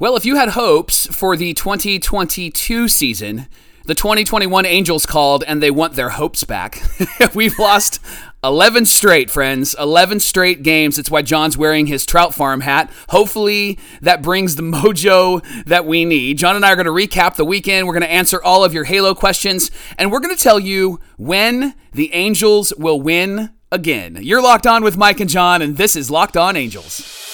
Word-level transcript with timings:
Well, 0.00 0.14
if 0.14 0.24
you 0.24 0.36
had 0.36 0.50
hopes 0.50 1.08
for 1.08 1.36
the 1.36 1.54
2022 1.54 2.86
season, 2.86 3.48
the 3.86 3.96
2021 3.96 4.64
Angels 4.64 5.04
called 5.04 5.42
and 5.44 5.60
they 5.60 5.72
want 5.72 5.94
their 5.94 6.10
hopes 6.10 6.44
back. 6.44 6.80
We've 7.34 7.58
lost 7.58 7.98
11 8.44 8.86
straight, 8.86 9.28
friends. 9.28 9.74
11 9.76 10.20
straight 10.20 10.62
games. 10.62 10.94
That's 10.94 11.10
why 11.10 11.22
John's 11.22 11.58
wearing 11.58 11.86
his 11.86 12.06
Trout 12.06 12.32
Farm 12.32 12.60
hat. 12.60 12.92
Hopefully, 13.08 13.76
that 14.00 14.22
brings 14.22 14.54
the 14.54 14.62
mojo 14.62 15.42
that 15.64 15.84
we 15.84 16.04
need. 16.04 16.38
John 16.38 16.54
and 16.54 16.64
I 16.64 16.70
are 16.70 16.76
going 16.76 16.86
to 16.86 16.92
recap 16.92 17.34
the 17.34 17.44
weekend. 17.44 17.88
We're 17.88 17.94
going 17.94 18.02
to 18.02 18.10
answer 18.10 18.40
all 18.40 18.62
of 18.62 18.72
your 18.72 18.84
Halo 18.84 19.16
questions, 19.16 19.72
and 19.98 20.12
we're 20.12 20.20
going 20.20 20.36
to 20.36 20.40
tell 20.40 20.60
you 20.60 21.00
when 21.16 21.74
the 21.90 22.14
Angels 22.14 22.72
will 22.78 23.00
win 23.00 23.50
again. 23.72 24.16
You're 24.20 24.42
locked 24.42 24.68
on 24.68 24.84
with 24.84 24.96
Mike 24.96 25.18
and 25.18 25.28
John, 25.28 25.60
and 25.60 25.76
this 25.76 25.96
is 25.96 26.08
Locked 26.08 26.36
On 26.36 26.54
Angels. 26.54 27.27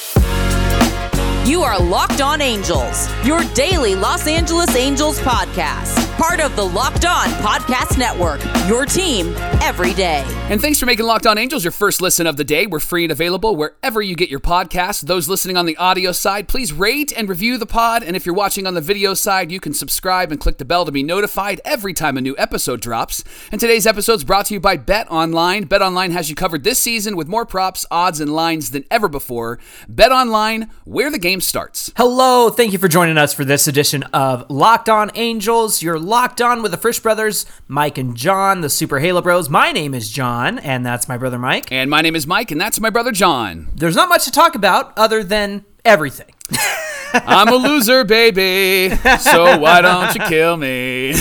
You 1.47 1.63
are 1.63 1.79
Locked 1.79 2.23
On 2.23 2.41
Angels, 2.41 3.07
your 3.23 3.45
daily 3.53 3.95
Los 3.95 4.27
Angeles 4.27 4.75
Angels 4.75 5.19
podcast. 5.21 6.01
Part 6.17 6.41
of 6.41 6.57
the 6.57 6.65
Locked 6.65 7.05
On 7.05 7.27
Podcast 7.43 7.99
Network, 7.99 8.41
your 8.69 8.87
team 8.87 9.35
every 9.61 9.93
day. 9.93 10.25
And 10.49 10.61
thanks 10.61 10.79
for 10.79 10.87
making 10.87 11.05
Locked 11.05 11.27
On 11.27 11.37
Angels 11.37 11.65
your 11.65 11.73
first 11.73 12.01
listen 12.01 12.27
of 12.27 12.37
the 12.37 12.45
day. 12.45 12.67
We're 12.67 12.81
free 12.81 13.03
and 13.05 13.13
available 13.13 13.57
wherever 13.57 14.01
you 14.01 14.15
get 14.15 14.31
your 14.31 14.41
podcasts. 14.41 15.03
Those 15.03 15.29
listening 15.29 15.57
on 15.57 15.67
the 15.67 15.77
audio 15.77 16.13
side, 16.13 16.49
please 16.49 16.73
rate 16.73 17.13
and 17.15 17.29
review 17.29 17.59
the 17.59 17.67
pod. 17.67 18.05
And 18.05 18.15
if 18.15 18.25
you're 18.25 18.35
watching 18.35 18.67
on 18.67 18.75
the 18.75 18.81
video 18.81 19.13
side, 19.13 19.51
you 19.51 19.59
can 19.59 19.75
subscribe 19.75 20.31
and 20.31 20.41
click 20.41 20.59
the 20.59 20.65
bell 20.65 20.85
to 20.85 20.93
be 20.93 21.03
notified 21.03 21.61
every 21.65 21.93
time 21.93 22.17
a 22.17 22.23
new 22.23 22.37
episode 22.39 22.81
drops. 22.81 23.25
And 23.51 23.61
today's 23.61 23.87
episode 23.87 24.15
is 24.15 24.25
brought 24.25 24.47
to 24.47 24.55
you 24.55 24.61
by 24.61 24.77
Bet 24.77 25.11
Online. 25.11 25.65
Bet 25.65 25.83
Online 25.83 26.13
has 26.13 26.31
you 26.31 26.37
covered 26.37 26.65
this 26.65 26.79
season 26.79 27.17
with 27.17 27.29
more 27.29 27.45
props, 27.45 27.85
odds, 27.91 28.21
and 28.21 28.33
lines 28.33 28.71
than 28.71 28.85
ever 28.91 29.09
before. 29.09 29.59
Bet 29.89 30.13
Online, 30.13 30.71
where 30.85 31.11
the 31.11 31.19
game 31.19 31.34
starts. 31.41 31.93
Hello, 31.97 32.51
thank 32.51 32.73
you 32.73 32.79
for 32.79 32.89
joining 32.89 33.19
us 33.19 33.33
for 33.33 33.45
this 33.45 33.67
edition 33.67 34.03
of 34.13 34.49
Locked 34.51 34.89
On 34.89 35.11
Angels. 35.15 35.83
You're 35.83 35.99
locked 35.99 36.41
on 36.41 36.63
with 36.63 36.71
the 36.71 36.77
Frisch 36.77 37.01
brothers, 37.01 37.47
Mike 37.69 37.99
and 37.99 38.17
John, 38.17 38.61
the 38.61 38.71
Super 38.71 39.01
Halo 39.01 39.23
Bros. 39.23 39.49
My 39.49 39.73
name 39.73 39.95
is 39.95 40.11
John, 40.11 40.59
and 40.59 40.85
that's 40.85 41.09
my 41.09 41.17
brother 41.17 41.39
Mike. 41.39 41.71
And 41.73 41.91
my 41.91 42.01
name 42.01 42.17
is 42.17 42.27
Mike, 42.27 42.51
and 42.51 42.61
that's 42.61 42.81
my 42.81 42.91
brother 42.91 43.13
John. 43.13 43.69
There's 43.75 43.97
not 43.97 44.09
much 44.09 44.25
to 44.25 44.31
talk 44.31 44.55
about 44.55 44.93
other 44.97 45.25
than 45.25 45.65
everything. 45.85 46.35
I'm 47.15 47.49
a 47.49 47.55
loser, 47.57 48.05
baby. 48.05 48.95
So 49.21 49.59
why 49.59 49.81
don't 49.81 50.15
you 50.15 50.21
kill 50.27 50.57
me? 50.57 51.15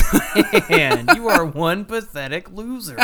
and 0.69 1.09
you 1.15 1.29
are 1.29 1.45
one 1.45 1.85
pathetic 1.85 2.51
loser. 2.51 2.97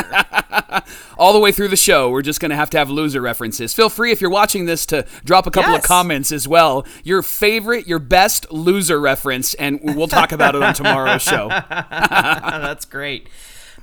All 1.18 1.32
the 1.32 1.38
way 1.38 1.52
through 1.52 1.68
the 1.68 1.76
show, 1.76 2.10
we're 2.10 2.22
just 2.22 2.40
going 2.40 2.50
to 2.50 2.56
have 2.56 2.70
to 2.70 2.78
have 2.78 2.90
loser 2.90 3.20
references. 3.20 3.72
Feel 3.74 3.88
free, 3.88 4.10
if 4.12 4.20
you're 4.20 4.30
watching 4.30 4.64
this, 4.66 4.86
to 4.86 5.04
drop 5.24 5.46
a 5.46 5.50
couple 5.50 5.72
Yes. 5.72 5.82
of 5.84 5.88
comments 5.88 6.32
as 6.32 6.48
well. 6.48 6.84
Your 7.04 7.22
favorite, 7.22 7.86
your 7.86 7.98
best 7.98 8.50
loser 8.50 9.00
reference, 9.00 9.54
and 9.54 9.78
we'll 9.82 10.08
talk 10.08 10.32
about 10.32 10.54
it 10.54 10.62
on 10.62 10.74
tomorrow's 10.74 11.22
show. 11.22 11.48
That's 11.70 12.84
great. 12.84 13.28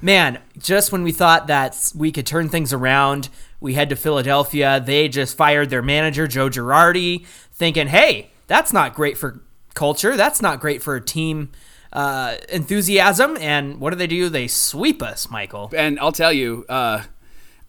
Man, 0.02 0.39
just 0.58 0.92
when 0.92 1.03
we 1.03 1.11
thought 1.11 1.47
that 1.47 1.92
we 1.95 2.11
could 2.11 2.25
turn 2.27 2.49
things 2.49 2.73
around, 2.73 3.30
we 3.59 3.73
head 3.73 3.89
to 3.89 3.95
Philadelphia. 3.95 4.80
They 4.83 5.08
just 5.08 5.36
fired 5.38 5.69
their 5.69 5.81
manager, 5.81 6.27
Joe 6.27 6.49
Girardi, 6.49 7.25
thinking, 7.52 7.88
hey, 7.88 8.30
that's 8.48 8.73
not 8.73 8.94
great 8.94 9.17
for 9.17 9.42
culture. 9.73 10.17
That's 10.17 10.42
not 10.42 10.59
great 10.59 10.81
for 10.81 11.00
team 11.00 11.52
uh, 11.94 12.36
enthusiasm. 12.50 13.38
And 13.39 13.80
what 13.80 13.92
do 13.92 13.95
they 13.95 14.08
do? 14.08 14.30
They 14.30 14.48
sweep 14.48 15.02
us, 15.02 15.30
Michael. 15.30 15.72
And 15.76 16.00
I'll 16.00 16.12
tell 16.12 16.34
you, 16.34 16.66
uh, 16.67 17.04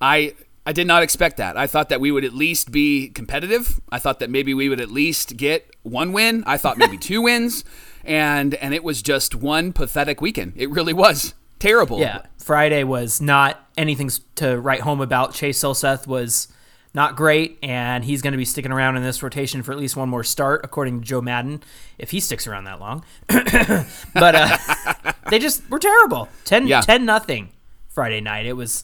I. 0.01 0.35
I 0.67 0.73
did 0.73 0.87
not 0.87 1.03
expect 1.03 1.39
that. 1.39 1.57
I 1.57 1.67
thought 1.67 1.89
that 1.89 1.99
we 1.99 2.11
would 2.11 2.27
at 2.27 2.35
least 2.35 2.71
be 2.71 3.09
competitive. 3.09 3.81
I 3.91 3.99
thought 3.99 4.19
that 4.19 4.29
maybe 4.29 4.53
we 4.53 4.69
would 4.69 4.83
at 4.83 4.91
least 4.91 5.39
get 5.39 5.75
one 5.83 6.13
win. 6.13 6.45
I 6.47 6.59
thought 6.59 6.77
maybe 6.77 6.99
two 6.99 7.23
wins, 7.23 7.65
and 8.05 8.55
and 8.57 8.75
it 8.75 8.85
was 8.85 9.01
just 9.01 9.35
one 9.35 9.73
pathetic 9.73 10.21
weekend. 10.21 10.53
It 10.57 10.69
really 10.69 10.93
was 10.93 11.33
terrible. 11.59 12.01
Yeah, 12.01 12.27
Friday 12.37 12.85
was 12.85 13.19
not 13.19 13.67
anything 13.79 14.11
to 14.35 14.61
write 14.61 14.81
home 14.81 15.01
about. 15.01 15.33
Chase 15.33 15.59
Silseth 15.59 16.07
was 16.07 16.49
not 16.95 17.17
great, 17.17 17.59
and 17.63 18.05
he's 18.05 18.23
going 18.23 18.33
to 18.33 18.39
be 18.39 18.45
sticking 18.45 18.73
around 18.73 18.97
in 18.97 19.03
this 19.03 19.23
rotation 19.23 19.63
for 19.63 19.73
at 19.73 19.79
least 19.79 19.97
one 19.97 20.09
more 20.09 20.25
start, 20.25 20.63
according 20.65 21.01
to 21.01 21.07
Joe 21.07 21.21
Maddon, 21.21 21.63
if 21.99 22.11
he 22.11 22.21
sticks 22.21 22.47
around 22.47 22.65
that 22.65 22.81
long. 22.81 23.05
but 23.29 24.35
uh, 24.35 24.57
they 25.31 25.39
just 25.39 25.69
were 25.71 25.79
terrible. 25.79 26.29
10 26.45 26.67
Yeah. 26.67 26.81
10 26.81 27.05
nothing 27.05 27.51
Friday 27.89 28.21
night. 28.21 28.47
It 28.47 28.55
was 28.55 28.83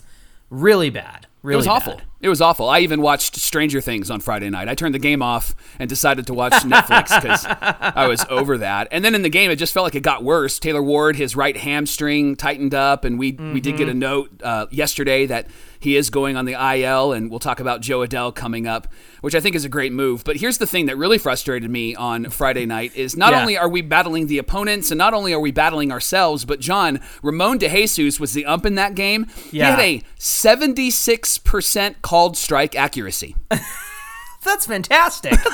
really 0.51 0.91
bad. 0.91 1.27
Really 1.43 1.55
It 1.55 1.57
was 1.59 1.67
awful. 1.67 2.01
It 2.25 2.29
was 2.31 2.41
awful. 2.41 2.71
I 2.71 2.79
even 2.81 3.03
watched 3.03 3.37
Stranger 3.37 3.83
Things 3.83 4.11
on 4.11 4.19
Friday 4.19 4.49
night. 4.49 4.67
I 4.67 4.75
turned 4.75 4.95
the 4.95 4.99
game 4.99 5.21
off 5.21 5.55
and 5.79 5.91
decided 5.91 6.27
to 6.29 6.33
watch 6.33 6.55
Netflix 6.55 7.15
because 7.21 7.45
I 7.61 8.07
was 8.09 8.25
over 8.31 8.57
that. 8.57 8.89
And 8.91 9.05
then 9.05 9.15
in 9.15 9.21
the 9.21 9.29
game, 9.29 9.51
it 9.51 9.57
just 9.57 9.75
felt 9.75 9.85
like 9.85 9.95
it 9.95 10.03
got 10.03 10.25
worse. 10.25 10.59
Taylor 10.59 10.83
Ward, 10.83 11.17
his 11.17 11.37
right 11.37 11.55
hamstring 11.55 12.35
tightened 12.35 12.75
up, 12.75 13.05
and 13.05 13.19
we 13.19 13.33
we 13.33 13.61
did 13.61 13.77
get 13.77 13.91
a 13.91 13.95
note 13.95 14.31
uh, 14.43 14.65
yesterday 14.71 15.27
that 15.27 15.49
he 15.79 15.97
is 15.99 16.09
going 16.09 16.35
on 16.35 16.47
the 16.47 16.55
IL, 16.55 17.13
and 17.13 17.29
we'll 17.31 17.39
talk 17.41 17.61
about 17.61 17.83
Jo 17.83 17.99
Adell 17.99 18.35
coming 18.35 18.67
up, 18.67 18.89
which 19.21 19.35
I 19.35 19.41
think 19.41 19.55
is 19.55 19.67
a 19.67 19.69
great 19.69 19.93
move. 19.93 20.25
But 20.25 20.37
here's 20.39 20.57
the 20.57 20.67
thing 20.67 20.87
that 20.87 20.97
really 20.97 21.19
frustrated 21.19 21.71
me 21.71 21.95
on 21.95 22.31
Friday 22.31 22.65
night 22.65 22.97
is 22.97 23.19
not 23.19 23.33
Yeah. 23.35 23.43
only 23.43 23.59
are 23.59 23.69
we 23.69 23.83
battling 23.83 24.29
the 24.29 24.39
opponents, 24.39 24.91
and 24.91 24.97
not 24.97 25.13
only 25.13 25.35
are 25.35 25.41
we 25.41 25.51
battling 25.53 25.93
ourselves, 25.93 26.47
but 26.47 26.59
John 26.59 27.01
Ramon 27.23 27.59
DeJesus 27.59 28.19
was 28.19 28.33
the 28.33 28.47
ump 28.47 28.65
in 28.65 28.77
that 28.77 28.95
game. 28.95 29.27
He 29.51 29.59
had 29.59 29.79
a 29.79 30.01
76% 30.19 32.01
called 32.15 32.37
strike 32.37 32.77
accuracy. 32.77 33.35
That's 34.45 34.67
fantastic. 34.67 35.35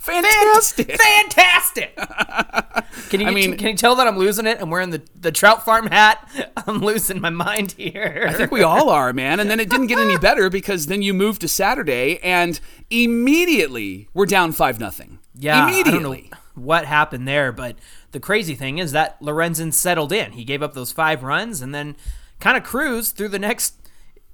Fantastic. 0.00 0.92
fantastic. 0.96 1.96
Can 3.10 3.20
you 3.20 3.26
I 3.26 3.30
mean- 3.30 3.56
can 3.56 3.68
you 3.68 3.74
tell 3.76 3.96
that 3.96 4.06
I'm 4.06 4.16
losing 4.16 4.46
it? 4.46 4.58
I'm 4.60 4.70
wearing 4.70 4.90
the, 4.90 5.02
the 5.18 5.32
Trout 5.32 5.64
Farm 5.64 5.86
hat. 5.88 6.54
I'm 6.66 6.78
losing 6.80 7.20
my 7.20 7.30
mind 7.30 7.72
here. 7.72 8.26
I 8.28 8.32
think 8.34 8.50
we 8.52 8.62
all 8.62 8.88
are, 8.90 9.12
man. 9.12 9.40
And 9.40 9.50
then 9.50 9.58
it 9.60 9.68
didn't 9.68 9.88
get 9.88 9.98
any 9.98 10.16
better 10.18 10.48
because 10.50 10.86
then 10.86 11.02
you 11.02 11.12
moved 11.12 11.40
to 11.42 11.48
Saturday 11.48 12.18
and 12.22 12.58
immediately 12.90 14.08
we're 14.14 14.26
down 14.26 14.52
5 14.52 14.78
nothing. 14.80 15.18
Yeah, 15.34 15.64
Immediately. 15.64 15.90
I 15.90 16.02
don't 16.02 16.30
know 16.30 16.38
what 16.54 16.84
happened 16.84 17.26
there, 17.28 17.52
but 17.52 17.76
the 18.12 18.20
crazy 18.20 18.54
thing 18.54 18.78
is 18.78 18.92
that 18.92 19.20
Lorenzen 19.20 19.72
settled 19.74 20.12
in. 20.12 20.32
He 20.32 20.44
gave 20.44 20.62
up 20.62 20.74
those 20.74 20.92
five 20.92 21.22
runs 21.22 21.60
and 21.60 21.74
then 21.74 21.96
kind 22.40 22.56
of 22.56 22.62
cruised 22.62 23.16
through 23.16 23.28
the 23.28 23.38
next 23.38 23.74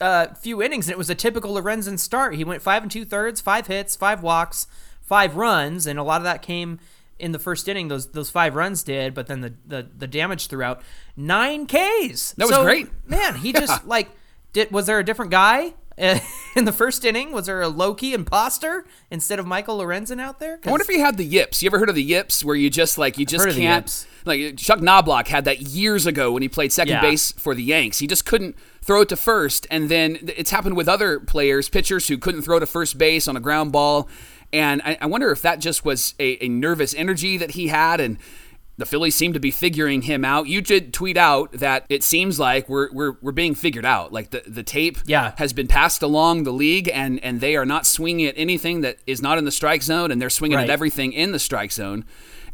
uh, 0.02 0.34
few 0.34 0.62
innings, 0.62 0.86
and 0.88 0.92
it 0.92 0.98
was 0.98 1.08
a 1.10 1.14
typical 1.14 1.54
Lorenzen 1.54 1.98
start. 1.98 2.34
He 2.34 2.44
went 2.44 2.60
five 2.62 2.82
and 2.82 2.90
two 2.90 3.04
thirds, 3.04 3.40
five 3.40 3.66
hits, 3.68 3.96
five 3.96 4.22
walks, 4.22 4.66
five 5.00 5.36
runs, 5.36 5.86
and 5.86 5.98
a 5.98 6.02
lot 6.02 6.20
of 6.20 6.24
that 6.24 6.42
came 6.42 6.80
in 7.18 7.32
the 7.32 7.38
first 7.38 7.68
inning. 7.68 7.88
Those 7.88 8.10
those 8.12 8.30
five 8.30 8.54
runs 8.54 8.82
did, 8.82 9.14
but 9.14 9.28
then 9.28 9.41
the 9.41 9.54
the, 9.66 9.88
the 9.96 10.06
damage 10.06 10.48
throughout 10.48 10.82
nine 11.16 11.66
Ks. 11.66 12.32
That 12.32 12.46
was 12.46 12.50
So, 12.50 12.62
great. 12.64 12.88
man. 13.06 13.36
He 13.36 13.52
just 13.64 13.86
like 13.86 14.10
did. 14.52 14.70
Was 14.72 14.86
there 14.86 14.98
a 14.98 15.04
different 15.04 15.30
guy? 15.30 15.74
In 16.56 16.64
the 16.64 16.72
first 16.72 17.04
inning, 17.04 17.32
was 17.32 17.47
there 17.47 17.60
a 17.62 17.69
Loki 17.69 18.12
imposter 18.14 18.84
instead 19.10 19.38
of 19.38 19.47
Michael 19.47 19.78
Lorenzen 19.78 20.20
out 20.20 20.38
there? 20.38 20.58
I 20.64 20.70
wonder 20.70 20.82
if 20.82 20.88
he 20.88 21.00
had 21.00 21.16
the 21.16 21.25
yips. 21.25 21.62
You 21.62 21.69
ever 21.69 21.78
heard 21.78 21.88
of 21.88 21.94
the 21.94 22.03
yips 22.03 22.44
where 22.44 22.56
you 22.56 22.70
just 22.70 22.98
like 22.98 23.19
you 23.19 23.26
just 23.26 23.42
heard 23.44 23.50
of 23.50 23.56
the 23.56 23.62
can't 23.62 23.84
yips. 23.84 24.06
like 24.25 24.56
Chuck 24.56 24.80
Knobloch 24.80 25.28
had 25.28 25.44
that 25.44 25.62
years 25.62 26.06
ago 26.06 26.32
when 26.32 26.42
he 26.42 26.48
played 26.48 26.72
second 26.72 26.94
Yeah. 26.94 27.00
base 27.00 27.32
for 27.32 27.54
the 27.54 27.62
Yanks. 27.62 27.98
He 27.98 28.06
just 28.06 28.26
couldn't 28.26 28.56
throw 28.82 29.03
it 29.03 29.08
to 29.10 29.16
first 29.16 29.66
and 29.70 29.88
then 29.88 30.19
it's 30.36 30.50
happened 30.50 30.76
with 30.76 30.88
other 30.88 31.20
players, 31.20 31.69
pitchers 31.69 32.09
who 32.09 32.19
couldn't 32.19 32.42
throw 32.42 32.59
to 32.59 32.66
first 32.66 32.98
base 32.98 33.28
on 33.28 33.36
a 33.36 33.41
ground 33.41 33.72
ball. 33.72 34.09
And 34.53 34.82
I, 34.84 34.98
I 35.00 35.06
wonder 35.06 35.30
if 35.30 35.41
that 35.42 35.60
just 35.60 35.84
was 35.84 36.14
a, 36.20 36.44
a 36.44 36.48
nervous 36.48 36.94
energy 36.94 37.38
that 37.38 37.53
he 37.53 37.69
had 37.69 38.00
and 38.00 38.19
the 38.78 38.87
Phillies 38.87 39.15
seem 39.15 39.33
to 39.34 39.41
be 39.41 39.50
figuring 39.50 40.03
him 40.03 40.25
out. 40.25 40.47
You 40.49 40.60
did 40.62 40.93
tweet 40.94 41.16
out 41.16 41.53
that 41.53 41.84
it 41.88 42.03
seems 42.03 42.41
like 42.41 42.69
we're, 42.69 42.91
we're, 42.93 43.12
we're 43.21 43.31
being 43.33 43.55
figured 43.55 43.84
out. 43.84 44.12
Like 44.12 44.31
the, 44.31 44.43
the 44.47 44.62
tape 44.62 44.99
Yeah. 45.06 45.34
has 45.38 45.53
been 45.53 45.69
passed 45.69 46.03
along 46.03 46.44
the 46.44 46.53
league, 46.53 46.88
and, 46.93 47.22
and 47.22 47.41
they 47.41 47.55
are 47.56 47.66
not 47.66 47.87
swinging 47.87 48.27
at 48.27 48.34
anything 48.37 48.81
that 48.81 48.97
is 49.06 49.21
not 49.21 49.37
in 49.38 49.44
the 49.44 49.50
strike 49.50 49.83
zone, 49.83 50.10
and 50.10 50.21
they're 50.21 50.31
swinging 50.31 50.56
Right. 50.56 50.65
at 50.65 50.71
everything 50.71 51.12
in 51.12 51.33
the 51.33 51.38
strike 51.38 51.71
zone. 51.72 52.04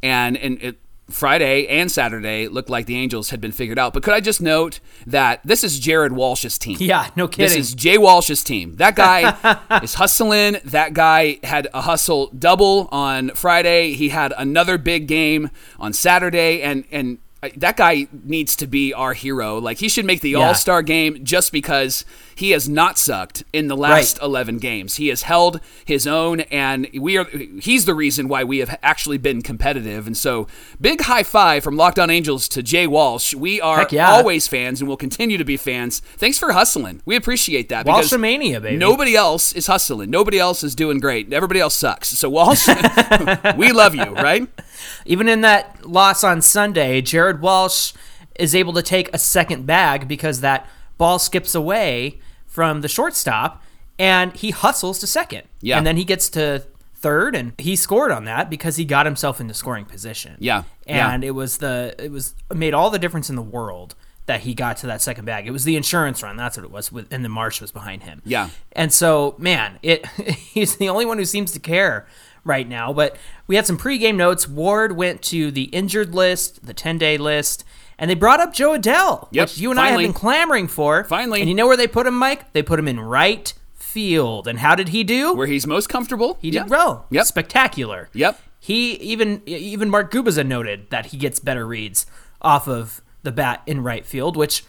And, 0.03 0.37
and 0.37 0.61
it, 0.63 0.81
Friday 1.11 1.67
and 1.69 1.91
Saturday 1.91 2.49
looked 2.49 2.69
like 2.69 2.87
the 2.87 2.97
Angels 2.97 3.31
had 3.31 3.41
been 3.41 3.53
figured 3.53 3.79
out. 3.79 3.95
But 3.95 4.03
could 4.03 4.15
I 4.15 4.21
just 4.21 4.41
note 4.43 4.81
that 5.07 5.41
this 5.45 5.65
is 5.65 5.79
Jared 5.79 6.13
Walsh's 6.13 6.59
team? 6.59 6.77
Yeah, 6.81 7.09
no 7.17 7.27
kidding. 7.29 7.47
This 7.47 7.57
is 7.57 7.75
Jay 7.75 7.97
Walsh's 7.97 8.45
team. 8.45 8.77
That 8.77 8.95
guy 8.95 9.59
is 9.83 9.95
hustling. 9.95 10.59
That 10.65 10.93
guy 10.93 11.39
had 11.43 11.69
a 11.73 11.83
hustle 11.83 12.29
double 12.39 12.89
on 12.93 13.31
Friday. 13.31 13.95
He 13.95 14.11
had 14.11 14.35
another 14.37 14.77
big 14.77 15.07
game 15.09 15.51
on 15.79 15.93
Saturday, 15.93 16.63
and 16.63 16.85
and 16.91 17.19
that 17.57 17.77
guy 17.77 18.09
needs 18.25 18.57
to 18.57 18.67
be 18.67 18.93
our 18.93 19.13
hero. 19.13 19.59
Like 19.59 19.79
he 19.79 19.89
should 19.89 20.05
make 20.05 20.21
the 20.21 20.31
Yeah. 20.31 20.49
All 20.49 20.55
Star 20.55 20.83
game 20.83 21.25
just 21.25 21.53
because 21.53 22.05
he 22.35 22.51
has 22.51 22.69
not 22.69 22.99
sucked 22.99 23.43
in 23.53 23.67
the 23.67 23.77
last 23.77 24.19
Right. 24.19 24.27
11 24.27 24.59
games. 24.59 24.95
He 24.97 25.09
has 25.09 25.23
held 25.23 25.61
his 25.85 26.07
own, 26.07 26.41
and 26.53 26.89
we 26.95 27.17
are. 27.17 27.25
He's 27.61 27.85
the 27.85 27.95
reason 27.95 28.29
why 28.29 28.45
we 28.45 28.59
have 28.59 28.79
actually 28.81 29.19
been 29.19 29.43
competitive. 29.43 30.07
And 30.07 30.17
so, 30.17 30.47
big 30.81 31.01
high 31.03 31.25
five 31.25 31.65
from 31.65 31.77
Locked 31.77 31.99
On 31.99 32.11
Angels 32.11 32.49
to 32.49 32.63
Jay 32.63 32.87
Walsh. 32.87 33.35
We 33.35 33.61
are 33.61 33.87
yeah. 33.91 34.11
always 34.11 34.47
fans 34.47 34.81
and 34.81 34.89
will 34.89 34.97
continue 34.97 35.37
to 35.37 35.45
be 35.45 35.57
fans. 35.57 36.01
Thanks 36.17 36.39
for 36.39 36.53
hustling. 36.53 37.03
We 37.05 37.17
appreciate 37.17 37.69
that. 37.71 37.87
Walshamania, 37.87 38.63
baby. 38.63 38.77
Nobody 38.77 39.17
else 39.17 39.53
is 39.53 39.67
hustling. 39.67 40.11
Nobody 40.11 40.39
else 40.39 40.63
is 40.63 40.75
doing 40.77 41.01
great. 41.01 41.33
Everybody 41.33 41.59
else 41.61 41.75
sucks. 41.75 42.09
So 42.09 42.31
Walsh, 42.31 42.69
we 43.57 43.73
love 43.73 43.95
you, 43.97 44.15
right? 44.15 44.49
Even 45.07 45.29
in 45.29 45.41
that 45.41 45.85
loss 45.85 46.23
on 46.23 46.41
Sunday, 46.41 47.01
Jared 47.01 47.28
Walsh 47.37 47.93
is 48.39 48.55
able 48.55 48.73
to 48.73 48.83
take 48.83 49.13
a 49.13 49.19
second 49.19 49.67
bag 49.67 50.09
because 50.09 50.41
that 50.41 50.69
ball 50.97 51.19
skips 51.19 51.55
away 51.55 52.21
from 52.47 52.81
the 52.81 52.89
shortstop 52.89 53.63
and 53.99 54.35
he 54.35 54.51
hustles 54.51 54.99
to 55.01 55.07
second. 55.07 55.43
Yeah. 55.61 55.79
And 55.79 55.87
then 55.87 55.97
he 55.97 56.05
gets 56.05 56.29
to 56.31 56.65
third 56.95 57.35
and 57.35 57.53
he 57.59 57.77
scored 57.77 58.11
on 58.11 58.25
that 58.25 58.51
because 58.51 58.77
he 58.77 58.85
got 58.85 59.07
himself 59.07 59.41
into 59.41 59.55
scoring 59.55 59.85
position. 59.85 60.37
Yeah. 60.39 60.65
Yeah. 60.87 61.13
And 61.13 61.25
it 61.25 61.33
was 61.33 61.59
the 61.59 61.95
it 61.99 62.11
was 62.11 62.35
it 62.51 62.57
made 62.57 62.75
all 62.75 62.91
the 62.91 62.99
difference 62.99 63.31
in 63.31 63.37
the 63.37 63.43
world 63.43 63.95
that 64.27 64.41
he 64.43 64.55
got 64.55 64.77
to 64.77 64.87
that 64.87 65.01
second 65.01 65.25
bag. 65.25 65.47
It 65.47 65.53
was 65.53 65.65
the 65.65 65.75
insurance 65.75 66.23
run, 66.23 66.37
that's 66.37 66.57
what 66.59 66.65
it 66.65 66.71
was, 66.71 66.93
with, 66.93 67.11
and 67.11 67.25
the 67.25 67.31
Marsh 67.31 67.63
was 67.63 67.73
behind 67.73 68.03
him. 68.03 68.21
Yeah. 68.27 68.51
And 68.73 68.93
so, 68.93 69.35
man, 69.39 69.79
it 69.83 70.07
he's 70.53 70.77
the 70.77 70.89
only 70.91 71.07
one 71.07 71.19
who 71.19 71.25
seems 71.25 71.51
to 71.53 71.59
care 71.59 72.07
right 72.49 72.69
now. 72.69 72.93
But 72.93 73.17
we 73.47 73.55
had 73.57 73.67
some 73.67 73.79
pregame 73.79 74.17
notes. 74.17 74.49
Ward 74.49 74.93
went 74.97 75.23
to 75.25 75.51
the 75.51 75.65
injured 75.65 76.15
list, 76.15 76.67
the 76.67 76.75
10 76.75 76.99
day 76.99 77.17
list, 77.19 77.65
and 77.99 78.11
they 78.11 78.15
brought 78.15 78.41
up 78.41 78.53
Jo 78.53 78.77
Adell, 78.79 79.29
Yep, 79.31 79.49
which 79.49 79.59
you 79.59 79.71
and 79.71 79.79
finally. 79.79 80.05
I 80.05 80.07
have 80.07 80.15
been 80.15 80.21
clamoring 80.21 80.69
for. 80.69 81.05
Finally. 81.05 81.41
And 81.41 81.49
you 81.49 81.55
know 81.55 81.67
where 81.67 81.77
they 81.77 81.87
put 81.89 82.07
him, 82.07 82.15
Mike? 82.19 82.53
They 82.53 82.63
put 82.63 82.79
him 82.79 82.89
in 82.89 82.99
right 83.01 83.53
field. 83.75 84.47
And 84.49 84.59
how 84.59 84.75
did 84.75 84.89
he 84.91 85.05
do? 85.05 85.35
Where 85.35 85.47
he's 85.47 85.67
most 85.67 85.89
comfortable. 85.89 86.39
he 86.41 86.51
Yeah. 86.51 86.63
did 86.65 86.71
well. 86.71 87.07
Yep. 87.11 87.27
Spectacular. 87.27 88.09
Yep. 88.13 88.41
He 88.61 88.93
even 88.95 89.43
even 89.47 89.89
Mark 89.89 90.13
Gubicza 90.13 90.45
noted 90.47 90.91
that 90.91 91.07
he 91.07 91.17
gets 91.17 91.39
better 91.39 91.67
reads 91.67 92.07
off 92.43 92.67
of 92.69 93.01
the 93.23 93.33
bat 93.33 93.63
in 93.67 93.83
right 93.83 94.05
field, 94.05 94.37
which 94.37 94.65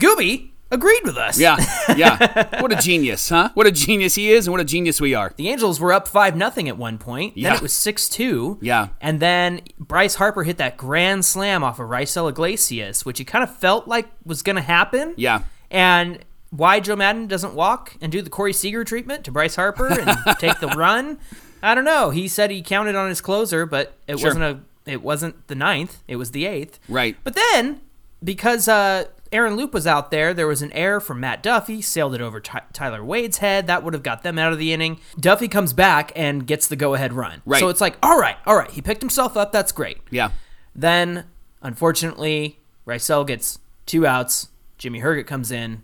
Gooby 0.00 0.50
agreed 0.70 1.00
with 1.04 1.16
us. 1.16 1.38
Yeah, 1.38 1.56
yeah. 1.96 2.60
What 2.60 2.72
a 2.72 2.76
genius, 2.76 3.28
huh? 3.28 3.50
What 3.54 3.66
a 3.66 3.72
genius 3.72 4.14
he 4.14 4.30
is, 4.30 4.46
and 4.46 4.52
what 4.52 4.60
a 4.60 4.64
genius 4.64 5.00
we 5.00 5.14
are. 5.14 5.32
The 5.36 5.48
Angels 5.48 5.80
were 5.80 5.92
up 5.92 6.08
five 6.08 6.36
nothing 6.36 6.68
at 6.68 6.76
one 6.76 6.98
point. 6.98 7.36
Yeah. 7.36 7.50
Then 7.50 7.56
it 7.56 7.62
was 7.62 7.72
six 7.72 8.08
two. 8.08 8.58
Yeah. 8.60 8.88
And 9.00 9.20
then 9.20 9.60
Bryce 9.78 10.16
Harper 10.16 10.42
hit 10.44 10.58
that 10.58 10.76
grand 10.76 11.24
slam 11.24 11.62
off 11.64 11.78
of 11.78 11.88
Raisel 11.88 12.28
Iglesias, 12.28 13.04
which 13.04 13.18
he 13.18 13.24
kind 13.24 13.42
of 13.44 13.54
felt 13.56 13.88
like 13.88 14.08
was 14.24 14.42
going 14.42 14.56
to 14.56 14.62
happen. 14.62 15.14
Yeah. 15.16 15.42
And 15.70 16.20
why 16.50 16.80
Joe 16.80 16.96
Maddon 16.96 17.26
doesn't 17.26 17.54
walk 17.54 17.96
and 18.00 18.10
do 18.10 18.22
the 18.22 18.30
Corey 18.30 18.52
Seager 18.54 18.82
treatment 18.84 19.24
to 19.24 19.30
Bryce 19.30 19.56
Harper 19.56 19.88
and 19.88 20.16
take 20.38 20.58
the 20.60 20.68
run, 20.68 21.18
I 21.62 21.74
don't 21.74 21.84
know. 21.84 22.08
He 22.10 22.26
said 22.28 22.50
he 22.50 22.62
counted 22.62 22.94
on 22.94 23.08
his 23.08 23.20
closer, 23.20 23.66
but 23.66 23.94
it 24.06 24.18
Sure. 24.18 24.28
wasn't 24.30 24.44
a. 24.44 24.60
It 24.90 25.02
wasn't 25.02 25.46
the 25.48 25.54
ninth. 25.54 26.02
It 26.08 26.16
was 26.16 26.30
the 26.30 26.46
eighth. 26.46 26.78
Right. 26.88 27.14
But 27.22 27.34
then, 27.34 27.82
because 28.24 28.68
uh, 28.68 29.04
Aaron 29.32 29.56
Loup 29.56 29.74
was 29.74 29.86
out 29.86 30.10
there, 30.10 30.32
there 30.32 30.46
was 30.46 30.62
an 30.62 30.72
error 30.72 31.00
from 31.00 31.20
Matt 31.20 31.42
Duffy, 31.42 31.82
sailed 31.82 32.14
it 32.14 32.20
over 32.20 32.40
Ty- 32.40 32.62
Tyler 32.72 33.04
Wade's 33.04 33.38
head. 33.38 33.66
That 33.66 33.82
would 33.82 33.94
have 33.94 34.02
got 34.02 34.22
them 34.22 34.38
out 34.38 34.52
of 34.52 34.58
the 34.58 34.72
inning. 34.72 35.00
Duffy 35.18 35.48
comes 35.48 35.72
back 35.72 36.12
and 36.16 36.46
gets 36.46 36.66
the 36.66 36.76
go 36.76 36.94
ahead 36.94 37.12
run. 37.12 37.42
Right. 37.44 37.60
So 37.60 37.68
it's 37.68 37.80
like, 37.80 37.96
all 38.02 38.18
right, 38.18 38.36
all 38.46 38.56
right. 38.56 38.70
He 38.70 38.80
picked 38.82 39.02
himself 39.02 39.36
up. 39.36 39.52
That's 39.52 39.72
great. 39.72 39.98
Yeah. 40.10 40.30
Then, 40.74 41.24
unfortunately, 41.62 42.58
Raisel 42.86 43.26
gets 43.26 43.58
two 43.86 44.06
outs. 44.06 44.48
Jimmy 44.78 45.00
Herget 45.00 45.26
comes 45.26 45.50
in, 45.50 45.82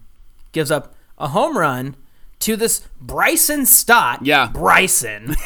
gives 0.53 0.71
up 0.71 0.95
a 1.19 1.29
home 1.29 1.59
run 1.59 1.97
to 2.41 2.57
this 2.57 2.87
Bryson 3.01 3.67
Stott. 3.67 4.25
Yeah. 4.25 4.51
Bryson. 4.53 5.35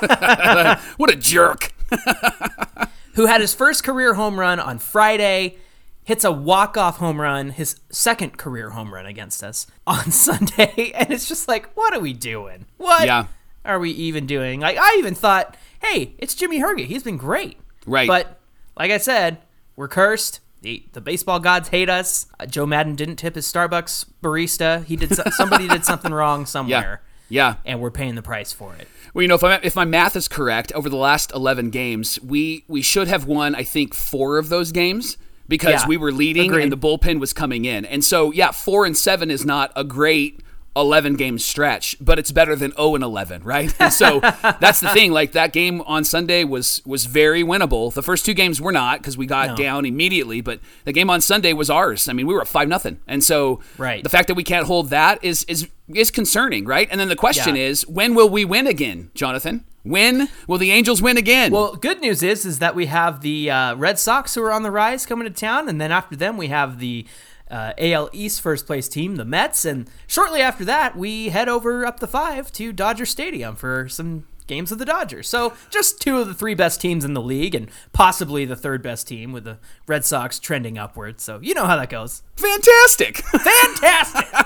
What 0.96 1.10
a 1.10 1.16
jerk. 1.16 1.72
who 3.14 3.26
had 3.26 3.40
his 3.40 3.54
first 3.54 3.82
career 3.84 4.14
home 4.14 4.38
run 4.38 4.60
on 4.60 4.78
Friday, 4.78 5.56
hits 6.06 6.24
a 6.24 6.32
walk-off 6.32 6.96
home 6.96 7.20
run, 7.20 7.50
his 7.50 7.78
second 7.90 8.38
career 8.38 8.70
home 8.70 8.94
run 8.94 9.04
against 9.06 9.44
us 9.44 9.66
on 9.86 10.10
Sunday, 10.10 10.92
and 10.94 11.12
it's 11.12 11.28
just 11.28 11.46
like, 11.48 11.68
what 11.76 11.92
are 11.92 12.00
we 12.00 12.14
doing? 12.14 12.64
What 12.78 13.04
Yeah. 13.06 13.26
are 13.64 13.78
we 13.78 13.90
even 13.90 14.24
doing? 14.26 14.60
Like 14.60 14.78
I 14.78 14.96
even 14.98 15.14
thought, 15.14 15.56
hey, 15.82 16.14
it's 16.18 16.34
Jimmy 16.34 16.60
Herget. 16.60 16.86
He's 16.86 17.02
been 17.02 17.16
great. 17.18 17.58
Right. 17.86 18.08
But 18.08 18.40
like 18.78 18.90
I 18.90 18.98
said, 18.98 19.38
we're 19.76 19.88
cursed. 19.88 20.40
The, 20.62 20.82
the 20.94 21.00
baseball 21.00 21.38
gods 21.38 21.68
hate 21.68 21.88
us. 21.90 22.26
Uh, 22.40 22.46
Joe 22.46 22.66
Maddon 22.66 22.94
didn't 22.96 23.16
tip 23.16 23.34
his 23.34 23.46
Starbucks 23.52 24.06
barista. 24.22 24.84
He 24.84 24.96
did 24.96 25.14
so- 25.14 25.22
somebody 25.32 25.68
did 25.68 25.84
something 25.90 26.12
wrong 26.12 26.40
Yeah. 26.40 26.44
somewhere. 26.46 27.02
Yeah. 27.28 27.56
And 27.64 27.80
we're 27.80 27.90
paying 27.90 28.14
the 28.14 28.22
price 28.22 28.52
for 28.52 28.74
it. 28.76 28.86
Well, 29.12 29.22
you 29.22 29.28
know, 29.28 29.34
if, 29.34 29.42
I, 29.44 29.56
if 29.62 29.74
my 29.74 29.84
math 29.84 30.14
is 30.16 30.28
correct, 30.28 30.70
over 30.72 30.88
the 30.88 30.96
last 30.96 31.32
11 31.34 31.70
games, 31.70 32.20
we, 32.20 32.64
we 32.68 32.80
should 32.82 33.08
have 33.08 33.26
won, 33.26 33.54
I 33.56 33.64
think, 33.64 33.94
four 33.94 34.38
of 34.38 34.48
those 34.48 34.70
games 34.72 35.16
because 35.48 35.82
Yeah. 35.82 35.88
we 35.88 35.96
were 35.96 36.12
leading 36.12 36.50
Agreed. 36.50 36.64
and 36.64 36.72
the 36.72 36.76
bullpen 36.78 37.20
was 37.20 37.32
coming 37.32 37.64
in. 37.64 37.84
And 37.84 38.04
so, 38.04 38.32
yeah, 38.32 38.50
four 38.50 38.84
and 38.84 38.96
seven 38.96 39.30
is 39.30 39.44
not 39.44 39.72
a 39.76 39.84
great 39.84 40.40
11 40.74 41.14
game 41.14 41.38
stretch, 41.38 41.96
but 42.02 42.18
it's 42.18 42.30
better 42.30 42.54
than 42.54 42.70
0 42.72 42.96
and 42.96 43.02
11, 43.04 43.42
right? 43.44 43.74
And 43.80 43.90
so 43.90 44.20
that's 44.60 44.80
the 44.80 44.90
thing. 44.90 45.10
Like 45.10 45.32
that 45.32 45.54
game 45.54 45.80
on 45.86 46.04
Sunday 46.04 46.44
was 46.44 46.82
was 46.84 47.06
very 47.06 47.42
winnable. 47.42 47.90
The 47.94 48.02
first 48.02 48.26
two 48.26 48.34
games 48.34 48.60
were 48.60 48.72
not 48.72 48.98
because 49.00 49.16
we 49.16 49.24
got 49.24 49.48
No. 49.50 49.56
down 49.56 49.86
immediately, 49.86 50.42
but 50.42 50.60
the 50.84 50.92
game 50.92 51.08
on 51.08 51.22
Sunday 51.22 51.54
was 51.54 51.70
ours. 51.70 52.10
I 52.10 52.12
mean, 52.12 52.26
we 52.26 52.34
were 52.34 52.42
up 52.42 52.48
five 52.48 52.68
nothing, 52.68 52.98
and 53.08 53.24
so 53.24 53.60
Right. 53.78 54.02
the 54.02 54.10
fact 54.10 54.28
that 54.28 54.34
we 54.34 54.44
can't 54.44 54.66
hold 54.66 54.90
that 54.90 55.18
is 55.24 55.44
is 55.44 55.66
is 55.94 56.10
concerning, 56.10 56.66
right? 56.66 56.88
And 56.90 57.00
then 57.00 57.08
the 57.08 57.16
question 57.16 57.56
Yeah. 57.56 57.62
is, 57.70 57.86
when 57.86 58.14
will 58.14 58.28
we 58.28 58.44
win 58.44 58.66
again, 58.66 59.10
Jonathan? 59.14 59.64
When 59.86 60.28
will 60.48 60.58
the 60.58 60.72
Angels 60.72 61.00
win 61.00 61.16
again? 61.16 61.52
Well, 61.52 61.76
good 61.76 62.00
news 62.00 62.22
is 62.22 62.44
is 62.44 62.58
that 62.58 62.74
we 62.74 62.86
have 62.86 63.20
the 63.20 63.50
uh, 63.50 63.74
Red 63.76 63.98
Sox 63.98 64.34
who 64.34 64.42
are 64.42 64.52
on 64.52 64.62
the 64.64 64.70
rise 64.70 65.06
coming 65.06 65.26
to 65.26 65.32
town, 65.32 65.68
and 65.68 65.80
then 65.80 65.92
after 65.92 66.16
them 66.16 66.36
we 66.36 66.48
have 66.48 66.80
the 66.80 67.06
uh, 67.50 67.72
AL 67.78 68.10
East 68.12 68.40
first 68.40 68.66
place 68.66 68.88
team, 68.88 69.16
the 69.16 69.24
Mets, 69.24 69.64
and 69.64 69.88
shortly 70.08 70.42
after 70.42 70.64
that 70.64 70.96
we 70.96 71.28
head 71.28 71.48
over 71.48 71.86
up 71.86 72.00
the 72.00 72.08
five 72.08 72.50
to 72.52 72.72
Dodger 72.72 73.06
Stadium 73.06 73.54
for 73.54 73.88
some 73.88 74.24
games 74.46 74.72
of 74.72 74.78
the 74.78 74.84
Dodgers. 74.84 75.28
So 75.28 75.52
just 75.70 76.00
two 76.00 76.18
of 76.18 76.26
the 76.26 76.34
three 76.34 76.54
best 76.54 76.80
teams 76.80 77.04
in 77.04 77.14
the 77.14 77.22
league, 77.22 77.54
and 77.54 77.70
possibly 77.92 78.44
the 78.44 78.56
third 78.56 78.82
best 78.82 79.06
team 79.06 79.32
with 79.32 79.44
the 79.44 79.58
Red 79.86 80.04
Sox 80.04 80.38
trending 80.38 80.78
upwards. 80.78 81.22
So 81.22 81.38
you 81.40 81.54
know 81.54 81.66
how 81.66 81.76
that 81.76 81.90
goes. 81.90 82.22
fantastic. 82.36 83.18
Fantastic. 83.26 84.45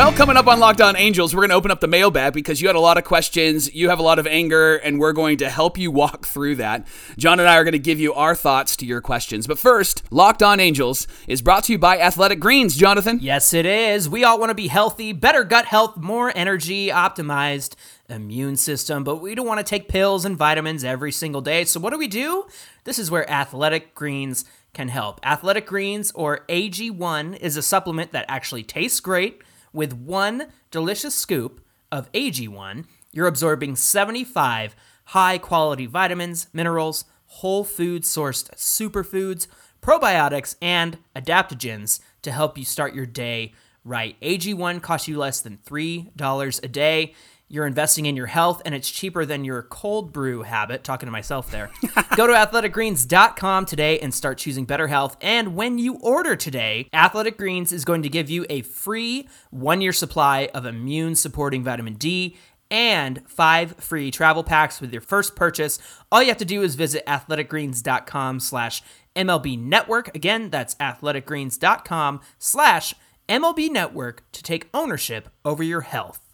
Well, 0.00 0.12
coming 0.12 0.38
up 0.38 0.46
on 0.46 0.58
Locked 0.58 0.80
On 0.80 0.96
Angels, 0.96 1.34
we're 1.34 1.42
going 1.42 1.50
to 1.50 1.56
open 1.56 1.70
up 1.70 1.80
the 1.80 1.86
mailbag 1.86 2.32
because 2.32 2.62
you 2.62 2.68
had 2.68 2.74
a 2.74 2.80
lot 2.80 2.96
of 2.96 3.04
questions, 3.04 3.74
you 3.74 3.90
have 3.90 3.98
a 3.98 4.02
lot 4.02 4.18
of 4.18 4.26
anger, 4.26 4.76
and 4.76 4.98
we're 4.98 5.12
going 5.12 5.36
to 5.36 5.50
help 5.50 5.76
you 5.76 5.90
walk 5.90 6.24
through 6.24 6.56
that. 6.56 6.86
John 7.18 7.38
and 7.38 7.46
I 7.46 7.58
are 7.58 7.64
going 7.64 7.72
to 7.72 7.78
give 7.78 8.00
you 8.00 8.14
our 8.14 8.34
thoughts 8.34 8.76
to 8.76 8.86
your 8.86 9.02
questions. 9.02 9.46
But 9.46 9.58
first, 9.58 10.02
Locked 10.10 10.42
On 10.42 10.58
Angels 10.58 11.06
is 11.28 11.42
brought 11.42 11.64
to 11.64 11.72
you 11.72 11.78
by 11.78 11.98
Athletic 11.98 12.40
Greens, 12.40 12.76
Jonathan. 12.76 13.18
Yes, 13.20 13.52
it 13.52 13.66
is. 13.66 14.08
We 14.08 14.24
all 14.24 14.38
want 14.40 14.48
to 14.48 14.54
be 14.54 14.68
healthy, 14.68 15.12
better 15.12 15.44
gut 15.44 15.66
health, 15.66 15.98
more 15.98 16.32
energy, 16.34 16.88
optimized 16.88 17.74
immune 18.08 18.56
system, 18.56 19.04
but 19.04 19.16
we 19.16 19.34
don't 19.34 19.46
want 19.46 19.60
to 19.60 19.64
take 19.64 19.86
pills 19.86 20.24
and 20.24 20.34
vitamins 20.34 20.82
every 20.82 21.12
single 21.12 21.42
day. 21.42 21.66
So, 21.66 21.78
what 21.78 21.90
do 21.90 21.98
we 21.98 22.08
do? 22.08 22.46
This 22.84 22.98
is 22.98 23.10
where 23.10 23.30
Athletic 23.30 23.94
Greens 23.94 24.46
can 24.72 24.88
help. 24.88 25.20
Athletic 25.22 25.66
Greens, 25.66 26.10
or 26.12 26.46
AG1, 26.48 27.38
is 27.38 27.58
a 27.58 27.62
supplement 27.62 28.12
that 28.12 28.24
actually 28.28 28.62
tastes 28.62 29.00
great. 29.00 29.42
With 29.72 29.92
one 29.92 30.48
delicious 30.70 31.14
scoop 31.14 31.60
of 31.92 32.10
AG1, 32.12 32.84
you're 33.12 33.26
absorbing 33.26 33.76
75 33.76 34.74
high 35.06 35.38
quality 35.38 35.86
vitamins, 35.86 36.46
minerals, 36.52 37.04
whole 37.26 37.64
food 37.64 38.02
sourced 38.02 38.48
superfoods, 38.54 39.46
probiotics, 39.80 40.56
and 40.60 40.98
adaptogens 41.16 42.00
to 42.22 42.32
help 42.32 42.58
you 42.58 42.64
start 42.64 42.94
your 42.94 43.06
day 43.06 43.52
right. 43.84 44.20
AG1 44.20 44.82
costs 44.82 45.08
you 45.08 45.18
less 45.18 45.40
than 45.40 45.58
$3 45.58 46.64
a 46.64 46.68
day. 46.68 47.14
You're 47.52 47.66
investing 47.66 48.06
in 48.06 48.14
your 48.14 48.26
health, 48.26 48.62
and 48.64 48.76
it's 48.76 48.88
cheaper 48.88 49.26
than 49.26 49.44
your 49.44 49.62
cold 49.62 50.12
brew 50.12 50.42
habit. 50.42 50.84
Talking 50.84 51.08
to 51.08 51.10
myself 51.10 51.50
there. 51.50 51.68
Go 52.16 52.28
to 52.28 52.32
athleticgreens.com 52.32 53.66
today 53.66 53.98
and 53.98 54.14
start 54.14 54.38
choosing 54.38 54.66
better 54.66 54.86
health. 54.86 55.16
And 55.20 55.56
when 55.56 55.76
you 55.76 55.96
order 55.96 56.36
today, 56.36 56.88
Athletic 56.92 57.36
Greens 57.36 57.72
is 57.72 57.84
going 57.84 58.02
to 58.02 58.08
give 58.08 58.30
you 58.30 58.46
a 58.48 58.62
free 58.62 59.28
one 59.50 59.80
year 59.80 59.92
supply 59.92 60.48
of 60.54 60.64
immune 60.64 61.16
supporting 61.16 61.64
vitamin 61.64 61.94
D 61.94 62.36
and 62.70 63.20
five 63.26 63.74
free 63.78 64.12
travel 64.12 64.44
packs 64.44 64.80
with 64.80 64.92
your 64.92 65.02
first 65.02 65.34
purchase. 65.34 65.80
All 66.12 66.22
you 66.22 66.28
have 66.28 66.38
to 66.38 66.44
do 66.44 66.62
is 66.62 66.76
visit 66.76 67.04
athleticgreens.com 67.06 68.38
slash 68.38 68.80
MLB 69.16 69.58
network. 69.58 70.14
Again, 70.14 70.50
that's 70.50 70.76
athleticgreens.com 70.76 72.20
slash 72.38 72.94
MLB 73.28 73.70
network 73.70 74.22
to 74.30 74.42
take 74.44 74.68
ownership 74.72 75.30
over 75.44 75.64
your 75.64 75.80
health. 75.80 76.29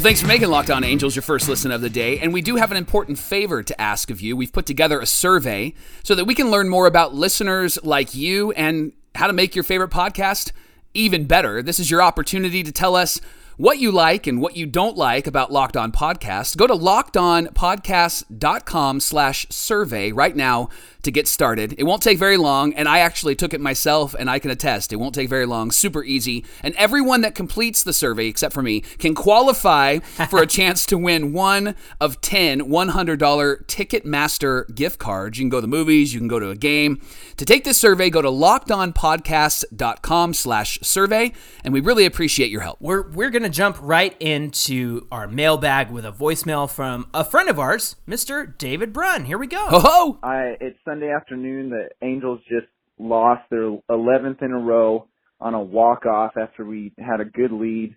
Well, 0.00 0.06
thanks 0.06 0.22
for 0.22 0.28
making 0.28 0.48
Locked 0.48 0.70
On 0.70 0.82
Angels 0.82 1.14
your 1.14 1.22
first 1.22 1.46
listen 1.46 1.70
of 1.70 1.82
the 1.82 1.90
day. 1.90 2.20
And 2.20 2.32
we 2.32 2.40
do 2.40 2.56
have 2.56 2.70
an 2.70 2.78
important 2.78 3.18
favor 3.18 3.62
to 3.62 3.78
ask 3.78 4.10
of 4.10 4.22
you. 4.22 4.34
We've 4.34 4.50
put 4.50 4.64
together 4.64 4.98
a 4.98 5.04
survey 5.04 5.74
so 6.02 6.14
that 6.14 6.24
we 6.24 6.34
can 6.34 6.50
learn 6.50 6.70
more 6.70 6.86
about 6.86 7.14
listeners 7.14 7.78
like 7.84 8.14
you 8.14 8.50
and 8.52 8.94
how 9.14 9.26
to 9.26 9.34
make 9.34 9.54
your 9.54 9.62
favorite 9.62 9.90
podcast 9.90 10.52
even 10.94 11.26
better. 11.26 11.60
This 11.62 11.78
is 11.78 11.90
your 11.90 12.00
opportunity 12.00 12.62
to 12.62 12.72
tell 12.72 12.96
us 12.96 13.20
what 13.60 13.78
you 13.78 13.92
like 13.92 14.26
and 14.26 14.40
what 14.40 14.56
you 14.56 14.64
don't 14.64 14.96
like 14.96 15.26
about 15.26 15.52
Locked 15.52 15.76
On 15.76 15.92
Podcasts, 15.92 16.56
Go 16.56 16.66
to 16.66 16.72
lockedonpodcast.com 16.72 19.00
slash 19.00 19.46
survey 19.50 20.12
right 20.12 20.34
now 20.34 20.70
to 21.02 21.10
get 21.10 21.28
started. 21.28 21.74
It 21.78 21.84
won't 21.84 22.02
take 22.02 22.18
very 22.18 22.36
long, 22.36 22.74
and 22.74 22.88
I 22.88 23.00
actually 23.00 23.34
took 23.34 23.54
it 23.54 23.60
myself, 23.60 24.14
and 24.18 24.30
I 24.30 24.38
can 24.38 24.50
attest 24.50 24.92
it 24.92 24.96
won't 24.96 25.14
take 25.14 25.28
very 25.28 25.46
long. 25.46 25.70
Super 25.70 26.04
easy. 26.04 26.44
And 26.62 26.74
everyone 26.76 27.20
that 27.22 27.34
completes 27.34 27.82
the 27.82 27.92
survey, 27.92 28.26
except 28.26 28.54
for 28.54 28.62
me, 28.62 28.80
can 28.80 29.14
qualify 29.14 29.98
for 29.98 30.42
a 30.42 30.46
chance 30.46 30.86
to 30.86 30.98
win 30.98 31.32
one 31.32 31.74
of 32.00 32.20
10 32.20 32.60
$100 32.60 33.66
Ticketmaster 33.66 34.74
gift 34.74 34.98
cards. 34.98 35.38
You 35.38 35.44
can 35.44 35.50
go 35.50 35.58
to 35.58 35.62
the 35.62 35.68
movies, 35.68 36.12
you 36.12 36.20
can 36.20 36.28
go 36.28 36.38
to 36.38 36.50
a 36.50 36.56
game. 36.56 37.00
To 37.36 37.44
take 37.44 37.64
this 37.64 37.78
survey, 37.78 38.10
go 38.10 38.22
to 38.22 38.28
lockedonpodcast.com 38.28 40.34
slash 40.34 40.78
survey, 40.82 41.32
and 41.64 41.72
we 41.72 41.80
really 41.80 42.04
appreciate 42.04 42.50
your 42.50 42.60
help. 42.60 42.80
We're 42.80 43.10
we're 43.10 43.30
gonna 43.50 43.72
jump 43.72 43.78
right 43.82 44.16
into 44.20 45.06
our 45.10 45.26
mailbag 45.26 45.90
with 45.90 46.04
a 46.04 46.12
voicemail 46.12 46.70
from 46.70 47.08
a 47.12 47.24
friend 47.24 47.48
of 47.48 47.58
ours, 47.58 47.96
Mr. 48.06 48.56
David 48.58 48.92
Brunn. 48.92 49.24
Here 49.24 49.38
we 49.38 49.48
go. 49.48 49.66
Ho 49.66 49.80
ho! 49.80 50.18
I 50.22 50.56
it's 50.60 50.78
Sunday 50.84 51.10
afternoon. 51.10 51.70
The 51.70 51.88
Angels 52.06 52.40
just 52.48 52.66
lost 52.98 53.42
their 53.50 53.70
11th 53.90 54.42
in 54.42 54.52
a 54.52 54.58
row 54.58 55.08
on 55.40 55.54
a 55.54 55.60
walk 55.60 56.06
off 56.06 56.32
after 56.40 56.64
we 56.64 56.92
had 56.98 57.20
a 57.20 57.24
good 57.24 57.50
lead. 57.50 57.96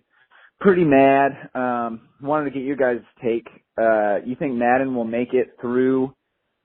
Pretty 0.60 0.84
mad. 0.84 1.50
Um, 1.54 2.08
wanted 2.20 2.46
to 2.46 2.50
get 2.50 2.64
your 2.64 2.76
guys' 2.76 3.04
take. 3.22 3.46
Uh, 3.78 4.16
you 4.24 4.34
think 4.36 4.54
Maddon 4.54 4.94
will 4.94 5.04
make 5.04 5.34
it 5.34 5.56
through 5.60 6.14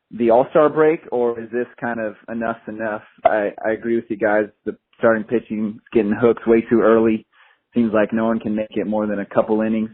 the 0.10 0.32
All 0.32 0.48
Star 0.50 0.70
break, 0.70 1.02
or 1.12 1.40
is 1.40 1.52
this 1.52 1.68
kind 1.80 2.00
of 2.00 2.16
enough's 2.28 2.56
enough? 2.68 3.04
I, 3.24 3.50
I 3.64 3.72
agree 3.72 3.98
with 3.98 4.06
you 4.10 4.18
guys. 4.18 4.46
The 4.66 4.78
starting 4.98 5.26
pitching 5.26 5.76
is 5.76 5.82
getting 5.94 6.14
hooked 6.20 6.48
way 6.48 6.64
too 6.68 6.82
early. 6.82 7.28
Seems 7.74 7.92
like 7.94 8.14
no 8.14 8.26
one 8.26 8.40
can 8.40 8.56
make 8.56 8.72
it 8.72 8.88
more 8.88 9.08
than 9.08 9.20
a 9.20 9.26
couple 9.26 9.62
innings. 9.62 9.92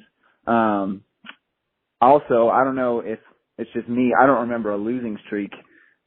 Um, 0.48 1.04
also, 2.02 2.50
I 2.50 2.64
don't 2.64 2.76
know 2.76 3.00
if 3.00 3.20
it's 3.58 3.72
just 3.74 3.90
me. 3.90 4.14
I 4.20 4.26
don't 4.26 4.42
remember 4.42 4.72
a 4.72 4.78
losing 4.78 5.18
streak 5.26 5.52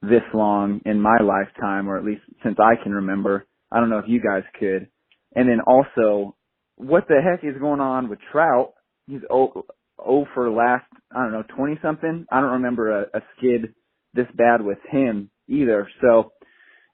this 0.03 0.23
long 0.33 0.81
in 0.87 1.01
my 1.01 1.19
lifetime, 1.23 1.89
or 1.89 1.99
at 1.99 2.05
least 2.05 2.23
since 2.43 2.57
I 2.61 2.83
can 2.83 2.93
remember. 2.93 3.47
I 3.73 3.81
don't 3.81 3.91
know 3.91 3.99
if 3.99 4.05
you 4.09 4.21
guys 4.21 4.45
could. 4.59 4.89
And 5.35 5.49
then 5.49 5.61
also, 5.67 6.37
what 6.77 7.09
the 7.09 7.21
heck 7.23 7.45
is 7.45 7.61
going 7.61 7.81
on 7.81 8.09
with 8.09 8.19
Trout? 8.33 8.75
He's 9.07 9.21
oh, 9.31 9.65
oh 9.99 10.27
for 10.35 10.51
last, 10.51 10.87
I 11.15 11.23
don't 11.23 11.33
know, 11.33 11.45
20 11.57 11.79
something. 11.83 12.27
I 12.31 12.41
don't 12.41 12.53
remember 12.53 13.03
a, 13.03 13.19
a 13.19 13.21
skid 13.37 13.75
this 14.15 14.27
bad 14.35 14.63
with 14.63 14.79
him 14.91 15.31
either. 15.49 15.89
So, 16.01 16.33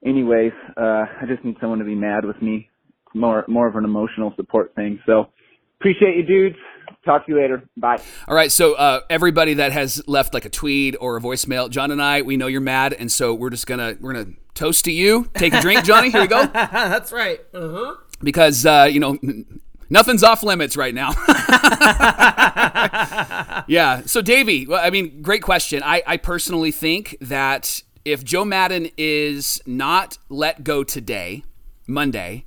anyways, 0.05 0.53
uh, 0.77 1.05
I 1.21 1.25
just 1.29 1.45
need 1.45 1.57
someone 1.61 1.79
to 1.79 1.85
be 1.85 1.95
mad 1.95 2.25
with 2.25 2.41
me. 2.43 2.71
More, 3.15 3.45
more 3.49 3.67
of 3.67 3.77
an 3.77 3.85
emotional 3.85 4.33
support 4.37 4.75
thing. 4.75 5.01
So, 5.07 5.29
appreciate 5.81 6.17
you, 6.17 6.25
dudes. 6.25 6.57
Talk 7.05 7.27
to 7.27 7.33
you 7.33 7.41
later. 7.41 7.63
Bye. 7.77 8.01
All 8.27 8.35
right, 8.35 8.51
so 8.51 8.75
uh, 8.75 9.01
everybody 9.11 9.55
that 9.55 9.73
has 9.73 10.03
left 10.07 10.33
like 10.33 10.47
a 10.47 10.51
tweet 10.51 10.97
or 11.01 11.19
a 11.19 11.21
voicemail, 11.21 11.69
John 11.69 11.91
and 11.91 12.03
I, 12.03 12.23
we 12.23 12.37
know 12.37 12.47
you're 12.47 12.63
mad, 12.63 12.95
and 12.95 13.13
so 13.13 13.35
we're 13.35 13.51
just 13.51 13.67
gonna 13.67 13.97
we're 14.01 14.15
gonna 14.15 14.33
toast 14.55 14.87
to 14.87 14.93
you. 14.93 15.29
Take 15.35 15.53
a 15.53 15.61
drink, 15.61 15.85
Johnny. 15.85 16.11
Here 16.11 16.23
we 16.23 16.27
go. 16.27 16.47
That's 16.53 17.13
right. 17.13 17.41
Uh-huh. 17.53 17.97
Because 18.23 18.65
uh, 18.65 18.89
you 18.91 19.01
know 19.01 19.19
nothing's 19.91 20.23
off 20.23 20.43
limits 20.43 20.77
right 20.77 20.95
now. 20.95 21.11
yeah. 23.69 24.03
So 24.07 24.23
Davey, 24.23 24.67
well, 24.67 24.81
I 24.83 24.91
mean, 24.91 25.21
great 25.21 25.43
question. 25.43 25.83
I, 25.85 26.03
I 26.07 26.17
personally 26.17 26.71
think 26.71 27.17
that 27.21 27.83
if 28.05 28.25
Joe 28.25 28.45
Maddon 28.45 28.89
is 28.97 29.61
not 29.67 30.19
let 30.29 30.65
go 30.65 30.85
today, 30.85 31.45
Monday, 31.87 32.45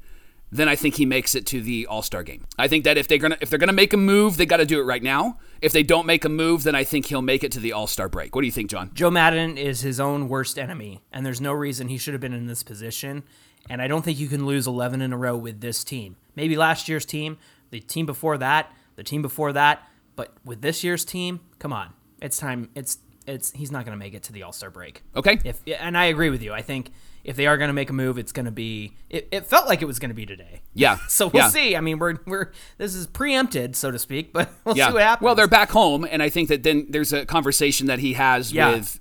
then 0.57 0.67
I 0.67 0.75
think 0.75 0.95
he 0.95 1.05
makes 1.05 1.35
it 1.35 1.45
to 1.47 1.61
the 1.61 1.87
All 1.87 2.01
Star 2.01 2.23
game. 2.23 2.45
I 2.57 2.67
think 2.67 2.83
that 2.83 2.97
if 2.97 3.07
they're 3.07 3.17
gonna 3.17 3.37
if 3.41 3.49
they're 3.49 3.59
gonna 3.59 3.73
make 3.73 3.93
a 3.93 3.97
move, 3.97 4.37
they 4.37 4.45
got 4.45 4.57
to 4.57 4.65
do 4.65 4.79
it 4.79 4.83
right 4.83 5.03
now. 5.03 5.39
If 5.61 5.71
they 5.71 5.83
don't 5.83 6.05
make 6.05 6.25
a 6.25 6.29
move, 6.29 6.63
then 6.63 6.75
I 6.75 6.83
think 6.83 7.07
he'll 7.07 7.21
make 7.21 7.43
it 7.43 7.51
to 7.53 7.59
the 7.59 7.73
All 7.73 7.87
Star 7.87 8.09
break. 8.09 8.35
What 8.35 8.41
do 8.41 8.47
you 8.47 8.51
think, 8.51 8.69
John? 8.69 8.91
Joe 8.93 9.09
Maddon 9.11 9.57
is 9.57 9.81
his 9.81 9.99
own 9.99 10.27
worst 10.29 10.59
enemy, 10.59 11.01
and 11.11 11.25
there's 11.25 11.41
no 11.41 11.53
reason 11.53 11.87
he 11.87 11.97
should 11.97 12.13
have 12.13 12.21
been 12.21 12.33
in 12.33 12.47
this 12.47 12.63
position. 12.63 13.23
And 13.69 13.81
I 13.81 13.87
don't 13.87 14.03
think 14.03 14.17
you 14.17 14.27
can 14.27 14.45
lose 14.45 14.65
11 14.65 15.01
in 15.01 15.11
a 15.11 15.17
row 15.17 15.35
with 15.35 15.59
this 15.59 15.83
team. 15.83 16.15
Maybe 16.35 16.55
last 16.55 16.87
year's 16.87 17.05
team, 17.05 17.37
the 17.69 17.81
team 17.81 18.05
before 18.05 18.37
that, 18.37 18.71
the 18.95 19.03
team 19.03 19.21
before 19.21 19.51
that, 19.53 19.85
but 20.15 20.33
with 20.45 20.61
this 20.61 20.83
year's 20.83 21.03
team, 21.03 21.41
come 21.59 21.73
on, 21.73 21.93
it's 22.21 22.37
time. 22.37 22.69
It's 22.75 22.99
it's 23.25 23.51
he's 23.51 23.71
not 23.71 23.85
to 23.85 23.95
make 23.95 24.13
it 24.13 24.23
to 24.23 24.33
the 24.33 24.43
All 24.43 24.53
Star 24.53 24.69
break. 24.69 25.03
Okay. 25.15 25.39
If 25.43 25.61
and 25.67 25.97
I 25.97 26.05
agree 26.05 26.29
with 26.29 26.41
you. 26.41 26.53
I 26.53 26.61
think 26.61 26.91
if 27.27 27.35
they 27.35 27.45
are 27.45 27.57
going 27.57 27.67
to 27.67 27.73
make 27.73 27.89
a 27.91 27.93
move, 27.93 28.17
it's 28.17 28.31
going 28.31 28.45
to 28.45 28.51
be. 28.51 28.93
It, 29.09 29.27
it 29.31 29.45
felt 29.45 29.67
like 29.67 29.81
it 29.83 29.85
was 29.85 29.99
going 29.99 30.09
to 30.09 30.15
be 30.15 30.25
today. 30.25 30.61
Yeah. 30.73 30.97
So 31.09 31.27
we'll 31.27 31.43
yeah. 31.43 31.49
see. 31.49 31.75
I 31.75 31.81
mean, 31.81 31.99
we're 31.99 32.15
we're 32.25 32.51
this 32.77 32.95
is 32.95 33.05
preempted, 33.05 33.75
so 33.75 33.91
to 33.91 33.99
speak, 33.99 34.33
but 34.33 34.49
we'll 34.65 34.75
Yeah. 34.77 34.87
see 34.87 34.93
what 34.93 35.01
happens. 35.03 35.25
Well, 35.25 35.35
they're 35.35 35.47
back 35.47 35.69
home, 35.69 36.07
and 36.09 36.23
I 36.23 36.29
think 36.29 36.49
that 36.49 36.63
then 36.63 36.87
there's 36.89 37.13
a 37.13 37.25
conversation 37.25 37.87
that 37.87 37.99
he 37.99 38.13
has 38.13 38.51
Yeah. 38.51 38.71
with 38.71 38.99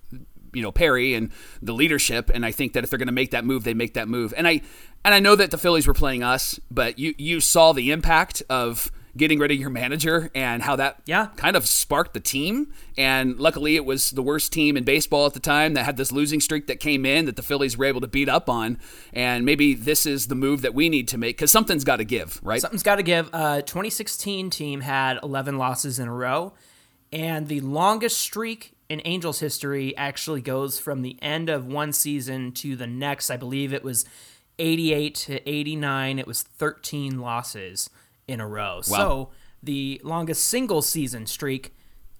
you 0.52 0.62
know 0.62 0.72
Perry 0.72 1.14
and 1.14 1.30
the 1.62 1.72
leadership, 1.72 2.30
and 2.34 2.44
I 2.44 2.50
think 2.52 2.72
that 2.74 2.84
if 2.84 2.90
they're 2.90 2.98
going 2.98 3.06
to 3.08 3.12
make 3.12 3.30
that 3.30 3.44
move, 3.44 3.64
they 3.64 3.74
make 3.74 3.94
that 3.94 4.08
move. 4.08 4.34
And 4.36 4.46
I 4.48 4.60
and 5.04 5.14
I 5.14 5.20
know 5.20 5.36
that 5.36 5.50
the 5.50 5.58
Phillies 5.58 5.86
were 5.86 5.94
playing 5.94 6.22
us, 6.22 6.58
but 6.70 6.98
you 6.98 7.14
you 7.18 7.40
saw 7.40 7.72
the 7.72 7.92
impact 7.92 8.42
of 8.50 8.90
getting 9.16 9.38
rid 9.38 9.50
of 9.50 9.56
your 9.56 9.70
manager 9.70 10.30
and 10.34 10.62
how 10.62 10.76
that 10.76 11.00
Yeah. 11.06 11.28
kind 11.36 11.56
of 11.56 11.66
sparked 11.66 12.12
the 12.14 12.20
team. 12.20 12.72
And 12.98 13.38
luckily, 13.38 13.76
it 13.76 13.84
was 13.84 14.10
the 14.10 14.22
worst 14.22 14.52
team 14.52 14.76
in 14.76 14.84
baseball 14.84 15.26
at 15.26 15.34
the 15.34 15.40
time 15.40 15.74
that 15.74 15.84
had 15.84 15.96
this 15.96 16.12
losing 16.12 16.40
streak 16.40 16.66
that 16.66 16.80
came 16.80 17.06
in 17.06 17.24
that 17.26 17.36
the 17.36 17.42
Phillies 17.42 17.76
were 17.76 17.84
able 17.86 18.00
to 18.00 18.06
beat 18.06 18.28
up 18.28 18.48
on. 18.48 18.78
And 19.12 19.44
maybe 19.44 19.74
this 19.74 20.06
is 20.06 20.26
the 20.28 20.34
move 20.34 20.62
that 20.62 20.74
we 20.74 20.88
need 20.88 21.08
to 21.08 21.18
make 21.18 21.36
because 21.36 21.50
something's 21.50 21.84
got 21.84 21.96
to 21.96 22.04
give, 22.04 22.40
right? 22.42 22.60
Something's 22.60 22.82
got 22.82 22.96
to 22.96 23.02
give. 23.02 23.30
Uh, 23.32 23.62
2016 23.62 24.50
team 24.50 24.80
had 24.82 25.18
11 25.22 25.58
losses 25.58 25.98
in 25.98 26.08
a 26.08 26.12
row, 26.14 26.52
and 27.12 27.48
the 27.48 27.60
longest 27.60 28.18
streak 28.18 28.72
in 28.88 29.00
Angels 29.04 29.40
history 29.40 29.96
actually 29.96 30.40
goes 30.40 30.78
from 30.78 31.02
the 31.02 31.16
end 31.20 31.48
of 31.48 31.66
one 31.66 31.92
season 31.92 32.52
to 32.52 32.76
the 32.76 32.86
next. 32.86 33.30
I 33.30 33.36
believe 33.36 33.72
it 33.72 33.82
was 33.82 34.04
88 34.58 35.14
to 35.16 35.48
89. 35.48 36.18
It 36.18 36.26
was 36.26 36.42
13 36.42 37.20
losses 37.20 37.90
in 38.28 38.40
a 38.40 38.46
row. 38.46 38.80
So 38.82 39.30
the 39.62 40.00
longest 40.04 40.44
single 40.46 40.82
season 40.82 41.26
streak. 41.26 41.72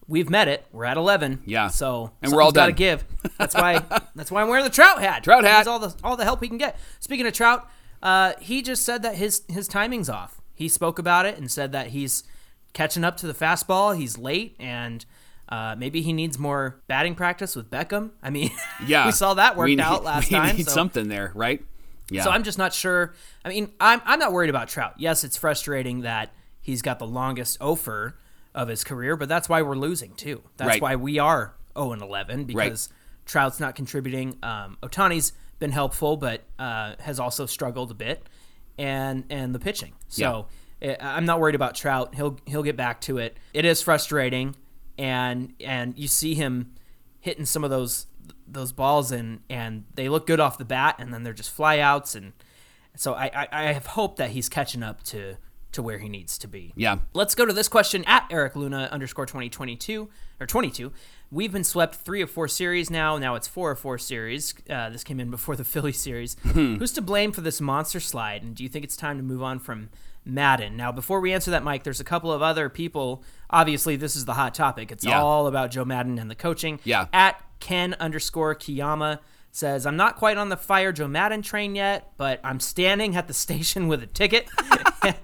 We've 0.09 0.31
met 0.31 0.47
it. 0.47 0.65
We're 0.71 0.85
at 0.85 0.97
11. 0.97 1.43
Yeah. 1.47 1.67
So 1.69 2.13
And 2.23 2.31
we're 2.33 2.41
all 2.41 2.53
got 2.53 2.67
to 2.67 2.73
give. 2.73 3.05
That's 3.39 3.55
why. 3.57 3.83
that's 4.15 4.31
why 4.31 4.41
I'm 4.43 4.49
wearing 4.49 4.63
the 4.65 4.71
Trout 4.71 5.01
hat. 5.01 5.25
Trout 5.25 5.43
hat. 5.45 5.59
needs 5.59 5.67
all 5.69 5.81
the 5.81 5.95
all 6.05 6.17
the 6.17 6.23
help 6.25 6.41
he 6.43 6.49
can 6.49 6.59
get. 6.59 6.79
Speaking 7.01 7.27
of 7.27 7.33
Trout, 7.33 7.69
uh, 8.03 8.35
he 8.41 8.63
just 8.63 8.85
said 8.85 9.03
that 9.03 9.17
his 9.17 9.43
his 9.49 9.67
timing's 9.67 10.09
off. 10.09 10.41
He 10.55 10.69
spoke 10.69 11.01
about 11.01 11.27
it 11.27 11.39
and 11.39 11.51
said 11.51 11.73
that 11.73 11.89
he's 11.89 12.23
catching 12.73 13.03
up 13.05 13.17
to 13.19 13.27
the 13.27 13.35
fastball. 13.35 13.97
He's 13.97 14.17
late 14.19 14.57
and. 14.59 15.05
Uh, 15.49 15.77
maybe 15.79 16.03
he 16.03 16.13
needs 16.13 16.41
more 16.41 16.81
batting 16.89 17.15
practice 17.15 17.55
with 17.55 17.71
Beckham. 17.71 18.11
I 18.21 18.31
mean, 18.31 18.51
Yeah, 18.89 19.07
we 19.07 19.13
saw 19.13 19.35
that 19.35 19.57
worked 19.57 19.67
We 19.69 19.77
need- 19.77 19.83
out 19.85 20.03
last 20.05 20.29
we 20.29 20.37
time. 20.37 20.57
need 20.57 20.67
so- 20.67 20.73
something 20.73 21.07
there, 21.07 21.31
right? 21.37 21.65
Yeah. 22.11 22.23
so 22.25 22.31
I'm 22.31 22.43
just 22.45 22.59
not 22.59 22.73
sure. 22.73 23.15
I 23.45 23.49
mean, 23.49 23.73
I'm 23.81 24.01
I'm 24.05 24.19
not 24.19 24.33
worried 24.33 24.51
about 24.51 24.69
Trout. 24.69 24.95
Yes, 24.99 25.25
it's 25.25 25.37
frustrating 25.37 26.03
that 26.03 26.33
he's 26.61 26.83
got 26.83 26.99
the 26.99 27.07
longest 27.07 27.59
offer 27.61 28.19
of 28.55 28.69
his 28.69 28.85
career, 28.85 29.17
but 29.17 29.29
that's 29.29 29.49
why 29.49 29.63
we're 29.63 29.77
losing 29.77 30.15
too. 30.15 30.43
That's 30.57 30.69
Right. 30.69 30.83
why 30.83 30.97
we 30.97 31.19
are 31.19 31.55
0 31.77 31.93
and 31.93 32.03
11 32.03 32.45
because 32.45 32.89
Trout's 33.27 33.61
not 33.61 33.75
contributing. 33.75 34.39
Um, 34.43 34.79
Ohtani's 34.83 35.33
been 35.59 35.73
helpful, 35.73 36.17
but 36.17 36.43
uh, 36.59 36.95
has 37.01 37.19
also 37.19 37.45
struggled 37.47 37.91
a 37.91 37.95
bit, 37.95 38.27
and 38.79 39.25
and 39.31 39.55
the 39.55 39.59
pitching. 39.59 39.93
So 40.09 40.47
I 40.83 40.97
I'm 41.01 41.25
not 41.25 41.41
worried 41.41 41.55
about 41.55 41.75
Trout. 41.75 42.15
He'll 42.15 42.39
he'll 42.47 42.63
get 42.63 42.77
back 42.77 43.01
to 43.03 43.19
it. 43.19 43.37
It 43.53 43.65
is 43.65 43.83
frustrating, 43.83 44.55
and 44.97 45.55
and 45.61 45.99
you 45.99 46.09
see 46.09 46.35
him 46.35 46.75
hitting 47.21 47.45
some 47.47 47.65
of 47.65 47.71
those 47.71 48.07
those 48.47 48.73
balls 48.73 49.12
and 49.12 49.40
and 49.49 49.85
they 49.95 50.09
look 50.09 50.26
good 50.26 50.40
off 50.40 50.59
the 50.59 50.64
bat 50.64 50.97
and 50.99 51.12
then 51.12 51.23
they're 51.23 51.33
just 51.33 51.56
flyouts 51.56 52.14
and 52.14 52.33
so 52.97 53.14
I, 53.14 53.30
I 53.35 53.49
I 53.50 53.73
have 53.73 53.87
hope 53.87 54.16
that 54.16 54.30
he's 54.30 54.49
catching 54.49 54.83
up 54.83 55.02
to 55.04 55.37
to 55.73 55.83
where 55.83 55.99
he 55.99 56.09
needs 56.09 56.38
to 56.38 56.49
be. 56.49 56.73
Yeah. 56.75 56.99
Let's 57.12 57.35
go 57.35 57.45
to 57.45 57.52
this 57.52 57.68
question 57.68 58.02
at 58.06 58.26
Eric 58.30 58.56
Luna 58.56 58.88
underscore 58.90 59.26
twenty 59.26 59.50
twenty 59.50 59.76
two 59.76 60.09
or 60.40 60.47
twenty 60.47 60.71
two. 60.71 60.92
We've 61.30 61.52
been 61.52 61.64
swept 61.64 61.97
three 61.97 62.23
or 62.23 62.26
four 62.26 62.49
series 62.49 62.88
now. 62.88 63.18
Now 63.18 63.35
it's 63.35 63.49
four 63.49 63.71
or 63.71 63.75
four 63.75 63.99
series. 63.99 64.54
Uh, 64.71 64.88
this 64.90 65.04
came 65.04 65.21
in 65.21 65.30
before 65.30 65.54
the 65.56 65.64
Philly 65.73 65.92
series. 65.92 66.37
Who's 66.54 66.92
to 66.92 67.02
blame 67.02 67.33
for 67.33 67.42
this 67.42 67.61
monster 67.61 68.00
slide? 68.00 68.42
And 68.42 68.54
do 68.54 68.62
you 68.62 68.68
think 68.68 68.85
it's 68.85 68.97
time 68.97 69.18
to 69.18 69.23
move 69.23 69.42
on 69.42 69.59
from 69.59 69.90
Maddon? 70.26 70.76
Now, 70.76 70.92
before 70.92 71.21
we 71.21 71.33
answer 71.33 71.50
that, 71.52 71.62
Mike, 71.62 71.85
there's 71.85 72.00
a 72.00 72.04
couple 72.04 72.33
of 72.33 72.42
other 72.42 72.68
people. 72.68 73.23
Obviously, 73.49 73.97
this 73.97 74.16
is 74.16 74.25
the 74.25 74.35
hot 74.35 74.54
topic. 74.54 74.90
It's 74.92 75.04
Yeah. 75.04 75.21
all 75.23 75.47
about 75.47 75.71
Joe 75.71 75.85
Maddon 75.85 76.18
and 76.18 76.30
the 76.30 76.35
coaching. 76.35 76.80
Yeah. 76.85 77.06
At 77.12 77.40
Ken 77.61 77.95
underscore 78.00 78.54
Kiyama 78.54 79.21
says, 79.52 79.87
I'm 79.87 79.97
not 79.97 80.16
quite 80.16 80.37
on 80.37 80.49
the 80.50 80.56
fire 80.56 80.92
Joe 80.92 81.09
Maddon 81.09 81.40
train 81.40 81.75
yet, 81.75 82.12
but 82.18 82.40
I'm 82.45 82.61
standing 82.61 83.16
at 83.16 83.28
the 83.28 83.35
station 83.47 83.88
with 83.88 84.02
a 84.02 84.06
ticket. 84.06 84.49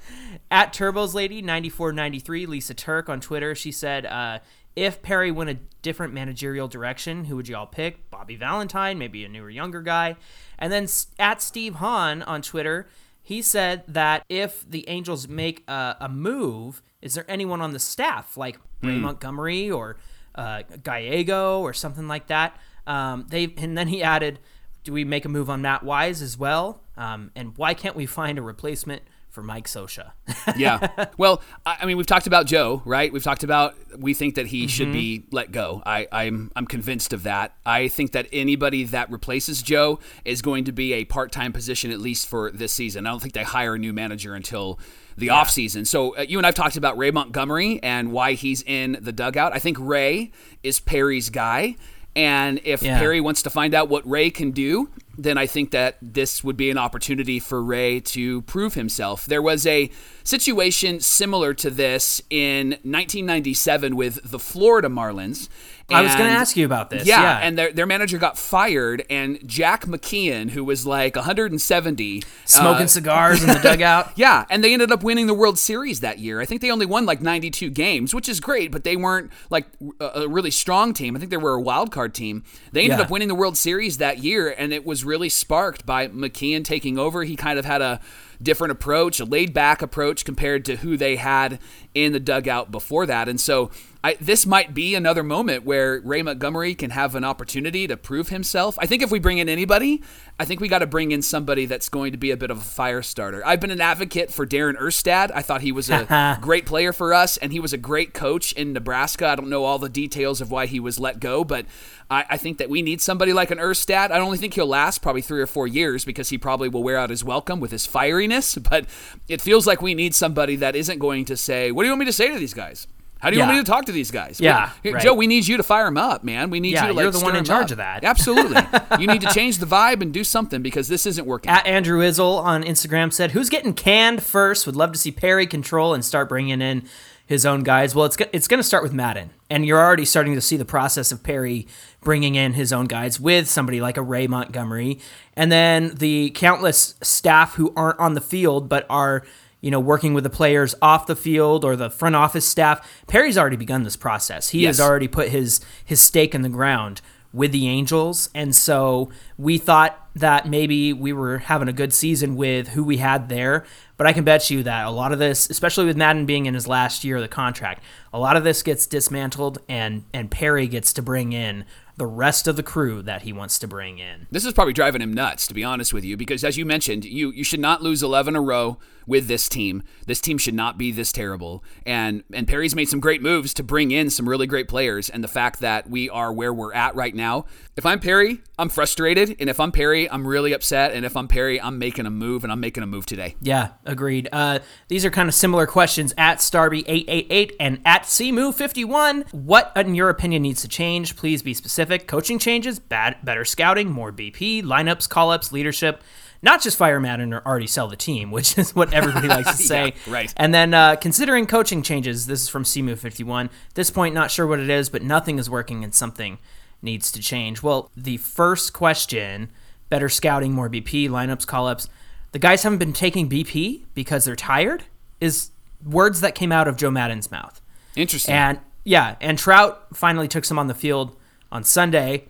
At 0.51 0.75
Turbos 0.75 1.15
Lady 1.15 1.41
9493, 1.41 2.45
Lisa 2.47 2.75
Turk 2.75 3.09
on 3.09 3.21
Twitter, 3.21 3.55
she 3.55 3.73
said, 3.73 4.05
uh, 4.05 4.39
if 4.77 5.01
Perry 5.01 5.31
went 5.31 5.49
a 5.49 5.55
different 5.81 6.13
managerial 6.13 6.69
direction, 6.69 7.25
who 7.25 7.37
would 7.37 7.49
you 7.49 7.57
all 7.57 7.67
pick? 7.67 8.11
Bobby 8.11 8.37
Valentine, 8.37 8.99
maybe 8.99 9.25
a 9.25 9.29
newer, 9.29 9.49
younger 9.49 9.81
guy. 9.81 10.17
And 10.59 10.71
then 10.71 10.87
at 11.19 11.41
Steve 11.41 11.77
Hahn 11.77 12.23
on 12.23 12.43
Twitter, 12.43 12.87
he 13.23 13.41
said 13.41 13.85
that 13.87 14.25
if 14.29 14.69
the 14.69 14.89
Angels 14.89 15.29
make 15.29 15.63
a, 15.69 15.97
a 16.01 16.09
move, 16.09 16.83
is 17.01 17.15
there 17.15 17.25
anyone 17.29 17.61
on 17.61 17.73
the 17.73 17.79
staff 17.79 18.37
like 18.37 18.59
Ray 18.83 18.99
Montgomery 18.99 19.71
or 19.71 19.97
uh, 20.35 20.63
Gallego 20.83 21.61
or 21.61 21.73
something 21.73 22.09
like 22.09 22.27
that? 22.27 22.57
Um, 22.87 23.27
they 23.29 23.55
and 23.57 23.79
then 23.79 23.87
he 23.89 24.03
added, 24.03 24.41
"Do 24.83 24.93
we 24.93 25.05
make 25.05 25.25
a 25.25 25.29
move 25.29 25.49
on 25.49 25.63
Matt 25.63 25.85
Wise 25.85 26.21
as 26.21 26.37
well? 26.37 26.83
Um, 26.97 27.31
and 27.37 27.57
why 27.57 27.75
can't 27.75 27.95
we 27.95 28.07
find 28.07 28.39
a 28.39 28.43
replacement 28.43 29.03
for 29.33 29.43
Mike 29.43 29.67
Scioscia?" 29.67 30.13
yeah. 30.57 31.07
Well, 31.19 31.43
I 31.67 31.79
I 31.81 31.87
mean, 31.87 31.97
we've 31.97 32.07
talked 32.07 32.29
about 32.29 32.47
Joe, 32.47 32.81
right? 32.85 33.13
We've 33.13 33.25
talked 33.25 33.43
about 33.43 33.75
we 33.99 34.15
think 34.15 34.37
that 34.37 34.47
he 34.47 34.69
should 34.69 34.93
be 34.93 35.25
let 35.33 35.51
go. 35.51 35.83
I, 35.85 36.07
I'm 36.13 36.53
I'm 36.55 36.67
convinced 36.67 37.13
of 37.13 37.25
that. 37.25 37.57
I 37.67 37.89
think 37.89 38.13
that 38.13 38.29
anybody 38.33 38.85
that 38.85 39.11
replaces 39.11 39.61
Joe 39.63 39.99
is 40.25 40.41
going 40.41 40.65
to 40.65 40.73
be 40.73 40.93
a 40.95 41.05
part-time 41.05 41.53
position 41.53 41.91
at 41.91 41.99
least 42.01 42.29
for 42.29 42.51
this 42.53 42.73
season. 42.73 43.07
I 43.07 43.11
don't 43.11 43.21
think 43.21 43.35
they 43.35 43.43
hire 43.43 43.75
a 43.75 43.79
new 43.79 43.93
manager 43.93 44.35
until 44.35 44.79
the 45.17 45.27
offseason. 45.29 45.87
So 45.87 46.17
uh, 46.17 46.23
you 46.23 46.39
and 46.39 46.47
I've 46.47 46.55
talked 46.55 46.77
about 46.77 46.97
Ray 46.97 47.11
Montgomery 47.11 47.81
and 47.83 48.13
why 48.13 48.33
he's 48.33 48.63
in 48.63 48.97
the 49.01 49.13
dugout. 49.13 49.53
I 49.55 49.59
think 49.59 49.77
Ray 49.81 50.31
is 50.63 50.81
Perry's 50.81 51.29
guy. 51.29 51.77
And 52.15 52.61
if 52.65 52.83
Yeah. 52.83 52.99
Perry 52.99 53.21
wants 53.21 53.43
to 53.43 53.51
find 53.51 53.75
out 53.75 53.89
what 53.89 54.09
Ray 54.09 54.31
can 54.31 54.51
do, 54.53 54.89
then 55.17 55.37
I 55.37 55.47
think 55.47 55.71
that 55.73 55.99
this 56.01 56.43
would 56.43 56.57
be 56.57 56.71
an 56.71 56.79
opportunity 56.79 57.39
for 57.39 57.63
Ray 57.63 58.01
to 58.01 58.43
prove 58.43 58.75
himself. 58.75 59.27
There 59.27 59.43
was 59.43 59.67
a 59.67 59.91
situation 60.25 61.01
similar 61.01 61.53
to 61.55 61.71
this 61.71 62.23
in 62.31 62.71
1997 62.71 63.97
with 63.97 64.21
the 64.31 64.39
Florida 64.39 64.89
Marlins. 64.89 65.49
I 65.95 66.03
was 66.03 66.15
going 66.15 66.29
to 66.31 66.37
ask 66.37 66.57
you 66.57 66.65
about 66.67 66.91
this. 66.91 67.07
yeah, 67.07 67.21
Yeah, 67.23 67.39
and 67.47 67.59
their, 67.59 67.73
their 67.73 67.87
manager 67.87 68.19
got 68.19 68.37
fired, 68.39 69.05
and 69.11 69.39
Jack 69.47 69.87
McKeon, 69.87 70.51
who 70.51 70.65
was 70.65 70.87
like 70.87 71.17
170, 71.17 72.23
smoking 72.45 72.85
uh, 72.85 72.87
cigars 72.87 73.43
in 73.43 73.49
the 73.49 73.59
dugout. 73.63 74.13
yeah, 74.17 74.45
and 74.51 74.63
they 74.63 74.73
ended 74.73 74.91
up 74.93 75.03
winning 75.03 75.27
the 75.27 75.35
World 75.35 75.59
Series 75.59 76.01
that 76.01 76.19
year. 76.19 76.41
I 76.41 76.45
think 76.45 76.61
they 76.61 76.71
only 76.71 76.87
won 76.87 77.07
like 77.07 77.21
92 77.21 77.71
games, 77.71 78.15
which 78.15 78.29
is 78.29 78.41
great, 78.41 78.71
but 78.73 78.85
they 78.85 78.97
weren't 78.97 79.31
like 79.51 79.67
a 80.01 80.23
a 80.23 80.29
really 80.29 80.51
strong 80.51 80.93
team. 80.95 81.17
I 81.17 81.19
think 81.19 81.31
they 81.31 81.37
were 81.37 81.55
a 81.55 81.61
wild 81.61 81.91
card 81.91 82.15
team. 82.15 82.45
They 82.73 82.83
ended 82.85 82.99
Yeah. 82.99 83.05
up 83.05 83.11
winning 83.11 83.29
the 83.29 83.35
World 83.35 83.57
Series 83.57 83.99
that 83.99 84.19
year, 84.19 84.55
and 84.57 84.73
it 84.73 84.85
was 84.87 85.05
really 85.05 85.29
sparked 85.29 85.85
by 85.85 86.09
McKeon 86.09 86.65
taking 86.65 86.99
over. 86.99 87.25
He 87.25 87.35
kind 87.37 87.59
of 87.59 87.65
had 87.65 87.83
a 87.83 88.01
different 88.43 88.73
approach, 88.73 89.21
a 89.21 89.25
laid 89.25 89.53
back 89.53 89.83
approach 89.83 90.25
compared 90.25 90.65
to 90.67 90.77
who 90.77 90.97
they 90.97 91.17
had 91.17 91.59
in 91.95 92.13
the 92.13 92.21
dugout 92.21 92.71
before 92.71 93.07
that. 93.07 93.29
And 93.29 93.41
so 93.41 93.71
I, 94.05 94.17
this 94.21 94.47
might 94.47 94.75
be 94.75 94.95
another 94.95 95.23
moment 95.23 95.65
where 95.65 96.01
Ray 96.01 96.23
Montgomery 96.23 96.75
can 96.75 96.91
have 96.91 97.15
an 97.15 97.25
opportunity 97.25 97.87
to 97.87 97.97
prove 97.97 98.29
himself. 98.29 98.77
I 98.81 98.87
think 98.87 99.03
if 99.03 99.11
we 99.11 99.19
bring 99.19 99.39
in 99.39 99.49
anybody, 99.49 100.03
I 100.43 100.45
think 100.45 100.61
we 100.61 100.67
got 100.67 100.81
to 100.81 100.89
bring 100.89 101.13
in 101.13 101.23
somebody 101.23 101.67
that's 101.67 101.89
going 101.89 102.11
to 102.11 102.19
be 102.19 102.33
a 102.33 102.37
bit 102.37 102.51
of 102.51 102.59
a 102.59 102.63
fire 102.63 103.01
starter. 103.01 103.47
I've 103.47 103.61
been 103.61 103.71
an 103.71 103.81
advocate 103.81 104.33
for 104.33 104.45
Darren 104.45 104.77
Erstad. 104.77 105.31
I 105.33 105.41
thought 105.41 105.61
he 105.61 105.71
was 105.71 105.89
a 105.89 106.37
great 106.43 106.67
player 106.67 106.93
for 106.93 107.15
us, 107.15 107.37
and 107.37 107.53
he 107.53 107.61
was 107.61 107.73
a 107.73 107.79
great 107.79 108.13
coach 108.13 108.53
in 108.55 108.73
Nebraska. 108.73 109.29
I 109.29 109.37
don't 109.37 109.49
know 109.49 109.63
all 109.63 109.79
the 109.79 109.89
details 109.89 110.41
of 110.41 110.51
why 110.51 110.67
he 110.67 110.81
was 110.81 110.99
let 110.99 111.21
go, 111.21 111.45
but 111.45 111.65
I, 112.11 112.25
I 112.31 112.37
think 112.39 112.59
that 112.59 112.69
we 112.69 112.83
need 112.83 113.01
somebody 113.01 113.33
like 113.33 113.53
an 113.53 113.59
Erstad. 113.59 114.11
I 114.11 114.19
only 114.19 114.37
think 114.37 114.55
he'll 114.55 114.67
last 114.67 115.01
probably 115.01 115.23
three 115.23 115.41
or 115.41 115.47
four 115.47 115.69
years 115.69 116.05
because 116.05 116.31
he 116.31 116.39
probably 116.39 116.69
will 116.69 116.83
wear 116.83 116.99
out 116.99 117.11
his 117.11 117.23
welcome 117.23 117.61
with 117.61 117.71
his 117.71 117.87
fieriness. 117.87 118.59
But 118.69 118.87
it 119.29 119.41
feels 119.41 119.65
like 119.65 119.81
we 119.81 119.95
need 119.95 120.13
somebody 120.13 120.57
that 120.57 120.75
isn't 120.75 120.99
going 120.99 121.25
to 121.27 121.37
say, 121.37 121.71
"What 121.71 121.85
do 121.85 121.87
you 121.87 121.93
want 121.93 122.01
me 122.01 122.07
to 122.07 122.13
say 122.13 122.33
to 122.33 122.39
these 122.39 122.55
guys?" 122.55 122.89
How 123.23 123.31
do 123.31 123.37
you 123.37 123.43
want 123.43 123.53
me 123.53 123.59
to 123.59 123.65
talk 123.65 123.85
to 123.85 123.93
these 123.93 124.11
guys? 124.11 124.41
Yeah, 124.41 124.71
Here, 124.83 124.95
right. 124.95 125.03
Joe, 125.03 125.15
we 125.15 125.29
need 125.29 125.47
you 125.47 125.57
to 125.57 125.63
fire 125.63 125.85
them 125.85 125.97
up, 125.97 126.25
man. 126.25 126.51
We 126.51 126.59
need 126.59 126.73
Yeah, 126.73 126.83
you 126.83 126.89
to 126.89 126.95
like 126.95 127.03
you're 127.05 127.13
the 127.13 127.21
one 127.21 127.37
in 127.37 127.45
charge 127.45 127.67
up. 127.67 127.71
of 127.73 127.77
that. 127.77 128.03
Absolutely. 128.03 128.61
you 128.99 129.07
need 129.07 129.21
to 129.21 129.29
change 129.33 129.59
the 129.59 129.67
vibe 129.67 130.01
and 130.03 130.13
do 130.13 130.25
something 130.25 130.61
because 130.61 130.89
this 130.89 131.07
isn't 131.07 131.25
working. 131.25 131.49
At 131.49 131.65
Andrew 131.65 132.01
Izzle 132.01 132.39
on 132.43 132.65
Instagram 132.65 133.13
said, 133.13 133.31
"Who's 133.31 133.49
getting 133.49 133.75
canned 133.75 134.25
first? 134.25 134.67
Would 134.67 134.75
love 134.75 134.91
to 134.91 134.99
see 134.99 135.13
Perry 135.13 135.47
control 135.47 135.95
and 135.95 136.05
start 136.05 136.29
bringing 136.29 136.61
in 136.61 136.83
his 137.25 137.47
own 137.47 137.63
guys." 137.63 137.95
Well, 137.95 138.07
it's 138.07 138.17
it's 138.33 138.49
going 138.49 138.59
to 138.59 138.65
start 138.65 138.83
with 138.83 138.93
Maddon, 138.93 139.31
and 139.49 139.65
you're 139.65 139.79
already 139.81 140.05
starting 140.05 140.35
to 140.35 140.41
see 140.41 140.57
the 140.57 140.65
process 140.65 141.13
of 141.13 141.23
Perry 141.23 141.69
bringing 142.01 142.35
in 142.35 142.55
his 142.55 142.73
own 142.73 142.87
guys 142.87 143.21
with 143.21 143.49
somebody 143.49 143.81
like 143.81 143.97
a 143.97 144.03
Ray 144.03 144.27
Montgomery, 144.27 144.99
and 145.37 145.53
then 145.53 145.93
the 145.95 146.31
countless 146.31 146.97
staff 147.03 147.55
who 147.55 147.73
aren't 147.77 148.01
on 148.01 148.15
the 148.15 148.21
field 148.21 148.69
but 148.69 148.85
are 148.91 149.23
you 149.63 149.71
know 149.71 149.81
working 149.81 150.13
with 150.13 150.25
the 150.25 150.31
players 150.31 150.75
off 150.83 151.07
the 151.07 151.17
field 151.17 151.65
or 151.65 151.75
the 151.75 151.89
front 151.89 152.15
office 152.15 152.45
staff. 152.45 153.03
Perry's 153.07 153.39
already 153.39 153.57
begun 153.57 153.85
this 153.85 153.97
process. 153.97 154.51
He 154.51 154.65
has 154.65 154.79
already 154.79 155.09
put 155.09 155.31
his 155.31 155.63
his 155.83 156.03
stake 156.03 156.35
in 156.35 156.43
the 156.43 156.51
ground 156.51 157.01
with 157.33 157.53
the 157.53 157.67
Angels. 157.67 158.29
And 158.35 158.55
so 158.55 159.11
we 159.39 159.59
thought 159.59 159.99
that 160.15 160.47
maybe 160.47 160.93
we 160.93 161.13
were 161.13 161.39
having 161.39 161.69
a 161.69 161.73
good 161.73 161.95
season 161.95 162.37
with 162.37 162.69
who 162.69 162.85
we 162.85 162.99
had 162.99 163.29
there. 163.29 163.65
But 163.97 164.07
I 164.07 164.13
can 164.13 164.25
bet 164.25 164.51
you 164.51 164.63
that 164.65 164.87
a 164.87 164.91
lot 164.91 165.13
of 165.13 165.19
this, 165.19 165.49
especially 165.49 165.87
with 165.87 165.97
Maddon 165.97 166.27
being 166.27 166.47
in 166.47 166.55
his 166.55 166.67
last 166.67 167.05
year 167.05 167.17
of 167.17 167.23
the 167.23 167.29
contract, 167.29 167.83
a 168.13 168.19
lot 168.19 168.37
of 168.37 168.45
this 168.45 168.63
gets 168.63 168.87
dismantled 168.87 169.59
and, 169.69 170.05
and 170.13 170.31
Perry 170.31 170.67
gets 170.67 170.93
to 170.95 171.03
bring 171.03 171.33
in 171.33 171.65
the 171.97 172.07
rest 172.07 172.49
of 172.49 172.57
the 172.57 172.63
crew 172.63 173.03
that 173.03 173.23
he 173.23 173.33
wants 173.33 173.59
to 173.61 173.69
bring 173.69 173.99
in. 173.99 174.27
This 174.31 174.45
is 174.45 174.53
probably 174.55 174.73
driving 174.73 175.03
him 175.03 175.13
nuts, 175.13 175.47
to 175.47 175.55
be 175.55 175.63
honest 175.63 175.93
with 175.93 176.05
you, 176.05 176.17
because 176.17 176.43
as 176.43 176.57
you 176.57 176.65
mentioned, 176.65 177.05
you 177.05 177.31
you 177.31 177.45
should 177.45 177.61
not 177.61 177.83
lose 177.83 178.03
11 178.03 178.33
in 178.33 178.37
a 178.37 178.41
row 178.41 178.79
with 179.07 179.29
this 179.29 179.49
team. 179.49 179.83
This 180.07 180.21
team 180.21 180.39
should 180.39 180.55
not 180.55 180.79
be 180.79 180.93
this 180.93 181.13
terrible. 181.13 181.65
And 181.87 182.23
and 182.33 182.47
Perry's 182.47 182.75
made 182.75 182.89
some 182.89 183.01
great 183.01 183.23
moves 183.23 183.55
to 183.55 183.63
bring 183.63 183.91
in 183.91 184.11
some 184.11 184.29
really 184.29 184.47
great 184.47 184.69
players. 184.69 185.09
And 185.09 185.23
the 185.23 185.29
fact 185.29 185.61
that 185.61 185.89
we 185.89 186.09
are 186.11 186.33
where 186.33 186.53
we're 186.53 186.75
at 186.75 186.95
right 186.95 187.15
now, 187.15 187.47
if 187.77 187.87
I'm 187.87 188.01
Perry, 188.01 188.41
I'm 188.59 188.69
frustrated, 188.69 189.37
and 189.41 189.49
if 189.49 189.59
I'm 189.59 189.73
Perry, 189.73 190.11
I'm 190.11 190.27
really 190.27 190.53
upset. 190.53 190.93
And 190.93 191.05
if 191.05 191.17
I'm 191.17 191.29
Perry, 191.29 191.61
I'm 191.61 191.79
making 191.79 192.07
a 192.07 192.11
move, 192.11 192.45
and 192.45 192.53
I'm 192.53 192.61
making 192.61 192.83
a 192.83 192.87
move 192.87 193.07
today. 193.07 193.37
Yeah, 193.41 193.71
agreed. 193.85 194.29
Uh, 194.31 194.61
these 194.89 195.05
are 195.05 195.11
kind 195.11 195.29
of 195.29 195.35
similar 195.35 195.67
questions 195.67 196.15
at 196.19 196.39
Starby888 196.39 197.53
and 197.59 197.81
at 197.85 198.03
Simu51. 198.05 199.33
What, 199.33 199.73
in 199.75 199.95
your 199.95 200.11
opinion, 200.11 200.43
needs 200.43 200.63
to 200.63 200.69
change? 200.69 201.17
Please 201.17 201.43
be 201.43 201.55
specific. 201.55 202.07
Coaching 202.07 202.39
changes, 202.39 202.79
bad, 202.79 203.17
better 203.25 203.45
scouting, 203.45 203.91
more 203.91 204.13
BP, 204.13 204.63
lineups, 204.63 205.09
call 205.09 205.31
ups, 205.31 205.51
leadership. 205.53 206.03
Not 206.43 206.61
just 206.61 206.77
fire 206.77 206.99
Maddon 206.99 207.33
or 207.33 207.41
already 207.47 207.69
sell 207.69 207.87
the 207.87 207.97
team, 207.97 208.31
which 208.33 208.59
is 208.59 208.75
what 208.75 208.93
everybody 208.93 209.29
likes 209.29 209.57
to 209.57 209.63
say. 209.63 209.95
Yeah, 210.07 210.13
right. 210.13 210.35
And 210.37 210.53
then 210.53 210.75
uh, 210.75 210.97
considering 210.97 211.47
coaching 211.47 211.83
changes, 211.83 212.27
this 212.27 212.43
is 212.43 212.49
from 212.49 212.65
CMU51. 212.65 213.49
This 213.75 213.91
point, 213.91 214.15
not 214.15 214.31
sure 214.31 214.47
what 214.47 214.59
it 214.59 214.69
is, 214.69 214.89
but 214.89 215.03
nothing 215.03 215.39
is 215.39 215.49
working 215.49 215.85
and 215.85 215.95
something 215.95 216.39
needs 216.83 217.13
to 217.13 217.21
change. 217.21 217.63
Well, 217.63 217.91
the 217.97 218.17
first 218.17 218.73
question 218.73 219.51
better 219.89 220.09
scouting, 220.09 220.53
more 220.53 220.71
BP, 220.71 221.11
lineups, 221.11 221.47
call 221.47 221.69
ups. 221.69 221.87
The 222.33 222.39
guys 222.39 222.63
haven't 222.63 222.79
been 222.79 222.95
taking 222.95 223.29
BP 223.29 223.83
because 223.93 224.25
they're 224.25 224.35
tired, 224.35 224.85
is 225.21 225.51
words 225.85 226.23
that 226.23 226.35
came 226.35 226.51
out 226.51 226.67
of 226.67 226.79
Joe 226.79 226.91
Maddon's 226.91 227.31
mouth. 227.31 227.61
Interesting. 227.95 228.35
And 228.35 228.59
yeah, 228.85 229.17
and 229.21 229.39
Trout 229.39 229.87
finally 229.93 230.29
took 230.29 230.47
some 230.47 230.59
on 230.59 230.67
the 230.67 230.75
field 230.75 231.15
on 231.53 231.63
Sunday. 231.63 232.25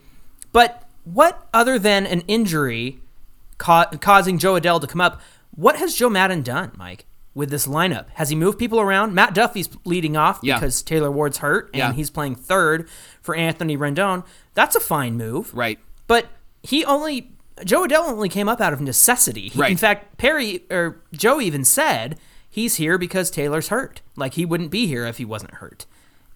But 0.50 0.88
what 1.04 1.46
other 1.54 1.78
than 1.78 2.04
an 2.04 2.22
injury 2.26 2.98
ca- 3.62 3.90
causing 4.00 4.38
Jo 4.38 4.58
Adell 4.58 4.80
to 4.80 4.86
come 4.86 5.00
up, 5.00 5.20
what 5.54 5.76
has 5.76 5.94
Joe 5.94 6.08
Maddon 6.10 6.42
done, 6.42 6.72
Mike, 6.76 7.04
with 7.34 7.50
this 7.50 7.66
lineup? 7.66 8.06
Has 8.14 8.28
he 8.30 8.36
moved 8.36 8.58
people 8.58 8.80
around? 8.80 9.14
Matt 9.14 9.34
Duffy's 9.34 9.68
leading 9.84 10.16
off 10.16 10.40
Yeah. 10.42 10.56
because 10.56 10.82
Taylor 10.82 11.10
Ward's 11.10 11.38
hurt 11.38 11.66
and 11.72 11.78
Yeah. 11.78 11.92
he's 11.92 12.10
playing 12.10 12.34
third 12.36 12.88
for 13.20 13.34
Anthony 13.34 13.76
Rendon. 13.76 14.24
That's 14.54 14.74
a 14.76 14.80
fine 14.80 15.16
move. 15.16 15.54
right. 15.54 15.78
But 16.08 16.26
he 16.62 16.84
only 16.84 17.30
Jo 17.64 17.86
Adell 17.86 18.08
only 18.08 18.28
came 18.28 18.48
up 18.48 18.60
out 18.60 18.72
of 18.72 18.80
necessity. 18.80 19.48
He- 19.50 19.58
Right. 19.60 19.70
In 19.70 19.76
fact, 19.76 20.16
Perry 20.18 20.64
or 20.70 21.00
Joe 21.12 21.40
even 21.40 21.64
said 21.64 22.18
he's 22.50 22.76
here 22.76 22.98
because 22.98 23.30
Taylor's 23.30 23.68
hurt. 23.68 24.00
Like 24.16 24.34
he 24.34 24.44
wouldn't 24.44 24.70
be 24.70 24.86
here 24.86 25.06
if 25.06 25.18
he 25.18 25.24
wasn't 25.24 25.54
hurt. 25.54 25.86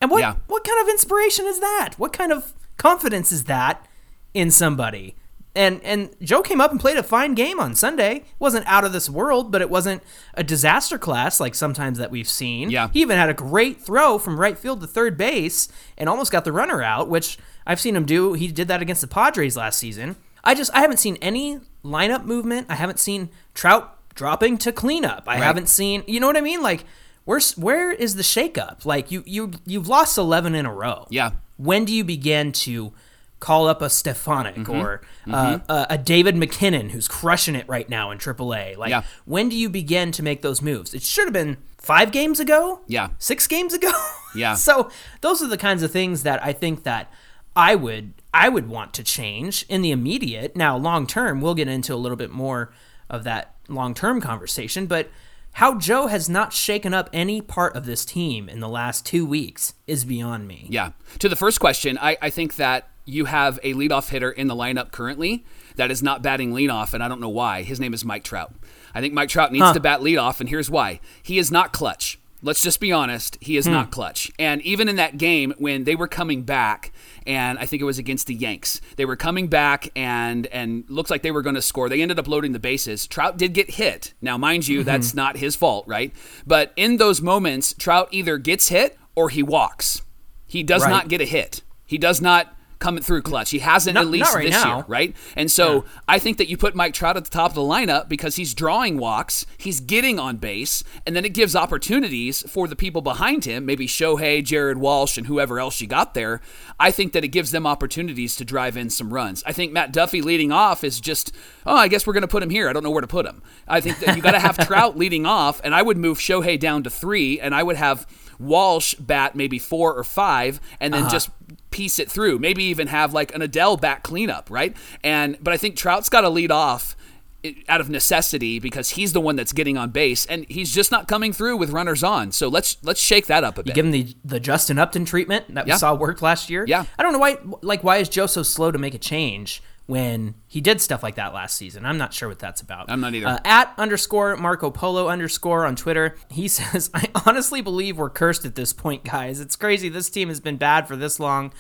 And 0.01 0.11
what 0.11 0.21
Yeah. 0.21 0.35
what 0.47 0.63
kind 0.65 0.79
of 0.81 0.89
inspiration 0.89 1.47
is 1.47 1.59
that? 1.61 1.91
What 1.97 2.13
kind 2.13 2.33
of 2.33 2.53
confidence 2.77 3.33
is 3.33 3.45
that 3.45 3.87
in 4.35 4.51
somebody? 4.51 5.15
And 5.57 5.81
and 5.83 6.15
Joe 6.21 6.43
came 6.43 6.61
up 6.61 6.71
and 6.71 6.79
played 6.79 6.99
a 6.99 7.03
fine 7.03 7.35
game 7.35 7.59
on 7.59 7.75
Sunday. 7.75 8.25
wasn't 8.39 8.67
out 8.67 8.85
of 8.85 8.93
this 8.93 9.09
world, 9.09 9.51
but 9.51 9.63
it 9.63 9.71
wasn't 9.71 10.03
a 10.35 10.45
disaster 10.45 10.99
class 10.99 11.41
like 11.41 11.55
sometimes 11.55 11.99
that 11.99 12.11
we've 12.11 12.29
seen. 12.29 12.71
Yeah. 12.71 12.91
He 12.93 13.01
even 13.01 13.17
had 13.17 13.31
a 13.31 13.35
great 13.35 13.81
throw 13.81 14.19
from 14.19 14.39
right 14.39 14.59
field 14.59 14.81
to 14.83 14.87
third 14.87 15.17
base 15.17 15.69
and 15.97 16.09
almost 16.09 16.31
got 16.31 16.45
the 16.45 16.53
runner 16.53 16.83
out, 16.83 17.09
which 17.09 17.39
I've 17.67 17.81
seen 17.81 17.97
him 17.97 18.05
do. 18.05 18.35
He 18.35 18.49
did 18.49 18.69
that 18.69 18.83
against 18.83 19.01
the 19.01 19.09
Padres 19.09 19.57
last 19.57 19.79
season. 19.79 20.17
I 20.45 20.55
just 20.55 20.73
I 20.75 20.81
haven't 20.81 20.99
seen 20.99 21.17
any 21.23 21.61
lineup 21.85 22.25
movement. 22.25 22.67
I 22.69 22.75
haven't 22.75 23.01
seen 23.01 23.31
Trout 23.55 23.99
dropping 24.15 24.59
to 24.59 24.73
cleanup. 24.73 25.25
I 25.27 25.39
haven't 25.39 25.69
seen 25.69 26.05
you 26.07 26.21
know 26.21 26.27
what 26.27 26.37
I 26.37 26.43
mean? 26.43 26.63
Like 26.63 26.85
where's 27.25 27.57
where 27.57 27.91
is 27.91 28.15
the 28.15 28.23
shakeup? 28.23 28.85
Like 28.85 29.11
you 29.11 29.23
you 29.27 29.53
you've 29.65 29.89
lost 29.89 30.19
eleven 30.19 30.55
in 30.55 30.67
a 30.67 30.73
row. 30.73 31.07
Yeah. 31.11 31.31
When 31.57 31.85
do 31.85 31.95
you 31.95 32.05
begin 32.05 32.53
to 32.53 32.93
call 33.41 33.69
up 33.69 33.83
a 33.83 33.91
Stefanic 33.91 34.69
or 34.69 35.03
uh, 35.31 35.59
a, 35.69 35.87
a 35.91 35.99
David 35.99 36.37
MacKinnon 36.37 36.89
who's 36.91 37.07
crushing 37.07 37.55
it 37.55 37.69
right 37.69 37.89
now 37.89 38.11
in 38.11 38.19
AAA. 38.19 38.77
Like, 38.77 38.91
Yeah. 38.91 39.03
when 39.27 39.49
do 39.49 39.57
you 39.57 39.69
begin 39.69 40.11
to 40.13 40.23
make 40.23 40.41
those 40.43 40.63
moves? 40.63 40.95
It 40.95 41.03
should 41.03 41.25
have 41.25 41.33
been 41.35 41.59
five 41.79 42.13
games 42.13 42.41
ago. 42.41 42.81
Yeah. 42.87 43.11
six 43.19 43.47
games 43.47 43.75
ago. 43.75 43.91
Yeah. 44.35 44.55
so 44.55 44.91
those 45.23 45.43
are 45.43 45.47
the 45.47 45.57
kinds 45.57 45.83
of 45.83 45.91
things 45.91 46.23
that 46.25 46.45
I 46.45 46.53
think 46.53 46.83
that 46.83 47.11
I 47.55 47.75
would 47.75 48.13
I 48.35 48.51
would 48.51 48.69
want 48.69 48.93
to 48.95 49.03
change 49.03 49.65
in 49.67 49.81
the 49.81 49.91
immediate. 49.93 50.55
Now, 50.55 50.77
long 50.77 51.07
term, 51.07 51.41
we'll 51.41 51.55
get 51.55 51.69
into 51.69 51.95
a 51.95 51.97
little 51.97 52.17
bit 52.19 52.31
more 52.31 52.71
of 53.09 53.25
that 53.25 53.55
long 53.69 53.95
term 53.95 54.21
conversation, 54.21 54.87
but. 54.87 55.09
How 55.53 55.79
Joe 55.79 56.07
has 56.09 56.29
not 56.29 56.53
shaken 56.53 56.93
up 56.93 57.09
any 57.15 57.41
part 57.41 57.75
of 57.77 57.87
this 57.87 58.05
team 58.05 58.47
in 58.47 58.61
the 58.61 58.69
last 58.69 59.07
two 59.07 59.25
weeks 59.25 59.73
is 59.87 60.05
beyond 60.05 60.47
me. 60.47 60.67
Yeah. 60.69 60.91
To 61.21 61.31
the 61.31 61.37
first 61.37 61.61
question, 61.61 61.97
I, 61.97 62.19
I 62.21 62.29
think 62.29 62.57
that 62.57 62.91
you 63.07 63.25
have 63.25 63.59
a 63.63 63.73
leadoff 63.75 64.11
hitter 64.11 64.31
in 64.31 64.49
the 64.49 64.55
lineup 64.55 64.91
currently 64.91 65.45
that 65.77 65.91
is 65.91 66.03
not 66.03 66.23
batting 66.23 66.53
leadoff, 66.53 66.93
and 66.93 67.03
I 67.03 67.09
don't 67.09 67.21
know 67.21 67.29
why. 67.29 67.63
His 67.63 67.81
name 67.81 67.95
is 67.95 68.05
Mike 68.05 68.25
Trout. 68.25 68.53
I 68.95 69.01
think 69.01 69.15
Mike 69.15 69.29
Trout 69.29 69.53
needs 69.53 69.73
to 69.73 69.81
bat 69.81 70.01
leadoff, 70.01 70.41
and 70.41 70.49
here's 70.49 70.71
why. 70.71 71.01
He 71.23 71.39
is 71.39 71.51
not 71.51 71.73
clutch. 71.73 72.19
Let's 72.43 72.63
just 72.63 72.81
be 72.81 72.93
honest. 72.93 73.39
He 73.41 73.57
is 73.57 73.67
hmm. 73.67 73.73
not 73.73 73.91
clutch. 73.91 74.31
And 74.39 74.61
even 74.63 74.89
in 74.89 74.97
that 74.97 75.17
game 75.17 75.55
when 75.59 75.85
they 75.85 75.95
were 75.95 76.07
coming 76.07 76.43
back, 76.43 76.93
and 77.27 77.59
I 77.59 77.67
think 77.67 77.81
it 77.81 77.87
was 77.87 77.99
against 77.99 78.27
the 78.27 78.35
Yanks, 78.35 78.81
they 78.97 79.05
were 79.05 79.17
coming 79.17 79.49
back 79.49 79.89
and 79.97 80.47
and 80.49 80.85
looks 80.89 81.11
like 81.11 81.23
they 81.23 81.31
were 81.31 81.43
going 81.43 81.55
to 81.55 81.63
score. 81.63 81.89
They 81.89 82.03
ended 82.03 82.19
up 82.19 82.29
loading 82.29 82.53
the 82.53 82.59
bases. 82.59 83.07
Trout 83.07 83.37
did 83.37 83.53
get 83.53 83.71
hit. 83.71 84.15
Now, 84.21 84.37
mind 84.37 84.69
you, 84.69 84.81
mm-hmm. 84.81 84.87
that's 84.87 85.15
not 85.15 85.39
his 85.39 85.57
fault, 85.57 85.87
right? 85.89 86.13
But 86.47 86.73
in 86.77 86.99
those 86.99 87.23
moments, 87.23 87.73
Trout 87.73 88.09
either 88.11 88.39
gets 88.39 88.69
hit 88.69 88.99
or 89.15 89.31
he 89.31 89.43
walks. 89.43 90.03
He 90.47 90.63
does 90.63 90.83
Right. 90.83 90.91
not 90.91 91.09
get 91.09 91.21
a 91.21 91.25
hit. 91.25 91.63
He 91.85 91.99
does 91.99 92.21
not 92.21 92.56
come 92.79 92.99
through 92.99 93.23
clutch. 93.23 93.51
He 93.51 93.61
hasn't 93.61 93.95
Not- 93.95 94.03
at 94.03 94.11
least 94.11 94.35
right 94.35 94.45
this 94.45 94.63
now. 94.63 94.77
year, 94.77 94.85
right? 94.89 95.17
And 95.35 95.51
so 95.51 95.85
I 96.07 96.19
think 96.19 96.39
that 96.39 96.49
you 96.49 96.57
put 96.57 96.75
Mike 96.75 96.95
Trout 96.95 97.17
at 97.17 97.25
the 97.25 97.31
top 97.31 97.51
of 97.51 97.55
the 97.55 97.63
lineup 97.63 98.09
because 98.09 98.37
he's 98.37 98.55
drawing 98.55 98.99
walks, 98.99 99.47
he's 99.57 99.81
getting 99.81 100.19
on 100.19 100.37
base, 100.37 100.85
and 101.07 101.17
then 101.17 101.25
it 101.25 101.33
gives 101.33 101.57
opportunities 101.57 102.43
for 102.51 102.69
the 102.69 102.77
people 102.77 103.03
behind 103.03 103.45
him, 103.45 103.65
maybe 103.65 103.87
Shohei, 103.87 104.45
Jared 104.45 104.79
Walsh, 104.79 105.17
and 105.17 105.27
whoever 105.27 105.59
else 105.59 105.81
you 105.81 105.87
got 105.87 106.15
there. 106.15 106.41
I 106.79 106.91
think 106.91 107.13
that 107.13 107.25
it 107.25 107.29
gives 107.29 107.51
them 107.51 107.67
opportunities 107.67 108.37
to 108.37 108.45
drive 108.45 108.77
in 108.77 108.91
some 108.91 109.13
runs. 109.13 109.43
I 109.47 109.53
think 109.53 109.73
Matt 109.73 109.93
Duffy 109.93 110.21
leading 110.21 110.53
off 110.53 110.85
is 110.85 111.01
just, 111.01 111.35
oh, 111.65 111.77
I 111.77 111.89
guess 111.89 112.07
we're 112.07 112.13
going 112.13 112.23
to 112.23 112.29
put 112.29 112.43
him 112.43 112.51
here. 112.51 112.69
I 112.69 112.73
don't 112.73 112.83
know 112.83 112.91
where 112.91 113.01
to 113.01 113.07
put 113.07 113.27
him. 113.27 113.43
I 113.67 113.81
think 113.81 114.01
that 114.01 114.17
you 114.17 114.23
got 114.23 114.33
to 114.33 114.41
have 114.41 114.59
Trout 114.67 114.99
leading 114.99 115.25
off, 115.25 115.61
and 115.65 115.75
I 115.75 115.83
would 115.83 115.97
move 115.97 116.19
Shohei 116.19 116.59
down 116.59 116.83
to 116.83 116.91
three, 116.91 117.41
and 117.41 117.55
I 117.55 117.63
would 117.63 117.77
have 117.77 118.07
Walsh 118.39 118.95
bat 118.95 119.35
maybe 119.35 119.59
four 119.59 119.95
or 119.95 120.05
five, 120.05 120.61
and 120.81 120.93
then 120.93 121.03
uh-huh. 121.03 121.11
just 121.11 121.31
piece 121.77 121.99
it 121.99 122.11
through. 122.11 122.39
Maybe 122.39 122.65
even 122.65 122.87
have 122.89 123.13
like 123.13 123.35
an 123.35 123.43
Adell 123.43 123.79
back 123.81 124.03
cleanup, 124.03 124.49
right? 124.51 124.75
And 125.05 125.37
but 125.43 125.53
I 125.53 125.57
think 125.57 125.77
Trout's 125.77 126.09
got 126.09 126.23
to 126.23 126.29
lead 126.31 126.51
off 126.51 126.97
eh, 127.45 127.53
out 127.69 127.81
of 127.81 127.91
necessity 127.91 128.59
because 128.59 128.91
he's 128.91 129.13
the 129.13 129.21
one 129.21 129.37
that's 129.37 129.53
getting 129.53 129.77
on 129.77 129.91
base, 129.91 130.25
and 130.27 130.47
he's 130.49 130.73
just 130.75 130.91
not 130.91 131.07
coming 131.07 131.33
through 131.33 131.57
with 131.59 131.71
runners 131.71 132.03
on. 132.03 132.33
So 132.33 132.49
let's 132.49 132.79
let's 132.83 133.01
shake 133.01 133.27
that 133.27 133.45
up 133.45 133.59
a 133.59 133.63
bit. 133.63 133.75
Give 133.75 133.85
him 133.85 133.91
the 133.93 134.15
the 134.25 134.41
Justin 134.41 134.79
Upton 134.79 135.05
treatment 135.05 135.55
that 135.55 135.67
we 135.67 135.71
Yeah. 135.73 135.77
saw 135.77 135.95
work 135.95 136.23
last 136.23 136.49
year. 136.51 136.65
Yeah. 136.67 136.85
I 136.99 137.03
don't 137.03 137.13
know 137.13 137.19
why. 137.19 137.37
Like, 137.63 137.85
why 137.85 137.99
is 137.99 138.09
Joe 138.09 138.27
so 138.27 138.43
slow 138.43 138.71
to 138.71 138.79
make 138.79 138.95
a 138.95 138.99
change 138.99 139.63
when 139.87 140.35
he 140.47 140.61
did 140.61 140.81
stuff 140.81 141.03
like 141.03 141.15
that 141.15 141.33
last 141.33 141.57
season? 141.57 141.87
I'm 141.87 141.99
not 141.99 142.13
sure 142.13 142.29
what 142.29 142.39
that's 142.39 142.61
about. 142.61 142.91
I'm 142.91 143.01
not 143.01 143.15
either. 143.15 143.29
Uh, 143.29 143.39
at 143.45 143.73
underscore 143.79 144.37
Marco 144.37 144.71
Polo 144.71 145.09
underscore 145.09 145.65
on 145.65 145.77
Twitter, 145.77 146.17
he 146.31 146.49
says, 146.49 146.91
"I 146.93 147.09
honestly 147.27 147.61
believe 147.61 147.99
we're 147.99 148.11
cursed 148.11 148.45
at 148.45 148.55
this 148.55 148.73
point, 148.73 149.05
guys. 149.05 149.41
It's 149.41 149.57
crazy. 149.57 149.89
This 149.89 150.11
team 150.11 150.29
has 150.29 150.41
been 150.41 150.57
bad 150.57 150.87
for 150.89 150.97
this 150.97 151.19
long." 151.19 151.53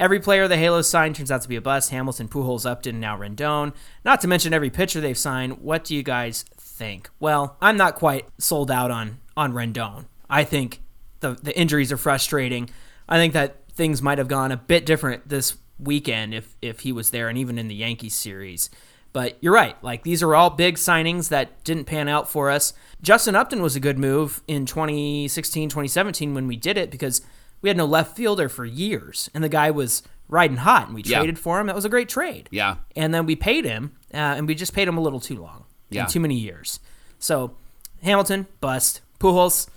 Every 0.00 0.18
player 0.18 0.48
the 0.48 0.56
Halos 0.56 0.88
signed 0.88 1.16
turns 1.16 1.30
out 1.30 1.42
to 1.42 1.48
be 1.48 1.56
a 1.56 1.60
bust. 1.60 1.90
Hamilton, 1.90 2.26
Pujols, 2.26 2.64
Upton, 2.64 3.00
now 3.00 3.18
Rendon. 3.18 3.74
Not 4.02 4.22
to 4.22 4.28
mention 4.28 4.54
every 4.54 4.70
pitcher 4.70 4.98
they've 4.98 5.16
signed. 5.16 5.58
What 5.58 5.84
do 5.84 5.94
you 5.94 6.02
guys 6.02 6.46
think? 6.56 7.10
Well, 7.20 7.58
I'm 7.60 7.76
not 7.76 7.96
quite 7.96 8.24
sold 8.38 8.70
out 8.70 8.90
on 8.90 9.18
on 9.36 9.52
Rendon. 9.52 10.06
I 10.30 10.44
think 10.44 10.80
the 11.20 11.34
the 11.34 11.56
injuries 11.56 11.92
are 11.92 11.98
frustrating. 11.98 12.70
I 13.10 13.18
think 13.18 13.34
that 13.34 13.68
things 13.72 14.00
might 14.00 14.16
have 14.18 14.28
gone 14.28 14.52
a 14.52 14.56
bit 14.56 14.86
different 14.86 15.28
this 15.28 15.58
weekend 15.82 16.34
if 16.34 16.56
if 16.62 16.80
he 16.80 16.92
was 16.92 17.10
there, 17.10 17.28
and 17.28 17.38
even 17.38 17.58
in 17.58 17.68
the 17.68 17.74
Yankees 17.74 18.14
series. 18.14 18.70
But 19.12 19.36
you're 19.40 19.52
right. 19.54 19.76
Like 19.82 20.04
these 20.04 20.22
are 20.22 20.34
all 20.34 20.50
big 20.50 20.76
signings 20.76 21.30
that 21.30 21.64
didn't 21.64 21.84
pan 21.86 22.08
out 22.08 22.30
for 22.30 22.48
us. 22.50 22.72
Justin 23.02 23.34
Upton 23.34 23.60
was 23.62 23.74
a 23.74 23.80
good 23.80 23.98
move 23.98 24.40
in 24.46 24.66
2016, 24.66 25.68
2017 25.68 26.32
when 26.34 26.46
we 26.46 26.56
did 26.56 26.76
it 26.78 26.90
because 26.90 27.22
we 27.60 27.68
had 27.68 27.76
no 27.76 27.86
left 27.86 28.16
fielder 28.16 28.48
for 28.48 28.64
years, 28.64 29.28
and 29.34 29.42
the 29.42 29.48
guy 29.48 29.70
was 29.70 30.02
riding 30.28 30.58
hot, 30.58 30.86
and 30.86 30.94
we 30.94 31.02
Yeah. 31.02 31.18
traded 31.18 31.38
for 31.40 31.58
him. 31.58 31.66
That 31.66 31.74
was 31.74 31.84
a 31.84 31.88
great 31.88 32.08
trade. 32.08 32.48
Yeah. 32.52 32.76
And 32.94 33.12
then 33.12 33.26
we 33.26 33.34
paid 33.34 33.64
him, 33.64 33.96
uh, 34.14 34.16
and 34.16 34.46
we 34.46 34.54
just 34.54 34.72
paid 34.72 34.86
him 34.86 34.96
a 34.96 35.00
little 35.00 35.18
too 35.20 35.40
long. 35.42 35.64
Yeah. 35.90 36.06
Too 36.06 36.20
many 36.20 36.36
years. 36.36 36.78
So 37.18 37.56
Hamilton 38.02 38.46
bust. 38.60 39.00
Pujols, 39.18 39.68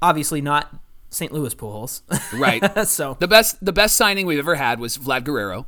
obviously 0.00 0.40
not 0.40 0.72
St. 1.10 1.32
Louis 1.32 1.54
Pujols. 1.54 2.02
Right. 2.38 2.86
so 2.88 3.16
The 3.18 3.28
best 3.28 3.64
the 3.64 3.72
best 3.72 3.96
signing 3.96 4.26
we've 4.26 4.38
ever 4.38 4.56
had 4.56 4.80
was 4.80 4.98
Vlad 4.98 5.24
Guerrero. 5.24 5.66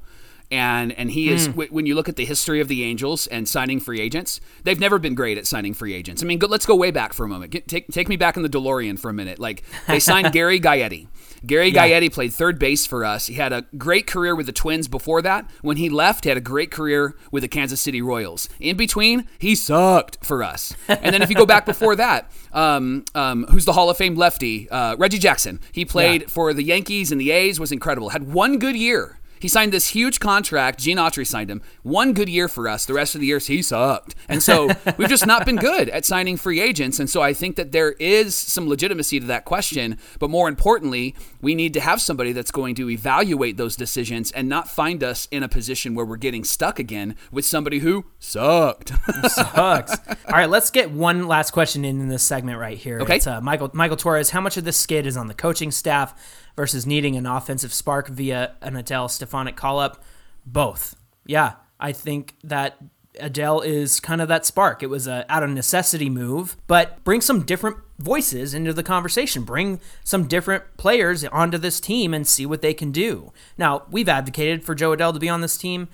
And 0.51 0.91
and 0.93 1.11
he 1.13 1.31
is 1.31 1.47
wh- 1.47 1.73
when 1.73 1.87
you 1.87 1.95
look 1.95 2.09
at 2.09 2.17
the 2.17 2.25
history 2.25 2.61
of 2.61 2.67
the 2.69 2.83
Angels 2.85 3.27
and 3.29 3.49
signing 3.49 3.79
free 3.79 4.01
agents, 4.01 4.41
they've 4.65 4.81
never 4.81 4.99
been 4.99 5.15
great 5.15 5.39
at 5.39 5.47
signing 5.47 5.75
free 5.75 5.95
agents. 5.95 6.23
I 6.23 6.27
mean, 6.27 6.39
go, 6.39 6.49
let's 6.49 6.67
go 6.67 6.75
way 6.75 6.91
back 6.91 7.13
for 7.13 7.25
a 7.25 7.29
moment. 7.29 7.53
Get, 7.53 7.69
take 7.69 7.87
take 7.89 8.09
me 8.09 8.17
back 8.17 8.37
in 8.37 8.43
the 8.43 8.49
DeLorean 8.49 8.99
for 8.99 9.09
a 9.11 9.15
minute. 9.15 9.39
Like 9.39 9.63
they 9.87 10.01
signed 10.01 10.33
Gary 10.33 10.59
Gaetti. 10.59 11.07
Gary 11.47 11.73
Gaetti 11.73 12.13
played 12.13 12.33
third 12.35 12.59
base 12.59 12.85
for 12.85 13.03
us. 13.05 13.27
He 13.29 13.35
had 13.35 13.53
a 13.53 13.63
great 13.79 14.07
career 14.07 14.35
with 14.37 14.45
the 14.45 14.53
Twins 14.53 14.89
before 14.89 15.23
that. 15.23 15.49
When 15.63 15.79
he 15.79 15.89
left, 15.89 16.25
he 16.25 16.29
had 16.29 16.37
a 16.37 16.41
great 16.43 16.71
career 16.71 17.15
with 17.33 17.43
the 17.43 17.49
Kansas 17.49 17.81
City 17.81 18.03
Royals. 18.03 18.49
In 18.59 18.77
between, 18.77 19.27
he 19.39 19.55
sucked 19.55 20.19
for 20.23 20.43
us. 20.43 20.75
And 20.87 21.15
then 21.15 21.23
if 21.23 21.31
you 21.31 21.37
go 21.37 21.47
back 21.47 21.65
before 21.65 21.97
that, 21.97 22.31
um, 22.53 23.07
um, 23.15 23.47
who's 23.51 23.65
the 23.65 23.73
Hall 23.73 23.89
of 23.89 23.97
Fame 23.97 24.17
lefty? 24.17 24.69
Uh, 24.69 24.97
Reggie 24.97 25.19
Jackson. 25.19 25.61
He 25.73 25.87
played 25.87 26.23
Yeah. 26.23 26.27
for 26.29 26.53
the 26.53 26.63
Yankees 26.63 27.11
and 27.11 27.19
the 27.19 27.31
A's, 27.31 27.59
was 27.59 27.73
incredible. 27.73 28.11
Had 28.11 28.31
one 28.31 28.59
good 28.59 28.77
year. 28.77 29.19
He 29.41 29.49
signed 29.49 29.73
this 29.73 29.89
huge 29.89 30.21
contract. 30.21 30.79
Gene 30.79 30.99
Autry 30.99 31.27
signed 31.27 31.51
him. 31.51 31.63
One 31.83 32.13
good 32.13 32.29
year 32.29 32.47
for 32.47 32.69
us. 32.69 32.85
The 32.85 32.95
rest 32.95 33.15
of 33.15 33.21
the 33.21 33.27
years, 33.27 33.47
he 33.47 33.63
sucked. 33.63 34.15
And 34.29 34.43
so 34.43 34.71
we've 34.99 35.09
just 35.09 35.27
not 35.27 35.47
been 35.47 35.57
good 35.57 35.89
at 35.89 36.05
signing 36.05 36.37
free 36.37 36.61
agents. 36.61 37.01
And 37.01 37.09
so 37.09 37.23
I 37.23 37.33
think 37.33 37.57
that 37.57 37.73
there 37.73 37.93
is 37.93 38.37
some 38.37 38.69
legitimacy 38.69 39.19
to 39.19 39.27
that 39.27 39.45
question. 39.45 39.99
But 40.19 40.31
more 40.31 40.49
importantly, 40.49 41.17
we 41.41 41.55
need 41.55 41.75
to 41.75 41.81
have 41.81 42.01
somebody 42.01 42.33
that's 42.33 42.51
going 42.51 42.75
to 42.77 42.91
evaluate 42.91 43.57
those 43.57 43.77
decisions 43.77 44.31
and 44.33 44.49
not 44.49 44.69
find 44.69 45.03
us 45.03 45.27
in 45.31 45.43
a 45.43 45.49
position 45.49 45.95
where 45.95 46.05
we're 46.05 46.17
getting 46.17 46.45
stuck 46.45 46.79
again 46.79 47.17
with 47.33 47.47
somebody 47.47 47.79
who 47.79 48.05
sucked. 48.19 48.93
sucks. 49.29 49.97
All 50.09 50.35
right, 50.35 50.51
let's 50.51 50.71
get 50.71 50.91
one 50.91 51.27
last 51.27 51.53
question 51.53 51.85
in, 51.85 52.01
in 52.01 52.09
this 52.09 52.23
segment 52.23 52.59
right 52.59 52.77
here. 52.77 53.01
Okay. 53.01 53.17
It's, 53.17 53.27
uh, 53.27 53.41
Michael 53.41 53.71
Michael 53.73 53.97
Torres. 53.97 54.31
How 54.31 54.41
much 54.41 54.57
of 54.57 54.65
this 54.65 54.77
skid 54.77 55.07
is 55.07 55.17
on 55.17 55.27
the 55.27 55.35
coaching 55.35 55.71
staff 55.71 56.15
versus 56.57 56.87
needing 56.87 57.17
an 57.17 57.27
offensive 57.27 57.73
spark 57.73 58.09
via 58.09 58.57
an 58.61 58.75
Adell 58.75 59.11
Stefanic 59.11 59.57
call 59.57 59.79
up? 59.79 60.03
Both. 60.45 60.97
Yeah, 61.27 61.55
I 61.79 61.93
think 61.93 62.37
that 62.45 62.77
Adell 63.19 63.65
is 63.65 64.01
kind 64.01 64.21
of 64.21 64.29
that 64.29 64.47
spark. 64.47 64.83
It 64.83 64.89
was 64.89 65.07
a 65.07 65.25
out 65.29 65.43
of 65.43 65.51
necessity 65.51 66.09
move, 66.09 66.57
but 66.67 67.03
bring 67.05 67.21
some 67.21 67.45
different 67.45 67.79
voices 67.99 68.55
into 68.55 68.73
the 68.73 68.83
conversation. 68.83 69.43
Bring 69.43 69.81
some 70.05 70.27
different 70.27 70.77
players 70.77 71.25
onto 71.25 71.59
this 71.59 71.81
team 71.81 72.15
and 72.15 72.27
see 72.27 72.47
what 72.47 72.63
they 72.63 72.75
can 72.75 72.93
do. 72.93 73.33
Now, 73.59 73.85
we've 73.91 74.09
advocated 74.09 74.65
for 74.65 74.75
Jo 74.75 74.97
Adell 74.97 75.13
to 75.13 75.19
be 75.19 75.29
on 75.29 75.41
this 75.41 75.59
team 75.59 75.89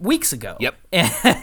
weeks 0.00 0.32
ago. 0.32 0.56
Yep. 0.60 0.74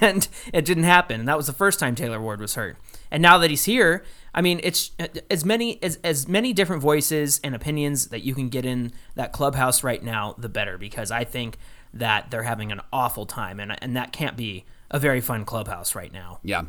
And 0.02 0.28
it 0.54 0.66
didn't 0.66 0.84
happen. 0.84 1.22
And 1.22 1.30
that 1.30 1.38
was 1.38 1.48
the 1.48 1.54
first 1.54 1.80
time 1.80 1.96
Taylor 1.96 2.22
Ward 2.22 2.42
was 2.42 2.56
hurt. 2.56 2.78
And 3.10 3.22
now 3.22 3.38
that 3.38 3.50
he's 3.50 3.66
here, 3.66 4.04
I 4.34 4.42
mean, 4.42 4.60
it's 4.64 4.92
as 5.32 5.46
many 5.46 5.82
as 5.82 5.98
as 6.04 6.28
many 6.28 6.54
different 6.54 6.82
voices 6.82 7.40
and 7.44 7.56
opinions 7.56 8.08
that 8.08 8.24
you 8.24 8.36
can 8.36 8.50
get 8.50 8.66
in 8.66 8.92
that 9.16 9.32
clubhouse 9.32 9.84
right 9.84 10.04
now, 10.04 10.36
the 10.38 10.50
better. 10.50 10.78
Because 10.78 11.12
I 11.12 11.24
think 11.24 11.58
that 11.94 12.30
they're 12.30 12.44
having 12.44 12.72
an 12.72 12.82
awful 12.92 13.26
time, 13.26 13.60
and 13.60 13.82
and 13.82 13.96
that 13.96 14.12
can't 14.12 14.36
be 14.38 14.66
a 14.92 15.00
very 15.00 15.22
fun 15.22 15.46
clubhouse 15.46 15.96
right 15.96 16.12
now. 16.12 16.40
yeah. 16.44 16.64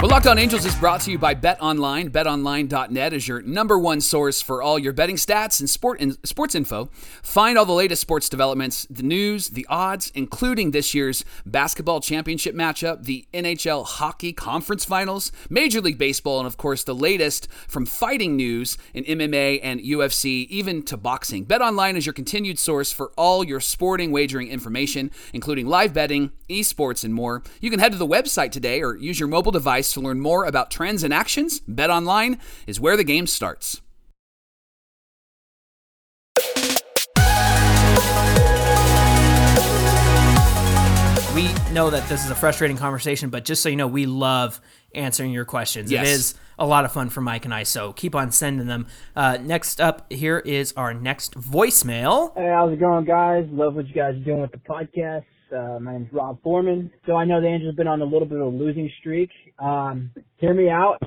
Well, 0.00 0.12
Locked 0.12 0.28
On 0.28 0.38
Angels 0.38 0.64
is 0.64 0.76
brought 0.76 1.00
to 1.00 1.10
you 1.10 1.18
by 1.18 1.34
Bet 1.34 1.60
Online. 1.60 2.08
BetOnline.net 2.08 3.12
is 3.12 3.26
your 3.26 3.42
number 3.42 3.76
one 3.76 4.00
source 4.00 4.40
for 4.40 4.62
all 4.62 4.78
your 4.78 4.92
betting 4.92 5.16
stats 5.16 5.58
and 5.58 5.68
sport 5.68 5.98
in, 5.98 6.16
sports 6.24 6.54
info. 6.54 6.88
Find 7.20 7.58
all 7.58 7.64
the 7.64 7.72
latest 7.72 8.00
sports 8.00 8.28
developments, 8.28 8.86
the 8.88 9.02
news, 9.02 9.48
the 9.48 9.66
odds, 9.68 10.12
including 10.14 10.70
this 10.70 10.94
year's 10.94 11.24
basketball 11.44 12.00
championship 12.00 12.54
matchup, 12.54 13.06
the 13.06 13.26
NHL 13.34 13.84
hockey 13.84 14.32
conference 14.32 14.84
finals, 14.84 15.32
Major 15.50 15.80
League 15.80 15.98
Baseball, 15.98 16.38
and 16.38 16.46
of 16.46 16.56
course 16.56 16.84
the 16.84 16.94
latest 16.94 17.48
from 17.66 17.84
fighting 17.84 18.36
news 18.36 18.78
in 18.94 19.02
MMA 19.02 19.58
and 19.64 19.80
UFC, 19.80 20.46
even 20.46 20.84
to 20.84 20.96
boxing. 20.96 21.44
BetOnline 21.44 21.96
is 21.96 22.06
your 22.06 22.12
continued 22.12 22.60
source 22.60 22.92
for 22.92 23.10
all 23.16 23.42
your 23.42 23.58
sporting 23.58 24.12
wagering 24.12 24.46
information, 24.46 25.10
including 25.32 25.66
live 25.66 25.92
betting, 25.92 26.30
esports, 26.48 27.04
and 27.04 27.14
more. 27.14 27.42
You 27.60 27.70
can 27.70 27.80
head 27.80 27.92
to 27.92 27.98
the 27.98 28.06
website 28.06 28.50
today 28.50 28.82
or 28.82 28.96
use 28.96 29.20
your 29.20 29.28
mobile 29.28 29.52
device 29.52 29.92
to 29.92 30.00
learn 30.00 30.20
more 30.20 30.44
about 30.44 30.70
trends 30.70 31.02
and 31.02 31.12
actions. 31.12 31.60
Bet 31.60 31.90
online 31.90 32.38
is 32.66 32.80
where 32.80 32.96
the 32.96 33.04
game 33.04 33.26
starts. 33.26 33.80
We 41.34 41.52
know 41.72 41.90
that 41.90 42.08
this 42.08 42.24
is 42.24 42.30
a 42.30 42.34
frustrating 42.34 42.76
conversation, 42.76 43.30
but 43.30 43.44
just 43.44 43.62
so 43.62 43.68
you 43.68 43.76
know, 43.76 43.86
we 43.86 44.06
love 44.06 44.60
answering 44.94 45.30
your 45.30 45.44
questions. 45.44 45.92
Yes. 45.92 46.06
It 46.06 46.10
is 46.10 46.34
a 46.58 46.66
lot 46.66 46.84
of 46.84 46.92
fun 46.92 47.10
for 47.10 47.20
Mike 47.20 47.44
and 47.44 47.54
I, 47.54 47.62
so 47.62 47.92
keep 47.92 48.16
on 48.16 48.32
sending 48.32 48.66
them. 48.66 48.88
Uh, 49.14 49.38
next 49.40 49.80
up 49.80 50.12
here 50.12 50.38
is 50.40 50.72
our 50.76 50.92
next 50.92 51.34
voicemail. 51.34 52.34
Hey, 52.36 52.48
how's 52.48 52.72
it 52.72 52.80
going, 52.80 53.04
guys? 53.04 53.46
Love 53.52 53.76
what 53.76 53.86
you 53.86 53.94
guys 53.94 54.16
are 54.16 54.24
doing 54.24 54.40
with 54.40 54.50
the 54.50 54.58
podcast. 54.58 55.24
Uh, 55.52 55.78
my 55.80 55.92
name's 55.92 56.12
Rob 56.12 56.42
Foreman. 56.42 56.90
So 57.06 57.16
I 57.16 57.24
know 57.24 57.40
the 57.40 57.46
Angels 57.46 57.70
have 57.70 57.76
been 57.76 57.88
on 57.88 58.00
a 58.00 58.04
little 58.04 58.26
bit 58.26 58.38
of 58.38 58.46
a 58.46 58.56
losing 58.56 58.90
streak. 59.00 59.30
Um, 59.58 60.10
hear 60.36 60.52
me 60.52 60.68
out. 60.68 60.98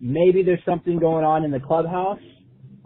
Maybe 0.00 0.42
there's 0.42 0.64
something 0.66 0.98
going 0.98 1.24
on 1.24 1.44
in 1.44 1.50
the 1.50 1.60
clubhouse. 1.60 2.20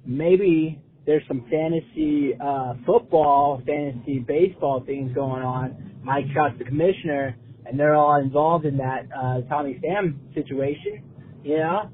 Maybe 0.04 0.80
there's 1.06 1.22
some 1.26 1.46
fantasy 1.50 2.32
uh, 2.40 2.74
football, 2.84 3.62
fantasy 3.66 4.18
baseball 4.18 4.82
things 4.84 5.14
going 5.14 5.42
on. 5.42 5.98
Mike 6.02 6.24
Trout's 6.32 6.58
the 6.58 6.64
commissioner, 6.64 7.36
and 7.64 7.78
they're 7.78 7.94
all 7.94 8.20
involved 8.20 8.66
in 8.66 8.76
that 8.76 9.08
uh, 9.16 9.40
Tommy 9.48 9.80
Pham 9.82 10.18
situation. 10.34 11.02
You 11.42 11.58
know, 11.58 11.90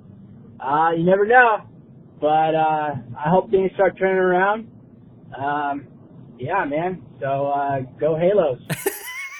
uh, 0.60 0.90
you 0.96 1.04
never 1.04 1.26
know. 1.26 1.58
But 2.20 2.54
uh, 2.54 2.94
I 3.18 3.28
hope 3.28 3.50
things 3.50 3.70
start 3.74 3.96
turning 3.98 4.16
around. 4.16 4.68
Um, 5.36 5.86
yeah, 6.38 6.64
man. 6.64 7.02
So 7.20 7.46
uh, 7.46 7.80
go 8.00 8.16
Halos. 8.16 8.58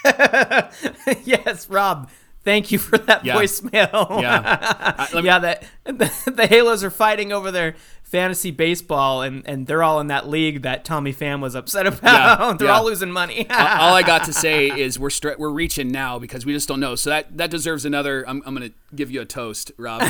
yes, 1.23 1.69
Rob. 1.69 2.09
Thank 2.43 2.71
you 2.71 2.77
for 2.77 2.97
that 2.99 3.25
Yeah. 3.25 3.35
voicemail. 3.35 4.21
Yeah. 4.21 4.95
Uh, 5.11 5.15
me- 5.21 5.25
yeah, 5.25 5.39
that 5.39 5.63
the, 5.83 6.31
the 6.35 6.45
Halos 6.47 6.83
are 6.83 6.91
fighting 6.91 7.33
over 7.33 7.49
their 7.51 7.75
fantasy 8.05 8.51
baseball, 8.51 9.21
and, 9.21 9.45
and 9.47 9.67
they're 9.67 9.83
all 9.83 9.99
in 9.99 10.07
that 10.07 10.29
league 10.29 10.61
that 10.61 10.85
Tommy 10.85 11.11
Pham 11.11 11.41
was 11.41 11.55
upset 11.55 11.85
about. 11.87 12.39
Yeah, 12.39 12.53
they're 12.59 12.67
yeah. 12.67 12.73
all 12.73 12.85
losing 12.85 13.11
money. 13.11 13.47
all 13.49 13.93
I 13.93 14.03
got 14.03 14.23
to 14.25 14.33
say 14.45 14.67
is 14.67 14.97
we're 14.97 15.09
we're 15.37 15.49
reaching 15.49 15.91
now 15.91 16.17
because 16.19 16.45
we 16.45 16.53
just 16.53 16.67
don't 16.67 16.79
know. 16.79 16.95
So 16.95 17.09
that 17.09 17.37
that 17.37 17.51
deserves 17.51 17.85
another. 17.85 18.27
I'm, 18.27 18.41
I'm 18.45 18.55
going 18.55 18.69
to 18.69 18.75
give 18.95 19.11
you 19.11 19.21
a 19.21 19.25
toast, 19.25 19.71
Rob. 19.77 20.01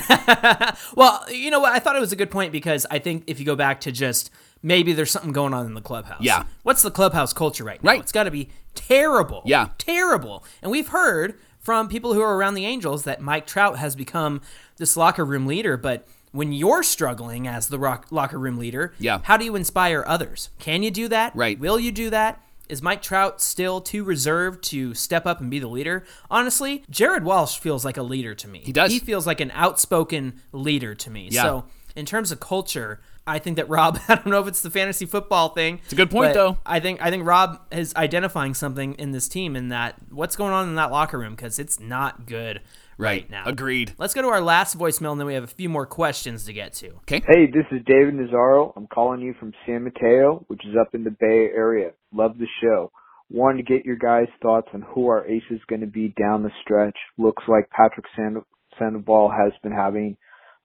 Well, 0.95 1.25
you 1.31 1.49
know 1.49 1.59
what? 1.59 1.71
I 1.71 1.79
thought 1.79 1.95
it 1.95 2.01
was 2.01 2.11
a 2.11 2.15
good 2.15 2.29
point 2.29 2.51
because 2.51 2.85
I 2.91 2.99
think 2.99 3.23
if 3.27 3.39
you 3.39 3.45
go 3.45 3.55
back 3.55 3.81
to 3.81 3.91
just 3.91 4.29
maybe 4.61 4.93
there's 4.93 5.11
something 5.11 5.31
going 5.31 5.53
on 5.53 5.65
in 5.65 5.73
the 5.73 5.81
clubhouse. 5.81 6.21
Yeah. 6.21 6.43
What's 6.63 6.81
the 6.81 6.91
clubhouse 6.91 7.33
culture 7.33 7.63
right 7.63 7.81
now? 7.83 7.91
Right. 7.91 8.01
It's 8.01 8.11
got 8.11 8.23
to 8.23 8.31
be 8.31 8.49
terrible. 8.73 9.43
Yeah. 9.45 9.69
Terrible. 9.77 10.43
And 10.61 10.71
we've 10.71 10.87
heard 10.87 11.39
from 11.59 11.87
people 11.87 12.13
who 12.13 12.21
are 12.21 12.35
around 12.35 12.55
the 12.55 12.65
Angels 12.65 13.03
that 13.03 13.21
Mike 13.21 13.45
Trout 13.47 13.77
has 13.77 13.95
become 13.95 14.41
this 14.77 14.97
locker 14.97 15.23
room 15.23 15.45
leader, 15.45 15.77
but 15.77 16.07
when 16.35 16.51
you're 16.53 16.83
struggling 16.83 17.47
as 17.47 17.67
the 17.69 17.79
rock, 17.79 18.07
locker 18.11 18.37
room 18.37 18.57
leader, 18.57 18.93
Yeah. 18.99 19.19
how 19.23 19.37
do 19.37 19.45
you 19.45 19.55
inspire 19.55 20.03
others? 20.07 20.49
Can 20.59 20.83
you 20.83 20.91
do 20.91 21.07
that? 21.07 21.35
Right. 21.35 21.57
Will 21.59 21.79
you 21.79 21.91
do 21.91 22.09
that? 22.09 22.41
Is 22.67 22.81
Mike 22.81 23.01
Trout 23.03 23.41
still 23.41 23.79
too 23.79 24.03
reserved 24.03 24.63
to 24.65 24.93
step 24.95 25.25
up 25.27 25.39
and 25.39 25.51
be 25.51 25.59
the 25.59 25.67
leader? 25.67 26.03
Honestly, 26.31 26.83
Jared 26.89 27.23
Walsh 27.23 27.57
feels 27.59 27.85
like 27.85 27.95
a 27.97 28.01
leader 28.03 28.33
to 28.35 28.47
me. 28.47 28.61
He 28.65 28.71
does. 28.71 28.91
He 28.91 28.99
feels 28.99 29.27
like 29.27 29.39
an 29.39 29.51
outspoken 29.53 30.41
leader 30.51 30.95
to 30.95 31.09
me. 31.11 31.29
Yeah. 31.31 31.43
So, 31.43 31.65
in 31.95 32.05
terms 32.07 32.31
of 32.31 32.39
culture, 32.39 32.99
I 33.27 33.37
think 33.39 33.57
that 33.57 33.69
Rob. 33.69 33.99
I 34.07 34.15
don't 34.15 34.27
know 34.27 34.41
if 34.41 34.47
it's 34.47 34.61
the 34.63 34.71
fantasy 34.71 35.05
football 35.05 35.49
thing. 35.49 35.79
It's 35.83 35.93
a 35.93 35.95
good 35.95 36.09
point, 36.09 36.33
though. 36.33 36.57
I 36.65 36.79
think 36.79 37.01
I 37.03 37.11
think 37.11 37.25
Rob 37.25 37.61
is 37.71 37.93
identifying 37.95 38.55
something 38.55 38.95
in 38.95 39.11
this 39.11 39.27
team 39.27 39.55
in 39.55 39.69
that 39.69 39.95
what's 40.09 40.35
going 40.35 40.51
on 40.51 40.67
in 40.67 40.75
that 40.75 40.91
locker 40.91 41.19
room 41.19 41.35
because 41.35 41.59
it's 41.59 41.79
not 41.79 42.25
good 42.25 42.61
right, 42.97 43.23
Right. 43.23 43.29
now. 43.29 43.43
Agreed. 43.45 43.93
Let's 43.97 44.13
go 44.13 44.21
to 44.21 44.27
our 44.29 44.41
last 44.41 44.77
voicemail 44.77 45.11
and 45.11 45.19
then 45.19 45.27
we 45.27 45.33
have 45.33 45.43
a 45.43 45.47
few 45.47 45.69
more 45.69 45.85
questions 45.85 46.45
to 46.45 46.53
get 46.53 46.73
to. 46.73 46.91
Okay. 47.03 47.21
Hey, 47.27 47.45
this 47.47 47.65
is 47.71 47.81
David 47.85 48.13
Nazaro. 48.15 48.73
I'm 48.75 48.87
calling 48.87 49.21
you 49.21 49.33
from 49.39 49.53
San 49.65 49.83
Mateo, 49.83 50.43
which 50.47 50.65
is 50.65 50.75
up 50.79 50.93
in 50.95 51.03
the 51.03 51.11
Bay 51.11 51.49
Area. 51.55 51.91
Love 52.13 52.37
the 52.37 52.47
show. 52.61 52.91
Wanted 53.31 53.65
to 53.65 53.73
get 53.73 53.85
your 53.85 53.95
guys' 53.95 54.27
thoughts 54.41 54.67
on 54.73 54.81
who 54.83 55.07
our 55.07 55.25
ace 55.27 55.43
is 55.49 55.59
going 55.67 55.81
to 55.81 55.87
be 55.87 56.13
down 56.19 56.43
the 56.43 56.51
stretch. 56.61 56.95
Looks 57.17 57.43
like 57.47 57.69
Patrick 57.71 58.05
Sand- 58.15 58.43
Sandoval 58.77 59.29
has 59.31 59.51
been 59.63 59.71
having 59.71 60.15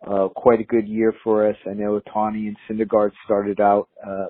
uh, 0.06 0.28
quite 0.36 0.60
a 0.60 0.64
good 0.64 0.86
year 0.86 1.14
for 1.24 1.48
us. 1.48 1.56
I 1.68 1.72
know 1.74 1.98
Ohtani 2.00 2.48
and 2.48 2.56
Syndergaard 2.68 3.12
started 3.24 3.60
out 3.60 3.88
uh, 4.06 4.26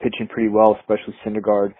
pitching 0.00 0.28
pretty 0.28 0.48
well, 0.48 0.76
especially 0.80 1.14
Syndergaard, 1.24 1.74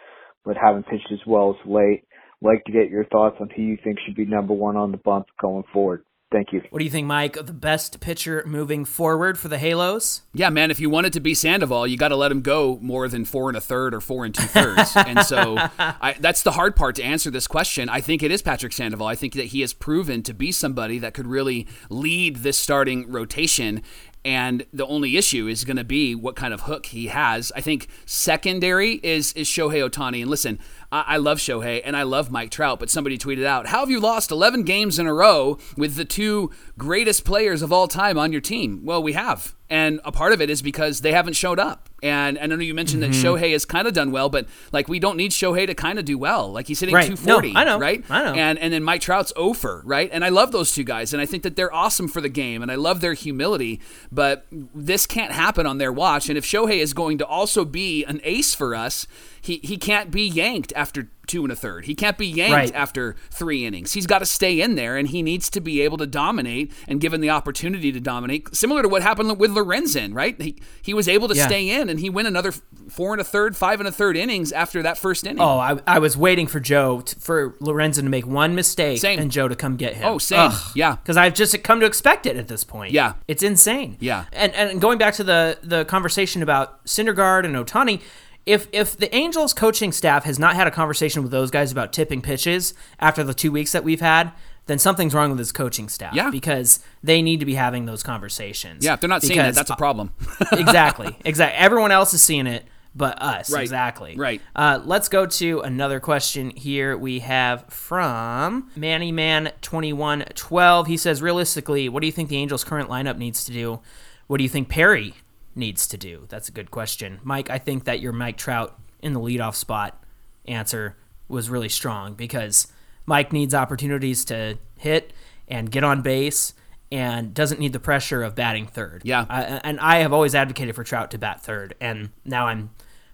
but 0.45 0.57
haven't 0.57 0.87
pitched 0.87 1.11
as 1.13 1.21
well 1.27 1.51
as 1.59 1.69
late. 1.71 2.05
Like 2.45 2.63
to 2.67 2.73
get 2.73 2.91
your 2.91 3.07
thoughts 3.07 3.37
on 3.41 3.49
who 3.49 3.63
you 3.63 3.79
think 3.83 3.99
should 4.05 4.15
be 4.15 4.27
number 4.27 4.53
one 4.53 4.77
on 4.77 4.93
the 4.93 4.99
bump 4.99 5.27
going 5.41 5.65
forward. 5.73 6.05
Thank 6.35 6.53
you. 6.53 6.63
What 6.71 6.81
do 6.81 6.85
you 6.85 6.91
think, 6.91 7.07
Mike? 7.07 7.35
The 7.35 7.53
best 7.53 8.01
pitcher 8.01 8.43
moving 8.45 8.85
forward 8.85 9.39
for 9.39 9.47
the 9.47 9.57
Halos? 9.57 10.23
Yeah, 10.33 10.51
man. 10.51 10.73
If 10.73 10.81
you 10.81 10.91
want 10.91 11.07
it 11.07 11.13
to 11.13 11.21
be 11.21 11.33
Sandoval, 11.33 11.87
you 11.87 11.97
got 11.97 12.09
to 12.09 12.17
let 12.17 12.33
him 12.33 12.41
go 12.41 12.77
more 12.83 13.07
than 13.09 13.25
four 13.25 13.49
and 13.49 13.57
a 13.57 13.61
third 13.61 13.95
or 13.95 14.01
four 14.01 14.25
and 14.25 14.35
two 14.35 14.43
thirds. 14.43 14.97
and 14.97 15.25
so 15.25 15.57
I, 15.79 16.17
that's 16.19 16.43
the 16.43 16.51
hard 16.51 16.75
part 16.75 16.97
to 16.97 17.05
answer 17.05 17.31
this 17.31 17.47
question. 17.47 17.89
I 17.89 18.01
think 18.01 18.23
it 18.25 18.33
is 18.33 18.43
Patrick 18.43 18.73
Sandoval. 18.73 19.07
I 19.07 19.15
think 19.15 19.35
that 19.35 19.47
he 19.47 19.61
has 19.61 19.73
proven 19.73 20.25
to 20.25 20.35
be 20.35 20.51
somebody 20.51 20.99
that 20.99 21.15
could 21.15 21.29
really 21.29 21.69
lead 21.89 22.39
this 22.39 22.59
starting 22.59 23.11
rotation. 23.11 23.83
And 24.25 24.65
the 24.73 24.87
only 24.87 25.17
issue 25.17 25.49
is 25.49 25.65
going 25.65 25.77
to 25.77 25.85
be 25.85 26.15
what 26.15 26.35
kind 26.35 26.55
of 26.55 26.63
hook 26.63 26.87
he 26.87 27.09
has. 27.09 27.53
I 27.55 27.61
think 27.61 27.89
secondary 28.07 28.95
is 29.03 29.33
is 29.35 29.47
Shohei 29.47 29.87
Ohtani. 29.89 30.23
And 30.23 30.31
listen, 30.31 30.59
I, 30.91 31.05
I 31.07 31.17
love 31.19 31.39
Shohei 31.39 31.83
and 31.85 31.95
I 31.97 32.05
love 32.05 32.31
Mike 32.31 32.51
Trout, 32.51 32.79
but 32.79 32.89
somebody 32.89 33.19
tweeted 33.19 33.45
out, 33.45 33.67
"How 33.67 33.81
have 33.81 33.91
you 33.91 34.01
lost 34.01 34.31
11 34.31 34.63
games 34.63 34.99
in 34.99 35.07
a 35.07 35.13
row 35.13 35.59
with 35.77 35.97
the 35.97 36.05
two 36.07 36.51
greatest 36.79 37.25
players 37.25 37.61
of 37.61 37.73
all 37.73 37.87
time 37.87 38.19
on 38.19 38.33
your 38.33 38.41
team?" 38.41 38.81
Well, 38.85 39.03
we 39.03 39.13
have, 39.13 39.55
and 39.69 40.01
a 40.05 40.13
part 40.13 40.33
of 40.33 40.41
it 40.41 40.49
is 40.49 40.63
because 40.63 41.03
they 41.03 41.13
haven't 41.13 41.35
showed 41.35 41.59
up. 41.59 41.91
And, 42.05 42.37
and 42.37 42.53
I 42.53 42.57
know 42.57 42.63
you 42.63 42.75
mentioned 42.75 43.03
that 43.03 43.13
mm-hmm. 43.13 43.27
Shohei 43.27 43.53
has 43.53 43.65
kind 43.65 43.89
of 43.89 43.95
done 43.95 44.13
well, 44.13 44.29
but 44.29 44.47
like 44.73 44.89
we 44.89 45.01
don't 45.01 45.17
need 45.17 45.31
Shohei 45.31 45.67
to 45.67 45.75
kind 45.75 45.99
of 45.99 46.05
do 46.05 46.19
well. 46.19 46.53
Like 46.53 46.67
he's 46.67 46.79
hitting 46.81 46.95
Right. 46.95 47.07
240, 47.07 47.53
No, 47.53 47.59
I 47.61 47.65
know. 47.65 47.79
right? 47.79 48.05
I 48.11 48.25
know. 48.25 48.35
And 48.35 48.59
and 48.59 48.73
then 48.73 48.85
Mike 48.85 49.01
Trout's 49.01 49.33
over, 49.37 49.81
right? 49.87 50.11
And 50.13 50.23
I 50.23 50.29
love 50.29 50.53
those 50.53 50.71
two 50.73 50.85
guys, 50.85 51.15
and 51.15 51.23
I 51.23 51.27
think 51.27 51.43
that 51.45 51.57
they're 51.57 51.73
awesome 51.73 52.07
for 52.09 52.21
the 52.21 52.29
game, 52.29 52.61
and 52.61 52.71
I 52.71 52.75
love 52.75 53.01
their 53.01 53.15
humility. 53.15 53.81
But 54.13 54.45
this 54.53 55.07
can't 55.07 55.33
happen 55.33 55.67
on 55.67 55.79
their 55.79 55.93
watch. 55.93 56.29
And 56.29 56.37
if 56.37 56.45
Shohei 56.45 56.77
is 56.79 56.93
going 56.93 57.17
to 57.19 57.27
also 57.27 57.65
be 57.65 58.05
an 58.05 58.21
ace 58.23 58.55
for 58.55 58.75
us, 58.75 59.07
he 59.41 59.61
he 59.63 59.79
can't 59.79 60.11
be 60.11 60.29
yanked 60.29 60.73
after 60.77 61.09
two 61.27 61.43
and 61.43 61.53
a 61.53 61.57
third. 61.57 61.85
He 61.87 61.95
can't 61.95 62.19
be 62.19 62.27
yanked 62.27 62.53
Right. 62.55 62.75
after 62.75 63.17
three 63.31 63.65
innings. 63.65 63.93
He's 63.93 64.07
got 64.07 64.19
to 64.21 64.27
stay 64.27 64.61
in 64.61 64.75
there, 64.75 64.97
and 64.97 65.09
he 65.09 65.23
needs 65.23 65.49
to 65.51 65.61
be 65.61 65.81
able 65.83 65.97
to 65.99 66.07
dominate 66.07 66.73
and 66.89 67.01
given 67.01 67.21
the 67.21 67.31
opportunity 67.31 67.93
to 67.93 68.01
dominate, 68.01 68.55
similar 68.55 68.83
to 68.83 68.89
what 68.89 69.03
happened 69.03 69.39
with 69.39 69.51
Lorenzen, 69.53 70.15
right? 70.15 70.41
He 70.41 70.57
he 70.83 70.95
was 70.95 71.09
able 71.09 71.29
to 71.29 71.35
Yeah. 71.35 71.47
stay 71.47 71.71
in, 71.71 71.89
and 71.89 72.01
he 72.01 72.11
went 72.11 72.29
another 72.29 72.53
four 72.89 73.13
and 73.13 73.21
a 73.21 73.25
third, 73.25 73.57
five 73.57 73.81
and 73.81 73.89
a 73.89 73.93
third 73.93 74.17
innings 74.17 74.53
after 74.53 74.83
that 74.83 74.99
first 74.99 75.27
inning. 75.27 75.41
Oh, 75.41 75.59
I, 75.59 75.79
I 75.87 75.99
was 75.99 76.17
waiting 76.17 76.47
for 76.47 76.61
Joe 76.61 77.01
to, 77.01 77.17
for 77.19 77.51
Lorenzen 77.61 78.03
to 78.03 78.11
make 78.11 78.27
one 78.27 78.55
mistake 78.55 78.99
Same. 78.99 79.19
and 79.19 79.31
Joe 79.31 79.49
to 79.49 79.57
come 79.57 79.77
get 79.77 79.95
him. 79.95 80.05
Oh, 80.07 80.19
same. 80.19 80.51
Yeah. 80.75 80.97
Because 80.97 81.17
I've 81.17 81.33
just 81.35 81.61
come 81.65 81.81
to 81.81 81.87
expect 81.87 82.27
it 82.27 82.37
at 82.37 82.49
this 82.49 82.63
point. 82.63 82.93
Yeah. 82.93 83.15
It's 83.27 83.43
insane. 83.43 83.97
Yeah. 84.01 84.25
And 84.33 84.53
and 84.55 84.81
going 84.81 84.99
back 84.99 85.15
to 85.15 85.25
the 85.25 85.59
the 85.63 85.85
conversation 85.87 86.43
about 86.43 86.85
Syndergaard 86.85 87.45
and 87.47 87.55
Ohtani, 87.57 88.01
if 88.47 88.69
if 88.73 88.97
the 88.97 89.15
Angels 89.15 89.55
coaching 89.55 89.93
staff 89.93 90.25
has 90.25 90.39
not 90.39 90.55
had 90.55 90.67
a 90.67 90.71
conversation 90.71 91.23
with 91.23 91.33
those 91.33 91.51
guys 91.51 91.73
about 91.73 91.93
tipping 91.93 92.23
pitches 92.23 92.75
after 93.01 93.25
the 93.25 93.35
two 93.35 93.51
weeks 93.51 93.73
that 93.73 93.85
we've 93.85 94.01
had, 94.01 94.33
then 94.67 94.79
something's 94.79 95.15
wrong 95.15 95.31
with 95.31 95.39
his 95.39 95.53
coaching 95.53 95.89
staff. 95.89 96.15
Yeah. 96.15 96.31
Because 96.31 96.81
they 97.03 97.23
need 97.23 97.41
to 97.41 97.47
be 97.47 97.55
having 97.55 97.87
those 97.87 98.03
conversations. 98.03 98.85
yeah, 98.85 98.95
if 98.95 99.01
they're 99.01 99.09
not 99.09 99.23
seeing 99.23 99.41
it, 99.41 99.55
that's 99.55 99.71
a 99.71 99.77
problem. 99.77 100.13
exactly. 100.53 101.17
Exactly. 101.25 101.59
Everyone 101.59 101.93
else 101.93 102.15
is 102.15 102.23
seeing 102.23 102.47
it 102.47 102.65
but 102.95 103.21
us. 103.21 103.51
Right. 103.53 103.63
Exactly. 103.63 104.15
Right. 104.17 104.41
Uh, 104.55 104.81
let's 104.85 105.09
go 105.09 105.27
to 105.27 105.61
another 105.61 105.99
question 105.99 106.51
here. 106.51 106.97
We 106.97 107.21
have 107.21 107.67
from 107.69 108.71
Manny 108.77 109.11
Man 109.11 109.53
twenty 109.63 109.93
one 109.93 110.25
twelve. 110.35 110.87
He 110.87 110.97
says, 110.97 111.21
realistically, 111.21 111.89
what 111.89 112.01
do 112.01 112.07
you 112.07 112.13
think 112.13 112.29
the 112.29 112.37
Angels' 112.37 112.63
current 112.65 112.89
lineup 112.89 113.19
needs 113.19 113.45
to 113.45 113.53
do? 113.53 113.81
What 114.27 114.39
do 114.39 114.45
you 114.45 114.49
think 114.49 114.69
Perry 114.69 115.15
needs 115.57 115.87
to 115.89 115.97
do? 115.97 116.27
That's 116.29 116.49
a 116.49 116.53
good 116.53 116.71
question, 116.71 117.21
Mike. 117.23 117.51
I 117.51 117.59
think 117.59 117.85
that 117.85 118.01
your 118.01 118.13
Mike 118.13 118.37
Trout 118.37 118.79
in 119.01 119.13
the 119.13 119.21
leadoff 119.21 119.55
spot 119.55 120.03
answer 120.47 120.97
was 121.29 121.49
really 121.51 121.69
strong 121.69 122.15
because 122.15 122.69
Mike 123.07 123.33
needs 123.33 123.55
opportunities 123.55 124.25
to 124.27 124.59
hit 124.79 125.13
and 125.49 125.71
get 125.71 125.85
on 125.85 126.03
base 126.03 126.55
and 126.93 127.35
doesn't 127.35 127.59
need 127.61 127.73
the 127.73 127.81
pressure 127.81 128.23
of 128.23 128.35
batting 128.35 128.67
third. 128.67 129.03
Yeah. 129.05 129.27
I, 129.29 129.43
and 129.65 129.81
I 129.81 129.97
have 129.99 130.13
always 130.13 130.35
advocated 130.35 130.75
for 130.75 130.85
Trout 130.85 131.11
to 131.13 131.19
bat 131.19 131.43
third, 131.43 131.75
and 131.81 132.11
now 132.25 132.47
I'm 132.47 132.71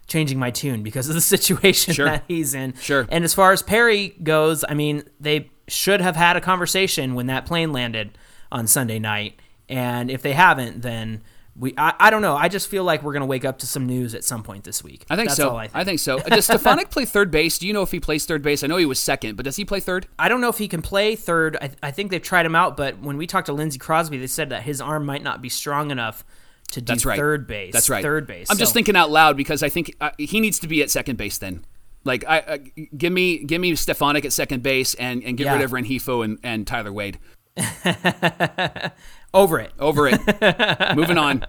changing 0.07 0.39
my 0.39 0.51
tune 0.51 0.83
because 0.83 1.09
of 1.09 1.15
the 1.15 1.21
situation 1.37 1.95
Sure. 1.95 2.07
that 2.07 2.25
he's 2.29 2.53
in. 2.55 2.75
Sure. 2.77 3.07
And 3.11 3.25
as 3.25 3.33
far 3.33 3.53
as 3.53 3.63
Perry 3.63 4.11
goes, 4.23 4.65
I 4.69 4.75
mean, 4.75 5.05
they 5.19 5.51
should 5.69 6.01
have 6.01 6.17
had 6.17 6.37
a 6.37 6.41
conversation 6.41 7.15
when 7.15 7.27
that 7.27 7.47
plane 7.47 7.73
landed 7.73 8.19
on 8.53 8.67
Sunday 8.67 8.99
night, 8.99 9.39
and 9.69 10.11
if 10.11 10.21
they 10.21 10.33
haven't, 10.33 10.83
then 10.83 11.23
we 11.61 11.75
I, 11.77 11.95
I 12.01 12.11
don't 12.11 12.23
know. 12.23 12.35
I 12.35 12.49
just 12.49 12.69
feel 12.69 12.83
like 12.85 13.03
we're 13.03 13.13
gonna 13.13 13.27
wake 13.27 13.45
up 13.45 13.59
to 13.59 13.67
some 13.67 13.87
news 13.87 14.15
at 14.15 14.25
some 14.25 14.43
point 14.43 14.65
this 14.65 14.83
week. 14.83 15.05
I 15.11 15.15
think 15.17 15.29
That's 15.29 15.37
so. 15.37 15.51
All 15.51 15.57
I, 15.59 15.85
think. 15.85 16.01
so. 16.01 16.19
Does 16.19 16.47
Stefanic 16.47 16.91
play 16.91 17.05
third 17.05 17.31
base? 17.31 17.59
Do 17.59 17.67
you 17.67 17.73
know 17.75 17.83
if 17.83 17.91
he 17.91 18.01
plays 18.01 18.25
third 18.25 18.43
base? 18.43 18.65
I 18.65 18.67
know 18.67 18.79
he 18.79 18.87
was 18.87 18.99
second, 18.99 19.37
but 19.37 19.45
does 19.45 19.57
he 19.57 19.65
play 19.65 19.79
third? 19.79 20.09
I 20.19 20.29
don't 20.29 20.41
know 20.41 20.49
if 20.49 20.59
he 20.59 20.67
can 20.69 20.81
play 20.83 21.15
third. 21.15 21.57
I, 21.61 21.71
I 21.83 21.91
think 21.91 22.11
they've 22.11 22.23
tried 22.23 22.47
him 22.47 22.55
out, 22.55 22.77
but 22.77 22.99
when 23.01 23.17
we 23.19 23.27
talked 23.27 23.47
to 23.47 23.53
Lindsey 23.53 23.79
Crosby, 23.79 24.17
they 24.19 24.27
said 24.27 24.49
that 24.49 24.63
his 24.63 24.81
arm 24.81 25.05
might 25.05 25.23
not 25.23 25.43
be 25.43 25.51
strong 25.51 25.91
enough 25.91 26.25
to 26.73 26.81
do 26.81 26.87
That's 26.93 27.05
right. 27.05 27.19
third 27.19 27.47
base. 27.47 27.73
That's 27.75 27.91
right. 27.91 28.03
Third 28.03 28.27
base. 28.27 28.49
I'm 28.51 28.57
just 28.57 28.73
thinking 28.73 28.97
out 28.97 29.11
loud 29.11 29.37
because 29.37 29.63
I 29.63 29.69
think 29.69 29.95
uh, 30.01 30.11
he 30.19 30.41
needs 30.41 30.59
to 30.61 30.69
be 30.69 30.83
at 30.83 30.91
second 30.91 31.17
base 31.17 31.37
then. 31.39 31.65
Like, 32.05 32.25
I, 32.27 32.39
I 32.39 32.59
give 32.97 33.13
me 33.13 33.45
give 33.45 33.61
me 33.61 33.75
Stefanic 33.75 34.25
at 34.25 34.33
second 34.33 34.63
base 34.63 34.95
and, 34.95 35.23
and 35.23 35.37
get 35.37 35.45
Yeah. 35.45 35.55
rid 35.55 35.63
of 35.63 35.73
Rengifo 35.73 36.25
and, 36.25 36.39
and 36.43 36.67
Tyler 36.67 36.93
Wade. 36.93 37.19
Over 39.33 39.61
it. 39.61 39.73
Over 39.79 40.09
it. 40.09 40.21
Moving 40.97 41.17
on. 41.19 41.47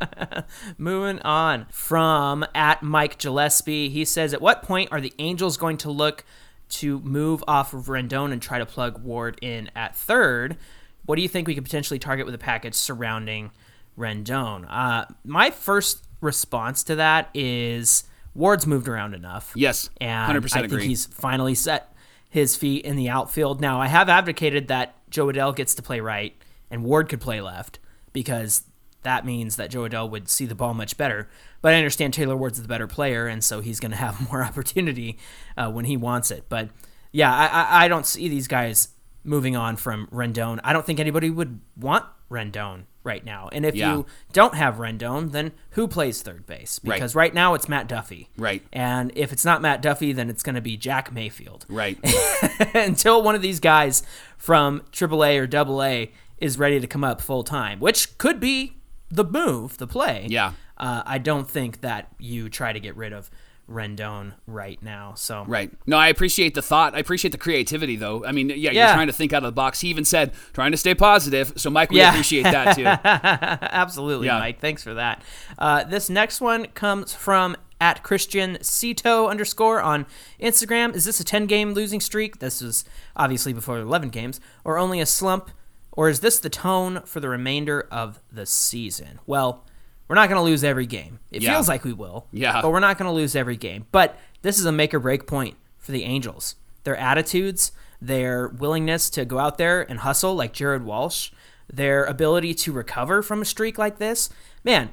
Moving 0.78 1.20
on 1.22 1.66
from 1.72 2.46
at 2.54 2.84
Mike 2.84 3.18
Gillespie. 3.18 3.90
He 3.90 4.06
says, 4.06 4.34
At 4.34 4.42
what 4.42 4.62
point 4.64 4.90
are 4.92 5.02
the 5.02 5.14
Angels 5.18 5.58
going 5.58 5.78
to 5.78 5.90
look 5.92 6.24
to 6.70 7.00
move 7.00 7.44
off 7.48 7.74
of 7.74 7.86
Rendon 7.88 8.32
and 8.32 8.42
try 8.42 8.60
to 8.60 8.66
plug 8.66 9.04
Ward 9.04 9.40
in 9.42 9.72
at 9.76 9.96
third? 9.96 10.58
What 11.06 11.16
do 11.16 11.24
you 11.24 11.28
think 11.28 11.48
we 11.48 11.56
could 11.56 11.64
potentially 11.64 11.98
target 12.00 12.26
with 12.28 12.36
a 12.36 12.40
package 12.40 12.76
surrounding 12.76 13.50
Rendon? 13.98 14.66
Uh, 14.70 15.06
my 15.26 15.50
first 15.50 16.06
response 16.22 16.84
to 16.84 16.96
that 16.96 17.30
is 17.34 18.04
Ward's 18.36 18.68
moved 18.68 18.88
around 18.88 19.16
enough. 19.16 19.52
Yes, 19.56 19.90
And 20.00 20.32
100% 20.44 20.56
I 20.56 20.60
agree. 20.60 20.70
think 20.78 20.90
he's 20.90 21.08
finally 21.08 21.56
set 21.56 21.94
his 22.30 22.56
feet 22.56 22.86
in 22.86 22.96
the 22.96 23.10
outfield. 23.10 23.60
Now, 23.60 23.82
I 23.82 23.88
have 23.88 24.08
advocated 24.08 24.68
that 24.68 24.94
Jo 25.10 25.26
Adell 25.28 25.56
gets 25.56 25.74
to 25.76 25.82
play 25.82 26.00
right 26.00 26.34
and 26.72 26.84
Ward 26.84 27.10
could 27.10 27.22
play 27.22 27.40
left 27.42 27.78
because 28.14 28.64
that 29.04 29.26
means 29.26 29.56
that 29.58 29.70
Jo 29.72 29.82
Adell 29.88 30.10
would 30.10 30.30
see 30.30 30.46
the 30.46 30.56
ball 30.56 30.74
much 30.74 30.96
better. 30.98 31.28
But 31.62 31.74
I 31.74 31.78
understand 31.78 32.14
Taylor 32.14 32.36
Ward's 32.38 32.62
the 32.62 32.68
better 32.68 32.88
player, 32.88 33.28
and 33.28 33.44
so 33.44 33.60
he's 33.62 33.80
going 33.80 33.92
to 33.98 33.98
have 33.98 34.30
more 34.32 34.44
opportunity 34.44 35.18
uh, 35.58 35.70
when 35.72 35.86
he 35.86 35.98
wants 35.98 36.32
it. 36.32 36.46
But 36.50 36.70
yeah, 37.12 37.32
I, 37.34 37.46
I, 37.82 37.86
I 37.86 37.88
don't 37.88 38.06
see 38.06 38.28
these 38.30 38.48
guys 38.48 38.90
moving 39.24 39.56
on 39.56 39.76
from 39.76 40.08
Rendon. 40.08 40.60
I 40.64 40.74
don't 40.74 40.86
think 40.86 41.00
anybody 41.00 41.30
would 41.30 41.60
want 41.78 42.06
Rendon 42.32 42.84
right 43.04 43.24
now. 43.26 43.50
And 43.52 43.66
if 43.66 43.76
Yeah. 43.76 43.94
you 43.96 44.06
don't 44.34 44.54
have 44.56 44.76
Rendon, 44.76 45.32
then 45.32 45.52
who 45.72 45.88
plays 45.88 46.22
third 46.22 46.46
base? 46.46 46.80
Right. 46.84 46.96
Because 46.96 47.16
right 47.16 47.34
now 47.34 47.54
it's 47.56 47.68
Matt 47.68 47.88
Duffy. 47.88 48.30
Right. 48.38 48.64
And 48.72 49.12
if 49.16 49.32
it's 49.34 49.44
not 49.44 49.62
Matt 49.62 49.82
Duffy, 49.82 50.12
then 50.14 50.30
it's 50.30 50.44
going 50.44 50.56
to 50.56 50.62
be 50.62 50.78
Jack 50.78 51.12
Mayfield. 51.12 51.66
Right. 51.70 51.98
Until 52.76 53.22
one 53.24 53.36
of 53.36 53.42
these 53.42 53.60
guys 53.60 54.04
from 54.38 54.82
AAA 54.92 55.40
or 55.40 55.58
AA 55.58 56.12
is 56.42 56.58
ready 56.60 56.80
to 56.80 56.88
come 56.88 57.04
up 57.04 57.22
full 57.22 57.44
time, 57.44 57.80
which 57.80 58.18
could 58.18 58.40
be 58.40 58.78
the 59.10 59.24
move, 59.24 59.78
the 59.78 59.88
play. 59.88 60.28
Yeah. 60.30 60.54
Uh, 60.78 61.04
I 61.06 61.18
don't 61.20 61.50
think 61.50 61.82
that 61.82 62.10
you 62.20 62.50
try 62.50 62.74
to 62.74 62.80
get 62.80 62.96
rid 62.98 63.14
of 63.14 63.30
Rendon 63.70 64.34
right 64.48 64.82
now. 64.84 65.14
So 65.16 65.46
Right. 65.48 65.72
No, 65.86 65.96
I 65.98 66.08
appreciate 66.10 66.56
the 66.56 66.62
thought. 66.62 66.94
I 66.96 67.00
appreciate 67.00 67.32
the 67.32 67.38
creativity, 67.38 67.96
though. 67.96 68.26
I 68.26 68.32
mean, 68.34 68.50
yeah, 68.50 68.72
you're 68.72 68.88
trying 68.94 69.08
to 69.08 69.14
think 69.14 69.32
out 69.32 69.44
of 69.44 69.48
the 69.48 69.52
box. 69.54 69.80
He 69.80 69.88
even 69.90 70.04
said, 70.04 70.34
trying 70.54 70.72
to 70.72 70.78
stay 70.78 70.96
positive. 70.96 71.54
So, 71.56 71.70
Mike, 71.70 71.92
we 71.92 72.00
Yeah. 72.00 72.10
appreciate 72.10 72.44
that, 72.44 72.76
too. 72.76 72.86
Absolutely, 73.46 74.28
Yeah. 74.28 74.40
Mike. 74.40 74.60
Thanks 74.60 74.84
for 74.84 74.94
that. 74.96 75.22
Uh, 75.58 75.84
this 75.84 76.10
next 76.10 76.42
one 76.42 76.66
comes 76.68 77.14
from 77.14 77.56
at 77.80 78.04
Christian 78.04 78.58
Cito 78.62 79.28
underscore 79.28 79.82
on 79.82 80.06
Instagram. 80.40 80.94
Is 80.96 81.06
this 81.06 81.20
a 81.20 81.24
10 81.24 81.46
game 81.46 81.74
losing 81.74 82.00
streak? 82.00 82.40
This 82.40 82.62
is 82.62 82.84
obviously 83.16 83.54
before 83.54 83.80
11 83.80 84.10
games, 84.10 84.40
or 84.64 84.78
only 84.78 85.00
a 85.00 85.06
slump? 85.06 85.50
Or 85.92 86.08
is 86.10 86.22
this 86.22 86.40
the 86.40 86.50
tone 86.50 87.02
for 87.06 87.20
the 87.20 87.30
remainder 87.30 87.88
of 87.92 88.20
the 88.32 88.46
season? 88.46 89.20
Well, 89.26 89.66
we're 90.08 90.16
not 90.16 90.30
going 90.30 90.40
to 90.40 90.44
lose 90.44 90.64
every 90.64 90.86
game. 90.86 91.20
It 91.32 91.42
Yeah. 91.42 91.54
feels 91.54 91.68
like 91.68 91.84
we 91.84 91.94
will. 91.94 92.28
Yeah. 92.32 92.62
But 92.62 92.72
we're 92.72 92.80
not 92.80 92.98
going 92.98 93.08
to 93.10 93.14
lose 93.16 93.36
every 93.36 93.58
game. 93.58 93.86
But 93.92 94.18
this 94.42 94.58
is 94.60 94.66
a 94.66 94.72
make 94.72 94.94
or 94.94 95.00
break 95.00 95.28
point 95.28 95.56
for 95.78 95.92
the 95.92 96.04
Angels. 96.04 96.56
Their 96.84 96.96
attitudes, 96.98 97.72
their 98.02 98.48
willingness 98.48 99.10
to 99.12 99.26
go 99.26 99.38
out 99.40 99.58
there 99.58 99.82
and 99.90 100.00
hustle 100.00 100.34
like 100.36 100.54
Jared 100.54 100.84
Walsh, 100.84 101.32
their 101.72 102.06
ability 102.06 102.54
to 102.56 102.72
recover 102.72 103.22
from 103.22 103.42
a 103.42 103.46
streak 103.46 103.78
like 103.78 103.98
this. 104.00 104.30
Man, 104.64 104.90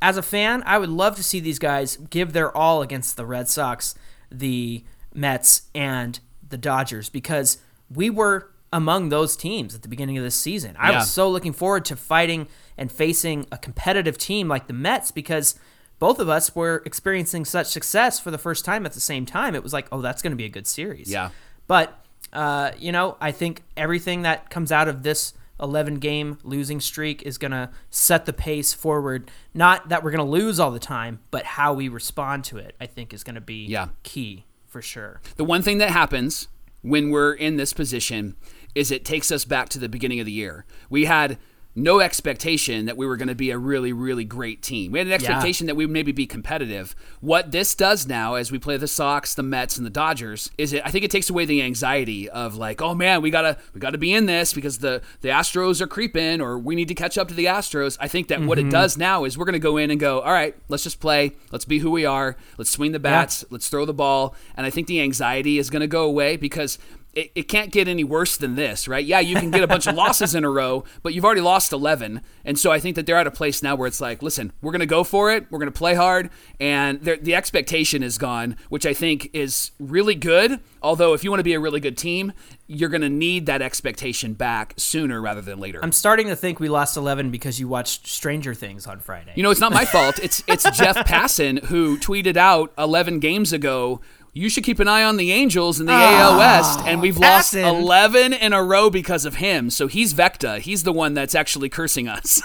as 0.00 0.16
a 0.16 0.22
fan, 0.22 0.62
I 0.66 0.78
would 0.78 0.88
love 0.88 1.16
to 1.16 1.22
see 1.22 1.40
these 1.40 1.58
guys 1.58 1.96
give 1.96 2.32
their 2.32 2.54
all 2.56 2.82
against 2.82 3.16
the 3.16 3.26
Red 3.26 3.48
Sox, 3.48 3.94
the 4.30 4.84
Mets, 5.14 5.62
and 5.74 6.18
the 6.48 6.56
Dodgers 6.58 7.08
because 7.08 7.58
we 7.92 8.08
were 8.10 8.50
among 8.72 9.08
those 9.10 9.36
teams 9.36 9.74
at 9.74 9.82
the 9.82 9.88
beginning 9.88 10.16
of 10.16 10.24
this 10.24 10.34
season. 10.34 10.74
I 10.78 10.90
Yeah. 10.90 10.98
was 11.00 11.10
so 11.10 11.28
looking 11.28 11.52
forward 11.52 11.84
to 11.86 11.96
fighting 11.96 12.48
and 12.78 12.90
facing 12.90 13.46
a 13.52 13.58
competitive 13.58 14.16
team 14.16 14.48
like 14.48 14.66
the 14.66 14.72
Mets 14.72 15.10
because 15.10 15.54
both 15.98 16.18
of 16.18 16.28
us 16.28 16.54
were 16.56 16.82
experiencing 16.86 17.44
such 17.44 17.66
success 17.68 18.18
for 18.18 18.30
the 18.30 18.38
first 18.38 18.64
time 18.64 18.86
at 18.86 18.92
the 18.92 19.00
same 19.00 19.26
time. 19.26 19.54
It 19.54 19.62
was 19.62 19.72
like, 19.72 19.86
oh, 19.92 20.00
that's 20.00 20.22
going 20.22 20.32
to 20.32 20.36
be 20.36 20.44
a 20.46 20.48
good 20.48 20.66
series. 20.66 21.10
Yeah. 21.10 21.30
But, 21.68 22.04
uh, 22.32 22.72
you 22.78 22.90
know, 22.92 23.16
I 23.20 23.30
think 23.30 23.62
everything 23.76 24.22
that 24.22 24.50
comes 24.50 24.72
out 24.72 24.88
of 24.88 25.02
this 25.02 25.34
11 25.60 25.96
game 25.96 26.38
losing 26.42 26.80
streak 26.80 27.22
is 27.22 27.38
going 27.38 27.52
to 27.52 27.70
set 27.90 28.24
the 28.26 28.32
pace 28.32 28.72
forward. 28.72 29.30
Not 29.54 29.90
that 29.90 30.02
we're 30.02 30.10
going 30.10 30.24
to 30.24 30.30
lose 30.30 30.58
all 30.58 30.72
the 30.72 30.80
time, 30.80 31.20
but 31.30 31.44
how 31.44 31.72
we 31.74 31.88
respond 31.88 32.42
to 32.44 32.56
it, 32.58 32.74
I 32.80 32.86
think, 32.86 33.12
is 33.14 33.22
going 33.22 33.36
to 33.36 33.40
be 33.40 33.66
Yeah. 33.66 33.88
key 34.02 34.46
for 34.66 34.82
sure. 34.82 35.20
The 35.36 35.44
one 35.44 35.62
thing 35.62 35.78
that 35.78 35.90
happens 35.90 36.48
when 36.80 37.10
we're 37.10 37.34
in 37.34 37.58
this 37.58 37.72
position 37.72 38.34
is 38.74 38.90
it 38.90 39.04
takes 39.04 39.30
us 39.30 39.44
back 39.44 39.68
to 39.70 39.78
the 39.78 39.88
beginning 39.88 40.20
of 40.20 40.26
the 40.26 40.32
year. 40.32 40.64
We 40.88 41.04
had 41.04 41.38
no 41.74 42.00
expectation 42.00 42.84
that 42.86 42.96
we 42.96 43.06
were 43.06 43.16
going 43.16 43.28
to 43.28 43.34
be 43.34 43.50
a 43.50 43.56
really, 43.56 43.92
really 43.92 44.24
great 44.24 44.62
team. 44.62 44.92
We 44.92 44.98
had 44.98 45.06
an 45.06 45.12
expectation 45.14 45.66
that 45.66 45.74
we 45.74 45.86
would 45.86 45.92
maybe 45.92 46.12
be 46.12 46.26
competitive. 46.26 46.94
What 47.20 47.50
this 47.50 47.74
does 47.74 48.06
now, 48.06 48.34
as 48.34 48.52
we 48.52 48.58
play 48.58 48.76
the 48.76 48.86
Sox, 48.86 49.34
the 49.34 49.42
Mets, 49.42 49.78
and 49.78 49.86
the 49.86 49.90
Dodgers, 49.90 50.50
is 50.58 50.72
it? 50.72 50.82
I 50.84 50.90
think 50.90 51.04
it 51.04 51.10
takes 51.10 51.30
away 51.30 51.46
the 51.46 51.62
anxiety 51.62 52.28
of 52.28 52.56
like, 52.56 52.82
oh 52.82 52.94
man, 52.94 53.22
we 53.22 53.30
gotta 53.30 53.56
we 53.72 53.80
gotta 53.80 53.98
be 53.98 54.12
in 54.12 54.26
this 54.26 54.52
because 54.52 54.78
the 54.78 55.00
the 55.22 55.28
Astros 55.28 55.80
are 55.80 55.86
creeping, 55.86 56.40
or 56.40 56.58
we 56.58 56.74
need 56.74 56.88
to 56.88 56.94
catch 56.94 57.16
up 57.16 57.28
to 57.28 57.34
the 57.34 57.46
Astros. 57.46 57.96
I 57.98 58.08
think 58.08 58.28
that 58.28 58.42
what 58.42 58.58
it 58.58 58.62
mm-hmm. 58.62 58.70
does 58.70 58.98
now 58.98 59.24
is 59.24 59.38
we're 59.38 59.46
going 59.46 59.54
to 59.54 59.58
go 59.58 59.78
in 59.78 59.90
and 59.90 59.98
go, 59.98 60.20
all 60.20 60.32
right, 60.32 60.54
let's 60.68 60.82
just 60.82 61.00
play, 61.00 61.32
let's 61.50 61.64
be 61.64 61.78
who 61.78 61.90
we 61.90 62.04
are, 62.04 62.36
let's 62.58 62.70
swing 62.70 62.92
the 62.92 62.98
bats, 62.98 63.44
let's 63.50 63.68
throw 63.68 63.86
the 63.86 63.94
ball, 63.94 64.34
and 64.56 64.66
I 64.66 64.70
think 64.70 64.88
the 64.88 65.00
anxiety 65.00 65.58
is 65.58 65.70
going 65.70 65.80
to 65.80 65.86
go 65.86 66.04
away 66.04 66.36
because 66.36 66.78
it, 67.14 67.30
it 67.34 67.42
can't 67.48 67.70
get 67.70 67.88
any 67.88 68.04
worse 68.04 68.36
than 68.36 68.54
this, 68.54 68.88
right? 68.88 69.04
Yeah, 69.04 69.20
you 69.20 69.36
can 69.36 69.50
get 69.50 69.62
a 69.62 69.66
bunch 69.66 69.86
of 69.86 69.94
losses 69.94 70.34
in 70.34 70.44
a 70.44 70.50
row, 70.50 70.84
but 71.02 71.12
you've 71.12 71.24
already 71.24 71.40
lost 71.40 71.72
11. 71.72 72.22
And 72.44 72.58
so 72.58 72.70
I 72.70 72.80
think 72.80 72.96
that 72.96 73.06
they're 73.06 73.18
at 73.18 73.26
a 73.26 73.30
place 73.30 73.62
now 73.62 73.76
where 73.76 73.86
it's 73.86 74.00
like, 74.00 74.22
listen, 74.22 74.52
we're 74.62 74.72
going 74.72 74.80
to 74.80 74.86
go 74.86 75.04
for 75.04 75.30
it. 75.30 75.46
We're 75.50 75.58
going 75.58 75.70
to 75.70 75.78
play 75.78 75.94
hard. 75.94 76.30
And 76.58 77.02
the 77.02 77.34
expectation 77.34 78.02
is 78.02 78.18
gone, 78.18 78.56
which 78.68 78.86
I 78.86 78.94
think 78.94 79.30
is 79.32 79.72
really 79.78 80.14
good. 80.14 80.60
Although, 80.80 81.12
if 81.12 81.22
you 81.22 81.30
want 81.30 81.40
to 81.40 81.44
be 81.44 81.54
a 81.54 81.60
really 81.60 81.80
good 81.80 81.96
team, 81.96 82.32
you're 82.66 82.88
going 82.88 83.02
to 83.02 83.10
need 83.10 83.46
that 83.46 83.60
expectation 83.60 84.32
back 84.32 84.74
sooner 84.76 85.20
rather 85.20 85.42
than 85.42 85.60
later. 85.60 85.80
I'm 85.82 85.92
starting 85.92 86.28
to 86.28 86.36
think 86.36 86.58
we 86.58 86.68
lost 86.68 86.96
11 86.96 87.30
because 87.30 87.60
you 87.60 87.68
watched 87.68 88.06
Stranger 88.06 88.54
Things 88.54 88.86
on 88.86 88.98
Friday. 88.98 89.32
You 89.36 89.42
know, 89.42 89.50
it's 89.50 89.60
not 89.60 89.72
my 89.72 89.84
fault. 89.84 90.18
It's 90.18 90.42
it's 90.46 90.68
Jeff 90.70 90.96
Passan 91.06 91.64
who 91.64 91.98
tweeted 91.98 92.36
out 92.36 92.72
11 92.78 93.20
games 93.20 93.52
ago. 93.52 94.00
You 94.34 94.48
should 94.48 94.64
keep 94.64 94.80
an 94.80 94.88
eye 94.88 95.04
on 95.04 95.18
the 95.18 95.30
Angels 95.30 95.78
in 95.78 95.84
the 95.84 95.92
ah. 95.92 96.22
AL 96.22 96.38
West, 96.38 96.80
and 96.86 97.02
we've 97.02 97.18
lost 97.18 97.52
Passan. 97.52 97.80
11 97.82 98.32
in 98.32 98.54
a 98.54 98.62
row 98.62 98.88
because 98.88 99.26
of 99.26 99.34
him. 99.34 99.68
So 99.68 99.88
he's 99.88 100.14
Vecna. 100.14 100.58
He's 100.58 100.84
the 100.84 100.92
one 100.92 101.12
that's 101.12 101.34
actually 101.34 101.68
cursing 101.68 102.08
us. 102.08 102.40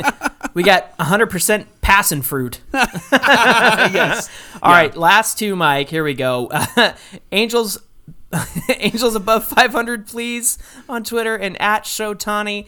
we 0.54 0.64
got 0.64 0.98
100% 0.98 1.66
passing 1.80 2.22
fruit. 2.22 2.60
yes. 2.74 4.28
All 4.60 4.72
right, 4.72 4.96
last 4.96 5.38
two, 5.38 5.54
Mike. 5.54 5.88
Here 5.88 6.02
we 6.02 6.14
go. 6.14 6.50
Angels, 7.32 7.78
Angels 8.76 9.14
above 9.14 9.44
500, 9.44 10.08
please, 10.08 10.58
on 10.88 11.04
Twitter 11.04 11.36
and 11.36 11.60
at 11.62 11.84
Shotani. 11.84 12.66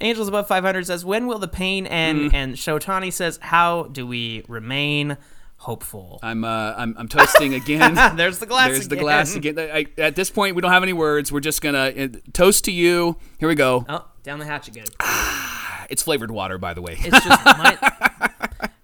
Angels 0.00 0.26
above 0.26 0.48
500 0.48 0.84
says, 0.84 1.04
"When 1.04 1.28
will 1.28 1.38
the 1.38 1.46
pain 1.46 1.86
end?" 1.86 2.18
Mm-hmm. 2.18 2.34
And 2.34 2.54
Shotani 2.56 3.12
says, 3.12 3.38
"How 3.40 3.84
do 3.84 4.04
we 4.04 4.44
remain 4.48 5.16
hopeful?" 5.60 6.18
I'm 6.22 6.44
uh, 6.44 6.74
I'm, 6.76 6.94
I'm 6.98 7.08
toasting 7.08 7.54
again. 7.54 7.94
There's 8.16 8.38
the 8.38 8.46
glass 8.46 8.70
There's 8.70 8.88
the 8.88 8.96
glass 8.96 9.34
again. 9.36 9.58
I, 9.58 9.86
at 9.98 10.16
this 10.16 10.30
point, 10.30 10.56
we 10.56 10.62
don't 10.62 10.72
have 10.72 10.82
any 10.82 10.92
words. 10.92 11.30
We're 11.30 11.40
just 11.40 11.62
gonna 11.62 11.92
uh, 11.96 12.08
toast 12.32 12.64
to 12.66 12.72
you. 12.72 13.16
Here 13.38 13.48
we 13.48 13.54
go. 13.54 13.84
Oh, 13.88 14.04
down 14.22 14.38
the 14.38 14.46
hatch 14.46 14.68
again. 14.68 14.86
It's 15.90 16.04
flavored 16.04 16.30
water, 16.30 16.56
by 16.56 16.72
the 16.72 16.80
way. 16.80 16.96
It's 17.00 17.24
just 17.24 17.44
mine, 17.58 17.76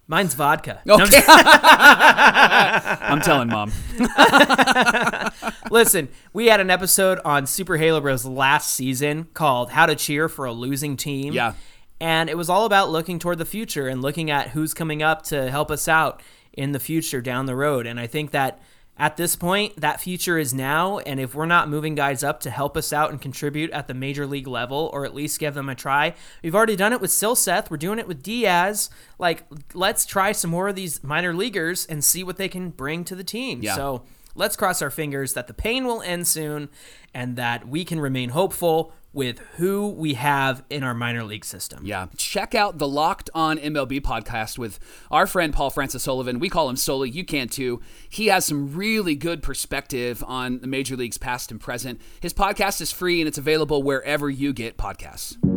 mine's 0.08 0.34
vodka. 0.34 0.82
Okay. 0.90 1.22
I'm 1.28 3.20
telling 3.20 3.46
mom. 3.48 3.70
Listen, 5.70 6.08
we 6.32 6.46
had 6.46 6.60
an 6.60 6.68
episode 6.70 7.20
on 7.24 7.46
Super 7.46 7.76
Halo 7.76 8.00
Bros 8.00 8.24
last 8.24 8.74
season 8.74 9.28
called 9.34 9.70
How 9.70 9.86
to 9.86 9.94
Cheer 9.94 10.28
for 10.28 10.46
a 10.46 10.52
Losing 10.52 10.96
Team. 10.96 11.32
Yeah. 11.32 11.54
And 12.00 12.28
it 12.28 12.36
was 12.36 12.50
all 12.50 12.66
about 12.66 12.90
looking 12.90 13.18
toward 13.20 13.38
the 13.38 13.44
future 13.44 13.86
and 13.88 14.02
looking 14.02 14.30
at 14.30 14.48
who's 14.48 14.74
coming 14.74 15.02
up 15.02 15.22
to 15.26 15.50
help 15.50 15.70
us 15.70 15.86
out 15.88 16.22
in 16.56 16.72
the 16.72 16.80
future 16.80 17.20
down 17.20 17.46
the 17.46 17.56
road. 17.56 17.86
And 17.86 18.00
I 18.00 18.06
think 18.06 18.30
that 18.32 18.60
at 18.98 19.18
this 19.18 19.36
point, 19.36 19.78
that 19.78 20.00
future 20.00 20.38
is 20.38 20.54
now. 20.54 20.98
And 21.00 21.20
if 21.20 21.34
we're 21.34 21.44
not 21.44 21.68
moving 21.68 21.94
guys 21.94 22.24
up 22.24 22.40
to 22.40 22.50
help 22.50 22.76
us 22.76 22.92
out 22.94 23.10
and 23.10 23.20
contribute 23.20 23.70
at 23.72 23.88
the 23.88 23.94
major 23.94 24.26
league 24.26 24.46
level, 24.46 24.90
or 24.92 25.04
at 25.04 25.14
least 25.14 25.38
give 25.38 25.52
them 25.52 25.68
a 25.68 25.74
try, 25.74 26.14
we've 26.42 26.54
already 26.54 26.76
done 26.76 26.94
it 26.94 27.00
with 27.00 27.10
Silseth. 27.10 27.70
We're 27.70 27.76
doing 27.76 27.98
it 27.98 28.08
with 28.08 28.22
Diaz. 28.22 28.88
Like, 29.18 29.44
let's 29.74 30.06
try 30.06 30.32
some 30.32 30.50
more 30.50 30.68
of 30.68 30.76
these 30.76 31.04
minor 31.04 31.34
leaguers 31.34 31.84
and 31.84 32.02
see 32.02 32.24
what 32.24 32.38
they 32.38 32.48
can 32.48 32.70
bring 32.70 33.04
to 33.04 33.14
the 33.14 33.24
team. 33.24 33.60
Yeah. 33.62 33.74
So 33.74 34.02
let's 34.34 34.56
cross 34.56 34.80
our 34.80 34.90
fingers 34.90 35.34
that 35.34 35.46
the 35.46 35.54
pain 35.54 35.84
will 35.84 36.00
end 36.00 36.26
soon 36.26 36.70
and 37.12 37.36
that 37.36 37.68
we 37.68 37.84
can 37.84 38.00
remain 38.00 38.30
hopeful 38.30 38.94
with 39.16 39.38
who 39.56 39.88
we 39.88 40.12
have 40.12 40.62
in 40.68 40.82
our 40.82 40.92
minor 40.92 41.24
league 41.24 41.44
system. 41.44 41.86
Yeah. 41.86 42.08
Check 42.18 42.54
out 42.54 42.76
the 42.76 42.86
Locked 42.86 43.30
On 43.34 43.56
MLB 43.56 44.02
podcast 44.02 44.58
with 44.58 44.78
our 45.10 45.26
friend 45.26 45.54
Paul 45.54 45.70
Francis 45.70 46.02
Sullivan. 46.02 46.38
We 46.38 46.50
call 46.50 46.68
him 46.68 46.76
Soli. 46.76 47.08
You 47.08 47.24
can 47.24 47.48
too. 47.48 47.80
He 48.10 48.26
has 48.26 48.44
some 48.44 48.76
really 48.76 49.14
good 49.14 49.42
perspective 49.42 50.22
on 50.26 50.60
the 50.60 50.66
major 50.66 50.96
leagues 50.96 51.16
past 51.16 51.50
and 51.50 51.58
present. 51.58 51.98
His 52.20 52.34
podcast 52.34 52.82
is 52.82 52.92
free 52.92 53.22
and 53.22 53.26
it's 53.26 53.38
available 53.38 53.82
wherever 53.82 54.28
you 54.28 54.52
get 54.52 54.76
podcasts. 54.76 55.55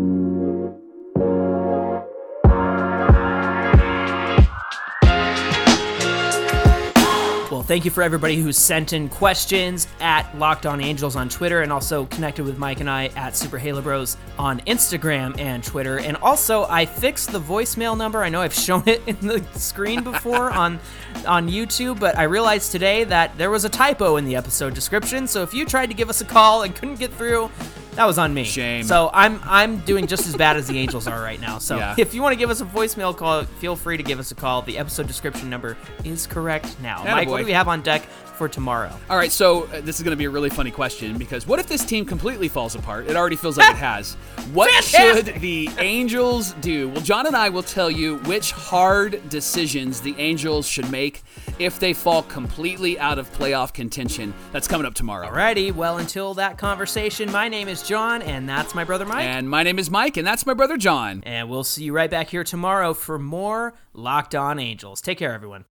Thank 7.70 7.86
you 7.86 7.92
for 7.92 8.02
everybody 8.02 8.38
who 8.38 8.52
sent 8.52 8.94
in 8.94 9.08
questions 9.08 9.88
at 10.00 10.36
Locked 10.40 10.66
On 10.66 10.82
Angels 10.82 11.16
on 11.16 11.30
Twitter 11.30 11.62
and 11.62 11.72
also 11.72 12.08
connected 12.08 12.44
with 12.44 12.58
Mike 12.58 12.80
and 12.80 12.90
I 12.90 13.12
at 13.16 13.36
Super 13.36 13.60
Halo 13.60 13.80
Bros 13.80 14.18
on 14.40 14.60
Instagram 14.62 15.40
and 15.40 15.64
Twitter. 15.64 16.00
And 16.00 16.18
also, 16.18 16.64
I 16.64 16.88
fixed 16.88 17.32
the 17.32 17.40
voicemail 17.40 17.96
number. 17.96 18.24
I 18.24 18.30
know 18.30 18.42
I've 18.42 18.54
shown 18.66 18.82
it 18.88 19.04
in 19.06 19.16
the 19.20 19.44
screen 19.54 20.04
before 20.04 20.50
on 20.64 20.80
on 21.28 21.48
YouTube, 21.48 22.00
but 22.00 22.18
I 22.18 22.24
realized 22.24 22.72
today 22.72 23.04
that 23.04 23.38
there 23.38 23.52
was 23.52 23.66
a 23.66 23.70
typo 23.70 24.18
in 24.18 24.26
the 24.26 24.36
episode 24.36 24.74
description. 24.74 25.28
So 25.28 25.44
if 25.44 25.54
you 25.54 25.64
tried 25.64 25.92
to 25.92 25.94
give 25.94 26.10
us 26.10 26.22
a 26.22 26.26
call 26.26 26.64
and 26.64 26.76
couldn't 26.76 26.98
get 26.98 27.14
through, 27.14 27.52
that 27.96 28.06
was 28.06 28.18
on 28.18 28.34
me. 28.34 28.44
Shame. 28.44 28.84
So 28.84 29.10
I'm 29.14 29.40
I'm 29.44 29.80
doing 29.80 30.08
just 30.08 30.28
as 30.28 30.36
bad 30.36 30.58
as 30.58 30.68
the 30.68 30.78
Angels 30.78 31.08
are 31.08 31.22
right 31.22 31.40
now. 31.42 31.58
So 31.58 31.78
Yeah. 31.78 31.96
if 31.98 32.14
you 32.14 32.22
want 32.22 32.34
to 32.34 32.38
give 32.38 32.50
us 32.50 32.62
a 32.62 32.66
voicemail 32.66 33.16
call, 33.16 33.44
feel 33.44 33.76
free 33.76 33.98
to 33.98 34.04
give 34.04 34.20
us 34.20 34.32
a 34.32 34.36
call. 34.36 34.62
The 34.62 34.78
episode 34.78 35.08
description 35.08 35.50
number 35.50 35.76
is 36.04 36.26
correct 36.28 36.76
now. 36.82 37.04
Mike, 37.04 37.28
what 37.28 37.40
do 37.40 37.46
we 37.46 37.52
have 37.52 37.68
on 37.68 37.82
deck 37.82 38.04
for 38.40 38.50
tomorrow? 38.50 38.92
All 39.10 39.18
right, 39.18 39.32
so 39.32 39.66
uh, 39.66 39.82
this 39.82 39.98
is 39.98 40.04
going 40.04 40.14
to 40.14 40.18
be 40.18 40.26
a 40.26 40.30
really 40.30 40.50
funny 40.50 40.72
question 40.72 41.18
because 41.18 41.46
what 41.46 41.60
if 41.60 41.68
this 41.68 41.86
team 41.86 42.06
completely 42.06 42.48
falls 42.48 42.74
apart? 42.74 43.06
It 43.08 43.16
already 43.16 43.36
feels 43.36 43.58
like 43.58 43.70
it 43.70 43.78
has. 43.92 44.16
What 44.54 44.72
Fantastic. 44.72 45.34
should 45.36 45.42
the 45.42 45.70
Angels 45.78 46.54
do? 46.62 46.90
Well, 46.90 47.02
John 47.02 47.28
and 47.28 47.36
I 47.36 47.50
will 47.50 47.62
tell 47.64 47.92
you 47.92 48.18
which 48.20 48.52
hard 48.54 49.22
decisions 49.30 50.00
the 50.02 50.16
Angels 50.18 50.66
should 50.68 50.90
make 50.90 51.22
if 51.60 51.80
they 51.80 51.94
fall 51.94 52.24
completely 52.24 52.98
out 52.98 53.20
of 53.20 53.32
playoff 53.34 53.74
contention. 53.74 54.34
That's 54.54 54.68
coming 54.68 54.88
up 54.88 54.94
tomorrow. 54.96 55.28
Alrighty, 55.30 55.76
well, 55.76 55.98
until 55.98 56.34
that 56.36 56.58
conversation, 56.58 57.32
my 57.32 57.50
name 57.50 57.68
is 57.68 57.84
John, 57.84 58.22
and 58.22 58.48
that's 58.48 58.74
my 58.74 58.86
brother 58.86 59.06
Mike. 59.06 59.26
And 59.26 59.50
my 59.50 59.64
name 59.64 59.78
is 59.78 59.92
Mike, 59.92 60.16
and 60.16 60.26
that's 60.26 60.46
my 60.46 60.54
brother 60.54 60.78
John. 60.78 61.22
and 61.26 61.50
we'll 61.50 61.66
see 61.66 61.84
you 61.84 61.94
right 61.94 62.10
back 62.10 62.30
here 62.30 62.46
tomorrow 62.46 62.94
for 62.94 63.20
more 63.20 63.74
Locked 63.94 64.34
On 64.34 64.58
Angels. 64.60 65.02
Take 65.02 65.18
care, 65.18 65.34
everyone. 65.34 65.66